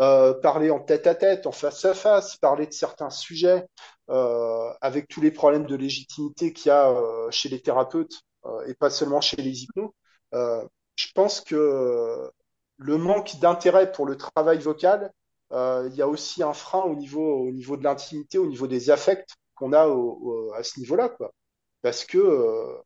[0.00, 3.66] euh, parler en tête à tête, en face à face, parler de certains sujets,
[4.08, 6.94] avec tous les problèmes de légitimité qu'il y a
[7.30, 8.22] chez les thérapeutes
[8.68, 9.92] et pas seulement chez les hypnos.
[10.32, 12.30] Je pense que
[12.78, 15.12] le manque d'intérêt pour le travail vocal,
[15.52, 18.90] il y a aussi un frein au niveau, au niveau de l'intimité, au niveau des
[18.90, 19.86] affects qu'on a
[20.56, 21.32] à ce niveau-là, quoi.
[21.82, 22.80] Parce que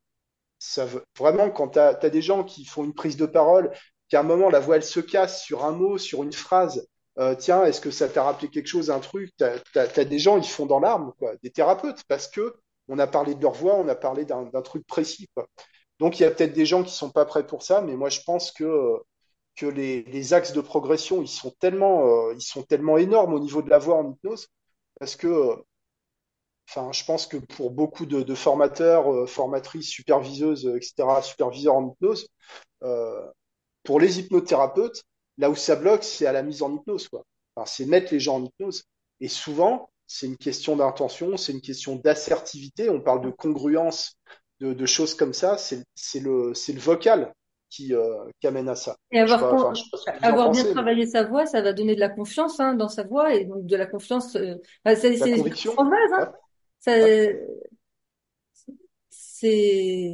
[0.61, 0.87] ça
[1.19, 3.73] vraiment, quand tu as, des gens qui font une prise de parole,
[4.09, 6.87] qu'à un moment, la voix, elle se casse sur un mot, sur une phrase,
[7.19, 9.33] euh, tiens, est-ce que ça t'a rappelé quelque chose, un truc?
[9.39, 12.55] Tu as, des gens, ils font dans l'arme, quoi, des thérapeutes, parce que
[12.89, 15.47] on a parlé de leur voix, on a parlé d'un truc précis, quoi.
[15.99, 18.09] Donc, il y a peut-être des gens qui sont pas prêts pour ça, mais moi,
[18.11, 18.97] je pense que
[19.57, 23.41] que les, les, axes de progression ils sont tellement euh, ils sont tellement énormes au
[23.41, 24.49] niveau de la voix en hypnose
[24.99, 25.57] parce que
[26.71, 31.91] enfin je pense que pour beaucoup de, de formateurs euh, formatrices superviseuses etc superviseurs en
[31.91, 32.29] hypnose
[32.85, 33.27] euh,
[33.85, 35.03] pour les hypnothérapeutes
[35.39, 37.25] là où ça bloque c'est à la mise en hypnose quoi
[37.57, 38.85] enfin, c'est mettre les gens en hypnose
[39.21, 42.91] et souvent c'est une question d'intention, c'est une question d'assertivité.
[42.91, 44.17] On parle de congruence,
[44.59, 45.57] de, de choses comme ça.
[45.57, 47.33] C'est c'est le c'est le vocal
[47.69, 48.97] qui euh, qui amène à ça.
[49.13, 49.73] Et avoir, pas, con- enfin,
[50.23, 53.05] avoir bien mais travaillé sa voix, ça va donner de la confiance hein, dans sa
[53.05, 54.37] voix et donc de la confiance.
[54.37, 55.73] euh, bah, c'est la c'est conviction.
[56.17, 56.33] hein.
[56.81, 57.41] Ça, ouais,
[59.11, 60.13] c'est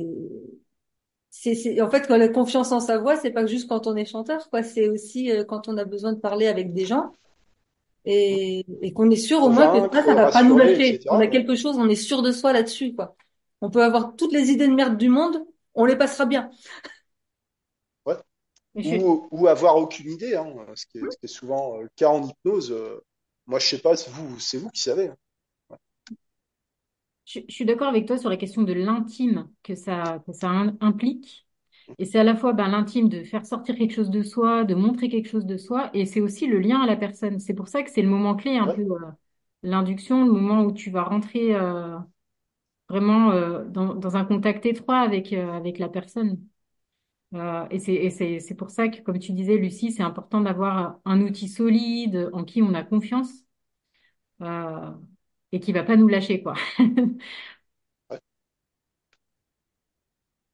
[1.30, 4.04] c'est en fait quand la confiance en sa voix, c'est pas juste quand on est
[4.04, 4.62] chanteur, quoi.
[4.62, 7.12] C'est aussi euh, quand on a besoin de parler avec des gens
[8.04, 10.94] et et qu'on est sûr au moins que ça, va pas nous lâcher.
[10.94, 11.08] etc.
[11.10, 13.16] On a quelque chose, on est sûr de soi là-dessus, quoi.
[13.60, 15.44] On peut avoir toutes les idées de merde du monde,
[15.74, 16.50] on les passera bien.
[18.04, 18.16] Ouais.
[18.74, 22.08] Ou, ou avoir aucune idée, hein, ce qui est, ce qui est souvent le cas
[22.08, 22.72] en hypnose.
[22.72, 23.00] euh,
[23.46, 25.08] moi, je sais pas, c'est vous, c'est vous qui savez.
[25.08, 25.16] hein.
[27.26, 30.48] Je, je suis d'accord avec toi sur la question de l'intime que ça, que ça
[30.50, 31.46] im- implique.
[31.98, 34.74] Et c'est à la fois ben, l'intime de faire sortir quelque chose de soi, de
[34.74, 37.38] montrer quelque chose de soi, et c'est aussi le lien à la personne.
[37.40, 38.76] C'est pour ça que c'est le moment clé, un Ouais.
[38.76, 38.98] peu euh,
[39.62, 41.98] l'induction, le moment où tu vas rentrer euh,
[42.90, 46.40] vraiment euh, dans, dans un contact étroit avec, avec la personne.
[47.70, 51.00] Et c'est, et c'est, c'est pour ça que, comme tu disais, Lucie, c'est important d'avoir
[51.04, 53.30] un outil solide en qui on a confiance
[54.42, 54.90] euh,
[55.52, 56.54] et qui va pas nous lâcher, quoi.
[58.10, 58.20] Ouais.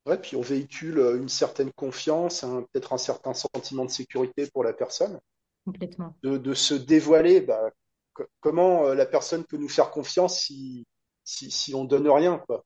[0.07, 4.63] Ouais, puis on véhicule euh, une certaine confiance, peut-être un certain sentiment de sécurité pour
[4.63, 5.19] la personne,
[5.65, 6.17] Complètement.
[6.23, 7.41] de, de se dévoiler.
[7.41, 7.71] Bah,
[8.15, 10.87] co- comment euh, la personne peut nous faire confiance si,
[11.25, 12.65] si, si on donne rien, quoi.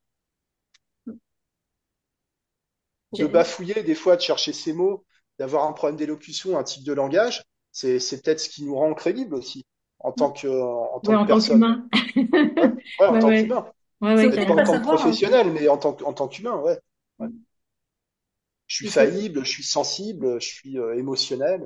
[3.19, 5.05] De bafouiller, des fois, de chercher ses mots,
[5.41, 7.43] d'avoir un problème d'élocution, un type de langage,
[7.73, 9.67] c'est, c'est peut-être ce qui nous rend crédibles aussi,
[10.07, 11.63] en tant que, en Ouais, tant que en tant personne.
[12.99, 13.73] Ouais, ouais, en tant qu'humain.
[14.01, 14.81] Ouais, ouais, C'est Peut-être pas en tant que hein.
[14.85, 16.79] professionnel, mais en tant que, en tant qu'humain, ouais.
[17.19, 17.29] Ouais.
[18.69, 21.63] Je suis faillible, je suis sensible, je suis euh, émotionnel.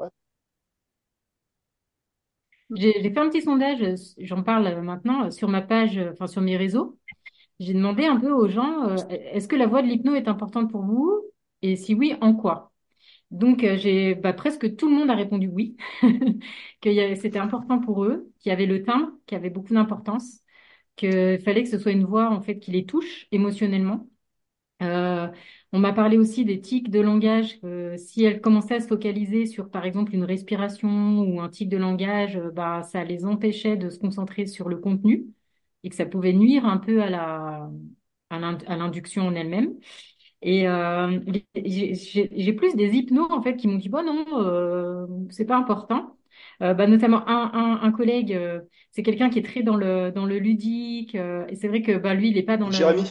[0.00, 0.08] Ouais.
[2.74, 3.84] J'ai fait un petit sondage,
[4.18, 6.98] j'en parle maintenant, sur ma page, enfin sur mes réseaux.
[7.60, 10.72] J'ai demandé un peu aux gens, euh, est-ce que la voix de l'hypno est importante
[10.72, 11.22] pour vous?
[11.62, 12.72] Et si oui, en quoi?
[13.34, 15.76] Donc, euh, j'ai, bah, presque tout le monde a répondu oui,
[16.82, 20.40] que c'était important pour eux, qu'il y avait le timbre, qui avait beaucoup d'importance,
[20.96, 24.08] qu'il fallait que ce soit une voix en fait qui les touche émotionnellement.
[24.82, 25.28] Euh,
[25.72, 27.58] on m'a parlé aussi des tics de langage.
[27.64, 31.68] euh, si elles commençaient à se focaliser sur, par exemple, une respiration ou un tic
[31.68, 35.26] de langage, euh, bah, ça les empêchait de se concentrer sur le contenu
[35.84, 37.70] et que ça pouvait nuire un peu à la,
[38.30, 39.74] à l'induction en elle-même.
[40.46, 41.18] Et euh,
[41.56, 46.16] j'ai plus des hypnos en fait qui m'ont dit bah non, euh, c'est pas important.
[46.62, 48.60] Euh, bah, notamment un, un, un collègue, euh,
[48.92, 52.14] c'est quelqu'un qui est très dans le dans le ludique et c'est vrai que bah
[52.14, 52.72] lui il est pas dans le.
[52.72, 53.10] Jérémy?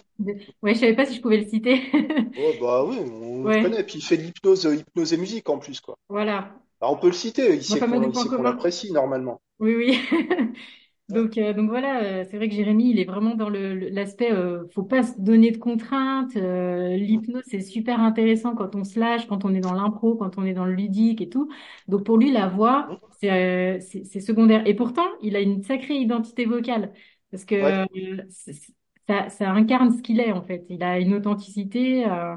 [0.61, 1.81] Ouais, je savais pas si je pouvais le citer.
[2.37, 3.83] Oh, bah oui, on le connaît.
[3.83, 5.97] Puis il fait de l'hypnose, hypnose et musique en plus, quoi.
[6.09, 6.53] voilà.
[6.81, 8.43] Alors, on peut le citer, il sait qu'on, communs.
[8.43, 9.41] l'apprécie normalement.
[9.59, 9.99] Oui, oui.
[11.09, 14.65] Donc, euh, donc voilà, euh, c'est vrai que Jérémy, il est vraiment dans l'aspect, euh,
[14.69, 16.35] faut pas se donner de contraintes.
[16.37, 20.37] Euh, l'hypnose, c'est super intéressant quand on se lâche, quand on est dans l'impro, quand
[20.37, 21.49] on est dans le ludique et tout.
[21.89, 24.65] Donc pour lui, la voix, c'est euh, c'est secondaire.
[24.65, 26.93] Et pourtant, il a une sacrée identité vocale
[27.31, 27.73] parce que Ouais.
[27.95, 28.23] euh,
[29.07, 30.65] ça, ça incarne ce qu'il est en fait.
[30.69, 32.05] Il a une authenticité.
[32.09, 32.35] euh,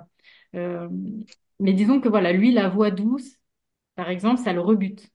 [0.57, 0.89] euh,
[1.61, 3.37] mais disons que voilà, lui, la voix douce,
[3.97, 5.11] par exemple, ça le rebute.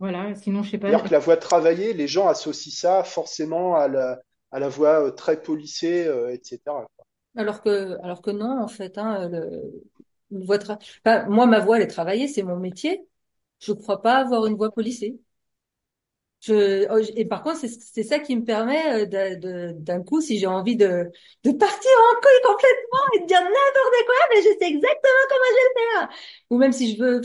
[0.00, 0.34] Voilà.
[0.34, 0.88] Sinon, je sais pas.
[0.88, 4.20] C'est-à-dire que la voix travaillée, les gens associent ça forcément à la,
[4.50, 6.86] à la voix euh, très polissée, euh, etc.
[7.36, 9.84] Alors que, alors que non, en fait, hein, le,
[10.30, 13.06] une voix tra- enfin, moi, ma voix, elle est travaillée, c'est mon métier.
[13.60, 15.20] Je crois pas avoir une voix polissée.
[16.42, 20.46] Je, oh, et par contre, c'est ça qui me permet euh, d'un coup, si j'ai
[20.46, 21.10] envie de,
[21.44, 25.44] de partir en couille complètement et de dire n'importe quoi, mais je sais exactement comment
[25.50, 26.08] je vais le faire.
[26.48, 27.20] Ou même si je veux,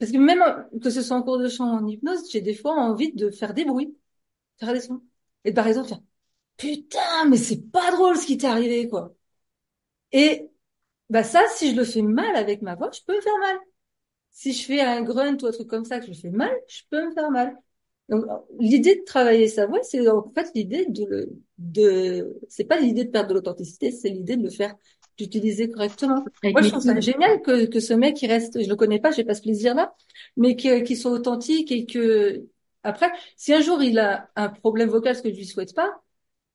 [0.00, 0.42] parce que même
[0.82, 3.30] que ce soit en cours de chant ou en hypnose, j'ai des fois envie de
[3.30, 3.96] faire des bruits,
[4.60, 5.02] faire des sons.
[5.44, 6.00] Et par exemple, faire,
[6.58, 9.14] putain, mais c'est pas drôle ce qui t'est arrivé, quoi.
[10.12, 10.48] Et,
[11.10, 13.58] bah ça, si je le fais mal avec ma voix, je peux me faire mal.
[14.30, 16.82] Si je fais un grunt ou un truc comme ça que je fais mal, je
[16.90, 17.56] peux me faire mal.
[18.08, 18.24] Donc,
[18.58, 23.04] l'idée de travailler sa voix, c'est en fait l'idée de le, de, c'est pas l'idée
[23.04, 24.76] de perdre de l'authenticité, c'est l'idée de le faire,
[25.18, 26.24] d'utiliser correctement.
[26.42, 29.00] Avec Moi, je trouve ça génial que, que ce mec, il reste, je le connais
[29.00, 29.94] pas, j'ai pas ce plaisir-là,
[30.36, 32.46] mais qu'il soit authentique et que,
[32.82, 36.00] après, si un jour il a un problème vocal, ce que je lui souhaite pas,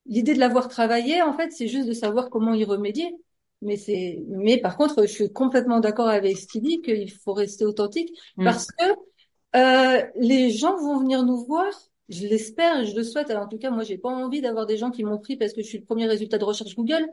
[0.06, 3.14] l'idée de l'avoir travaillé, en fait, c'est juste de savoir comment y remédier.
[3.62, 7.32] Mais c'est, mais par contre, je suis complètement d'accord avec ce qu'il dit, qu'il faut
[7.32, 8.44] rester authentique Mm.
[8.44, 8.84] parce que
[9.56, 11.66] euh, les gens vont venir nous voir.
[12.08, 13.30] Je l'espère je le souhaite.
[13.30, 15.52] Alors, en tout cas, moi, j'ai pas envie d'avoir des gens qui m'ont pris parce
[15.52, 17.08] que je suis le premier résultat de recherche Google.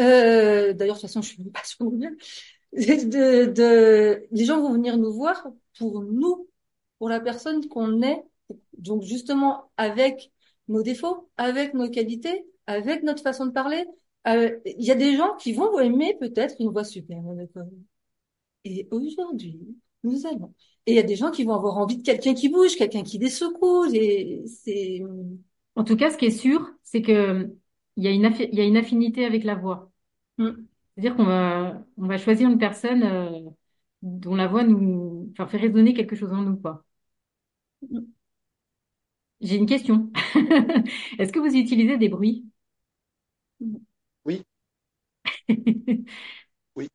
[0.00, 2.16] Euh, d'ailleurs, de toute façon, je suis pas sur Google.
[2.72, 5.46] De, de, les gens vont venir nous voir
[5.78, 6.48] pour nous,
[6.98, 8.24] pour la personne qu'on est,
[8.78, 10.32] Donc justement, avec
[10.68, 13.84] nos défauts, avec nos qualités, avec notre façon de parler,
[14.26, 17.70] euh, il y a des gens qui vont aimer peut-être une voix super monotone.
[18.64, 19.60] Et aujourd'hui,
[20.02, 20.54] nous allons.
[20.86, 23.02] Et il y a des gens qui vont avoir envie de quelqu'un qui bouge, quelqu'un
[23.02, 23.86] qui les secoue.
[23.94, 25.02] Et c'est
[25.76, 27.50] En tout cas, ce qui est sûr, c'est que
[27.96, 29.90] il y a une, affi- il y a une affinité avec la voix.
[30.38, 30.50] Mm.
[30.96, 33.40] C'est-à-dire qu'on va, on va choisir une personne euh,
[34.02, 36.84] dont la voix nous, enfin, fait résonner quelque chose en nous, quoi.
[37.82, 38.14] Mm.
[39.40, 40.10] J'ai une question.
[41.18, 42.44] Est-ce que vous utilisez des bruits?
[44.24, 44.44] Oui,
[46.76, 46.88] oui.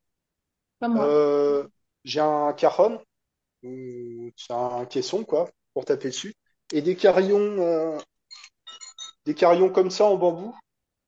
[0.80, 1.08] pas moi.
[1.08, 1.68] Euh,
[2.04, 3.02] j'ai un cajon,
[3.64, 6.36] ou c'est un caisson, quoi, pour taper dessus,
[6.74, 8.00] et des carillons, euh,
[9.26, 10.54] des carillons comme ça en bambou,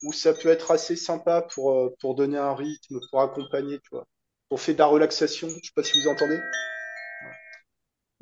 [0.04, 3.90] où ça peut être assez sympa pour, euh, pour donner un rythme, pour accompagner, tu
[3.92, 4.06] vois.
[4.52, 6.40] On fait de la relaxation, je sais pas si vous entendez.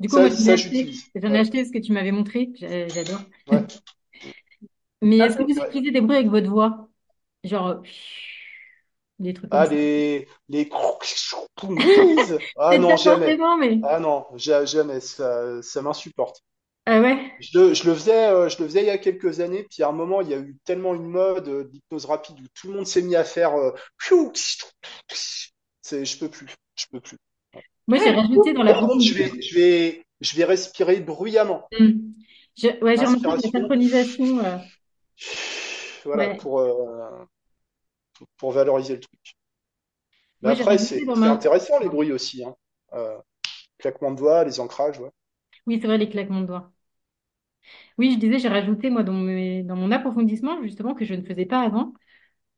[0.00, 0.90] Du coup, Ça, moi, j'en ai acheté.
[0.90, 1.10] j'utilise.
[1.14, 2.50] J'en ai Ouais, acheté ce que tu m'avais montré.
[2.56, 3.20] J'a- J'adore.
[3.46, 3.66] ouais,
[5.02, 5.70] Mais Ah, est-ce que vous ouais.
[5.70, 6.88] utilisez des bruits avec votre voix?
[7.44, 7.82] Genre, euh,
[9.20, 9.76] des trucs comme Ah, ça.
[9.76, 10.68] les, les.
[12.56, 13.36] Ah non, jamais.
[13.58, 13.80] mais.
[13.82, 16.42] Ah non, ja- jamais, ça, ça m'insupporte.
[16.92, 17.32] Ah ouais?
[17.40, 19.84] Je le, je le faisais, euh, je le faisais il y a quelques années, puis
[19.84, 22.66] à un moment, il y a eu tellement une mode euh, d'hypnose rapide où tout
[22.66, 23.70] le monde s'est mis à faire euh,
[25.82, 27.16] c'est, je peux plus, je peux plus.
[27.86, 31.68] Moi, j'ai rajouté dans la Par contre, je vais, je vais, je vais respirer bruyamment.
[31.78, 32.12] Hmm.
[32.56, 34.42] Je- ouais, j'ai remarqué la synchronisation,
[36.04, 36.38] Voilà, ouais.
[36.38, 36.60] pour,
[38.38, 39.36] pour valoriser le truc.
[40.42, 41.32] Mais après, c'est, ma.
[41.32, 42.54] intéressant les bruits aussi, hein.
[42.92, 43.16] Euh,
[43.78, 45.10] claquement de doigts, les ancrages, ouais.
[45.66, 46.72] Oui, c'est vrai, les claquements de doigts.
[47.98, 51.22] Oui, je disais, j'ai rajouté, moi, dans mes, dans mon approfondissement, justement, que je ne
[51.22, 51.92] faisais pas avant,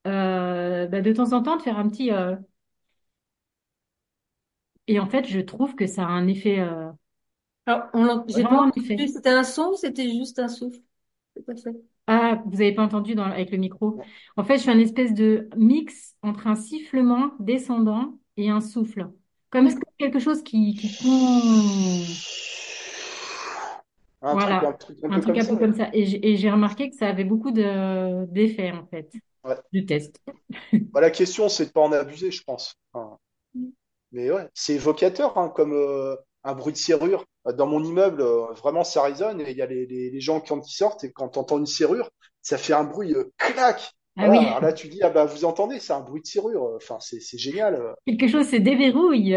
[0.07, 2.12] euh, bah, de temps en temps, de faire un petit.
[2.12, 2.37] euh,
[4.87, 6.91] Et en fait, je trouve que ça a un effet, euh,
[7.66, 8.73] Alors, on l'ent- j'ai pas vraiment un entendu.
[8.77, 9.09] effet.
[9.09, 10.79] C'était un son ou c'était juste un souffle?
[11.37, 11.77] Tout à fait.
[12.07, 13.99] Ah, vous avez pas entendu dans, avec le micro.
[14.37, 19.11] En fait, je fais un espèce de mix entre un sifflement descendant et un souffle.
[19.51, 19.93] Comme D'accord.
[19.99, 20.81] quelque chose qui.
[24.23, 25.61] Un truc, un truc un un peu truc comme un ça, peu ouais.
[25.61, 25.90] comme ça.
[25.93, 29.11] Et j'ai remarqué que ça avait beaucoup de d'effets, en fait,
[29.44, 29.57] Ouais.
[29.73, 30.20] du test.
[30.93, 32.74] Bah, la question, c'est de pas en abuser, je pense.
[32.93, 33.19] Enfin,
[34.12, 37.24] mais ouais, c'est évocateur, hein, comme euh, un bruit de serrure.
[37.57, 40.40] Dans mon immeuble, euh, vraiment, ça résonne et il y a les, les, les gens
[40.40, 42.11] quand ils sortent et quand tu entends une serrure,
[42.43, 43.93] ça fait un bruit euh, clac.
[44.16, 44.40] Ah Voilà.
[44.40, 46.74] oui, Alors là, tu dis, ah bah, vous entendez, c'est un bruit de serrure.
[46.77, 47.94] Enfin, c'est, c'est génial.
[48.07, 49.36] quelque chose se déverrouille.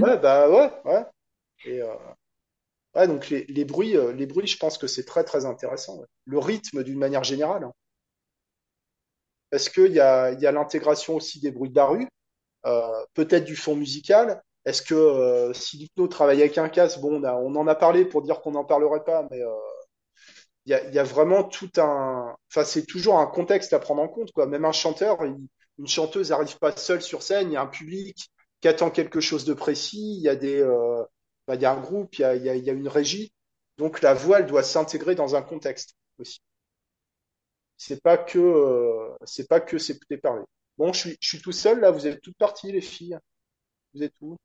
[0.00, 1.04] Ouais, bah ouais, ouais.
[1.64, 1.80] Et
[2.96, 6.02] ouais, donc les, bruits, euh, les bruits, je pense que c'est très, très intéressant.
[6.26, 7.64] Le rythme, d'une manière générale.
[7.64, 7.72] hein.
[9.50, 12.08] Parce qu'il y a, y a l'intégration aussi des bruits de la rue.
[12.66, 12.82] euh,
[13.14, 14.42] peut-être du fond musical?
[14.66, 18.22] Est-ce que euh, si l'hypno travaille avec un casque, bon, on, en a parlé pour
[18.22, 19.40] dire qu'on n'en parlerait pas, mais
[20.66, 24.32] il y a, vraiment tout un, enfin c'est toujours un contexte à prendre en compte,
[24.32, 24.46] quoi.
[24.46, 28.30] Même un chanteur, une chanteuse n'arrive pas seule sur scène, il y a un public
[28.60, 30.62] qui attend quelque chose de précis, il y a des,
[31.46, 33.32] bah, il y a un groupe, il y a, une régie,
[33.78, 36.40] donc la voix, elle doit s'intégrer dans un contexte aussi.
[37.76, 40.44] C'est pas que, euh, c'est pas que s'écouter parler.
[40.78, 43.18] Bon, je suis, je suis tout seul là, vous êtes toutes parties les filles,
[43.94, 44.36] vous êtes où?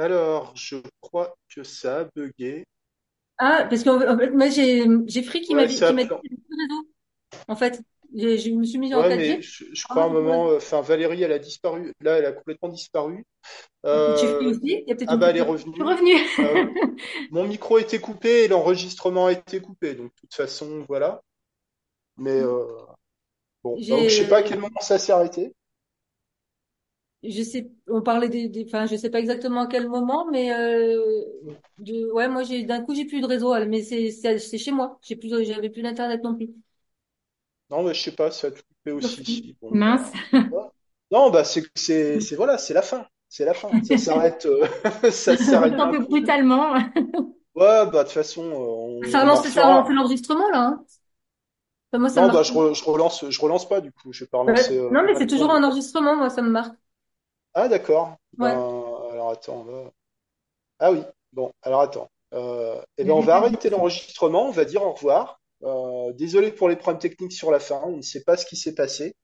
[0.00, 2.64] Alors, je crois que ça a bugué.
[3.38, 6.02] Ah, parce en fait, moi, j'ai, j'ai Free qui m'a dit, qui m'a.
[7.48, 7.82] En fait,
[8.16, 9.36] je, je me suis mis en Ouais, 4G.
[9.36, 11.92] mais je, je Ah, crois à un moment, euh, enfin, Valérie, elle a disparu.
[12.00, 13.24] Là, elle a complètement disparu.
[14.14, 14.60] Tu Free Euh, aussi?
[14.64, 15.58] Il y a peut-être ah bah, elle est coupure.
[15.66, 16.14] Je suis revenue.
[16.16, 16.16] revenue.
[16.40, 16.66] Euh,
[17.30, 19.94] mon micro été coupé et l'enregistrement a été coupé.
[19.94, 21.22] Donc, de toute façon, voilà.
[22.18, 22.64] Mais euh,
[23.64, 25.54] bon, donc je sais pas à quel moment ça s'est arrêté.
[27.22, 30.52] Je sais, on parlait des, des, enfin, je sais pas exactement à quel moment, mais
[30.52, 31.24] euh,
[31.78, 34.72] de, ouais, moi, j'ai, d'un coup, j'ai plus de réseau, mais c'est, c'est, c'est chez
[34.72, 34.98] moi.
[35.02, 36.50] J'ai plus, j'avais plus d'internet non plus.
[37.70, 39.56] Non, mais je sais pas, ça a tout coupé aussi.
[39.60, 40.12] Bon, Mince.
[40.50, 40.72] voilà.
[41.10, 43.06] Non, bah, c'est, c'est, c'est, voilà, c'est la fin.
[43.28, 43.78] C'est la fin.
[43.82, 44.66] Ça s'arrête, euh,
[45.12, 46.74] ça s'arrête Un peu brutalement.
[47.54, 50.84] Ouais, bah, de toute façon, euh, on, Ça relance, ça relance l'enregistrement, là, hein.
[51.92, 54.12] Enfin, moi, ça Non, bah, je, re- je relance, je relance pas, du coup.
[54.12, 54.64] Je vais pas Ouais.
[54.64, 56.76] relancer, euh, Non, mais c'est toujours un enregistrement, moi, ça me marque.
[57.54, 58.16] Ah, d'accord.
[58.38, 58.48] Ouais.
[58.48, 59.90] Ben, alors, attends, là.
[60.80, 61.02] Ah oui.
[61.32, 62.10] Bon, alors, attends.
[62.34, 64.48] Euh, eh ben, on va arrêter l'enregistrement.
[64.48, 65.40] On va dire au revoir.
[65.64, 68.56] Euh, désolé pour les problèmes techniques sur la fin, on ne sait pas ce qui
[68.56, 69.14] s'est passé.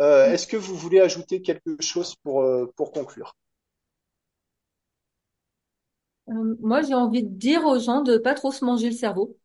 [0.00, 2.44] Euh, est-ce que vous voulez ajouter quelque chose pour,
[2.76, 3.34] pour conclure?
[6.26, 9.36] Moi, j'ai envie de dire aux gens de pas trop se manger le cerveau,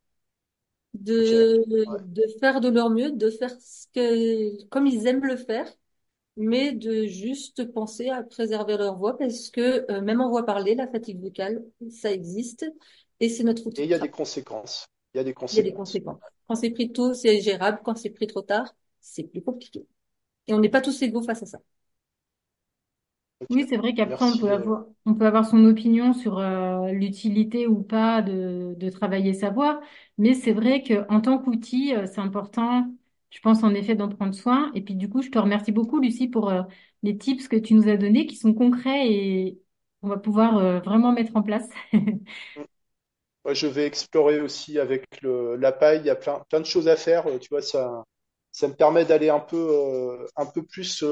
[0.93, 1.99] de, Ouais.
[2.05, 5.71] de faire de leur mieux, de faire ce que, comme ils aiment le faire,
[6.39, 10.75] mais de juste penser à préserver leur voix parce que euh, même en voix parlée,
[10.75, 12.65] la fatigue vocale, ça existe
[13.21, 14.85] et c'est notre outil Et il y a des conséquences.
[15.15, 15.73] Il y a des Il y a des conséquences.
[15.73, 16.19] conséquences.
[16.47, 17.79] Quand c'est pris tôt, c'est gérable.
[17.83, 19.85] Quand c'est pris trop tard, c'est plus compliqué.
[20.47, 21.59] Et on n'est pas tous égaux face à ça.
[23.49, 24.53] Oui, c'est vrai qu'après, on peut Merci.
[24.53, 29.33] euh, avoir, on peut avoir son opinion sur euh, l'utilité ou pas de, de travailler
[29.33, 29.81] sa voix,
[30.19, 32.91] mais c'est vrai qu'en tant qu'outil, c'est important,
[33.29, 34.71] je pense en effet d'en prendre soin.
[34.75, 36.63] Et puis du coup, je te remercie beaucoup, Lucie, pour euh,
[37.03, 39.61] les tips que tu nous as donnés, qui sont concrets et
[40.01, 41.69] on va pouvoir euh, vraiment mettre en place.
[43.51, 45.99] Je vais explorer aussi avec la paille.
[46.01, 47.27] Il y a plein, plein de choses à faire.
[47.27, 48.03] euh, Tu vois, ça,
[48.51, 51.03] ça me permet d'aller un peu, un peu plus,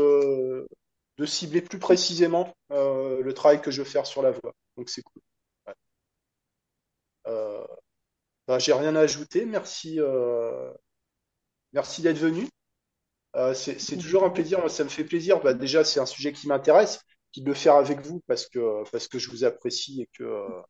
[1.17, 4.53] de cibler plus précisément le travail que je veux faire sur la voix.
[4.77, 5.21] Donc c'est cool.
[5.67, 5.73] Ouais.
[8.47, 9.45] Ben, j'ai rien à ajouter.
[9.45, 9.99] Merci,
[11.73, 12.47] merci d'être venu.
[13.35, 14.59] Euh, c'est, toujours un plaisir.
[14.59, 15.41] Moi, ça me fait plaisir.
[15.41, 18.83] Bah, déjà, c'est un sujet qui m'intéresse, puis de le faire avec vous parce que,
[18.91, 20.61] parce que je vous apprécie et que, euh,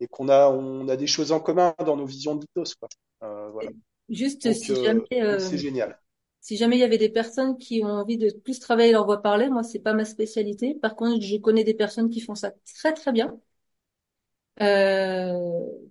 [0.00, 2.88] et qu'on a, on a des choses en commun dans nos visions quoi.
[3.22, 3.70] Euh, voilà.
[4.08, 6.00] Juste Donc, si jamais, euh, euh, c'est génial.
[6.40, 9.22] si jamais il y avait des personnes qui ont envie de plus travailler leur voix
[9.22, 10.74] parlée, moi, c'est pas ma spécialité.
[10.74, 13.38] Par contre, je connais des personnes qui font ça très, très bien.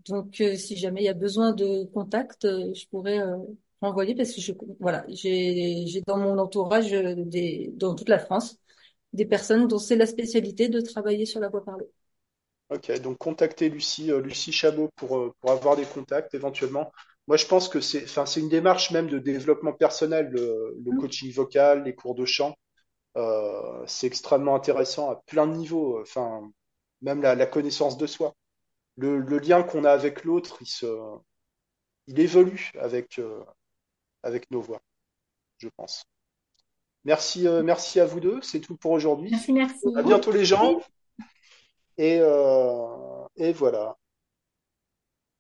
[0.08, 3.20] Donc, si jamais il y a besoin de contact, je pourrais
[3.82, 8.20] renvoyer parce que je, voilà, j'ai, j'ai dans mon entourage euh, des, dans toute la
[8.20, 8.58] France,
[9.14, 11.88] des personnes dont c'est la spécialité de travailler sur la voix parlée.
[12.70, 16.92] Ok, donc contactez Lucie, euh, Lucie Chabot pour, euh, pour avoir des contacts éventuellement.
[17.28, 20.94] Moi, je pense que c'est, enfin, c'est une démarche même de développement personnel, le, le
[20.94, 22.56] coaching vocal, les cours de chant.
[23.18, 26.02] Euh, c'est extrêmement intéressant à plein de niveaux.
[26.02, 26.52] Enfin,
[27.02, 28.36] même la, la connaissance de soi.
[28.98, 30.86] Le, le lien qu'on a avec l'autre, il se,
[32.08, 33.42] il évolue avec, euh,
[34.24, 34.82] avec nos voix,
[35.58, 36.04] je pense.
[37.06, 38.40] Merci, euh, merci à vous deux.
[38.42, 39.32] C'est tout pour aujourd'hui.
[39.32, 39.86] Merci, merci.
[39.96, 40.82] À bientôt les gens.
[41.98, 43.98] Et, euh, et voilà.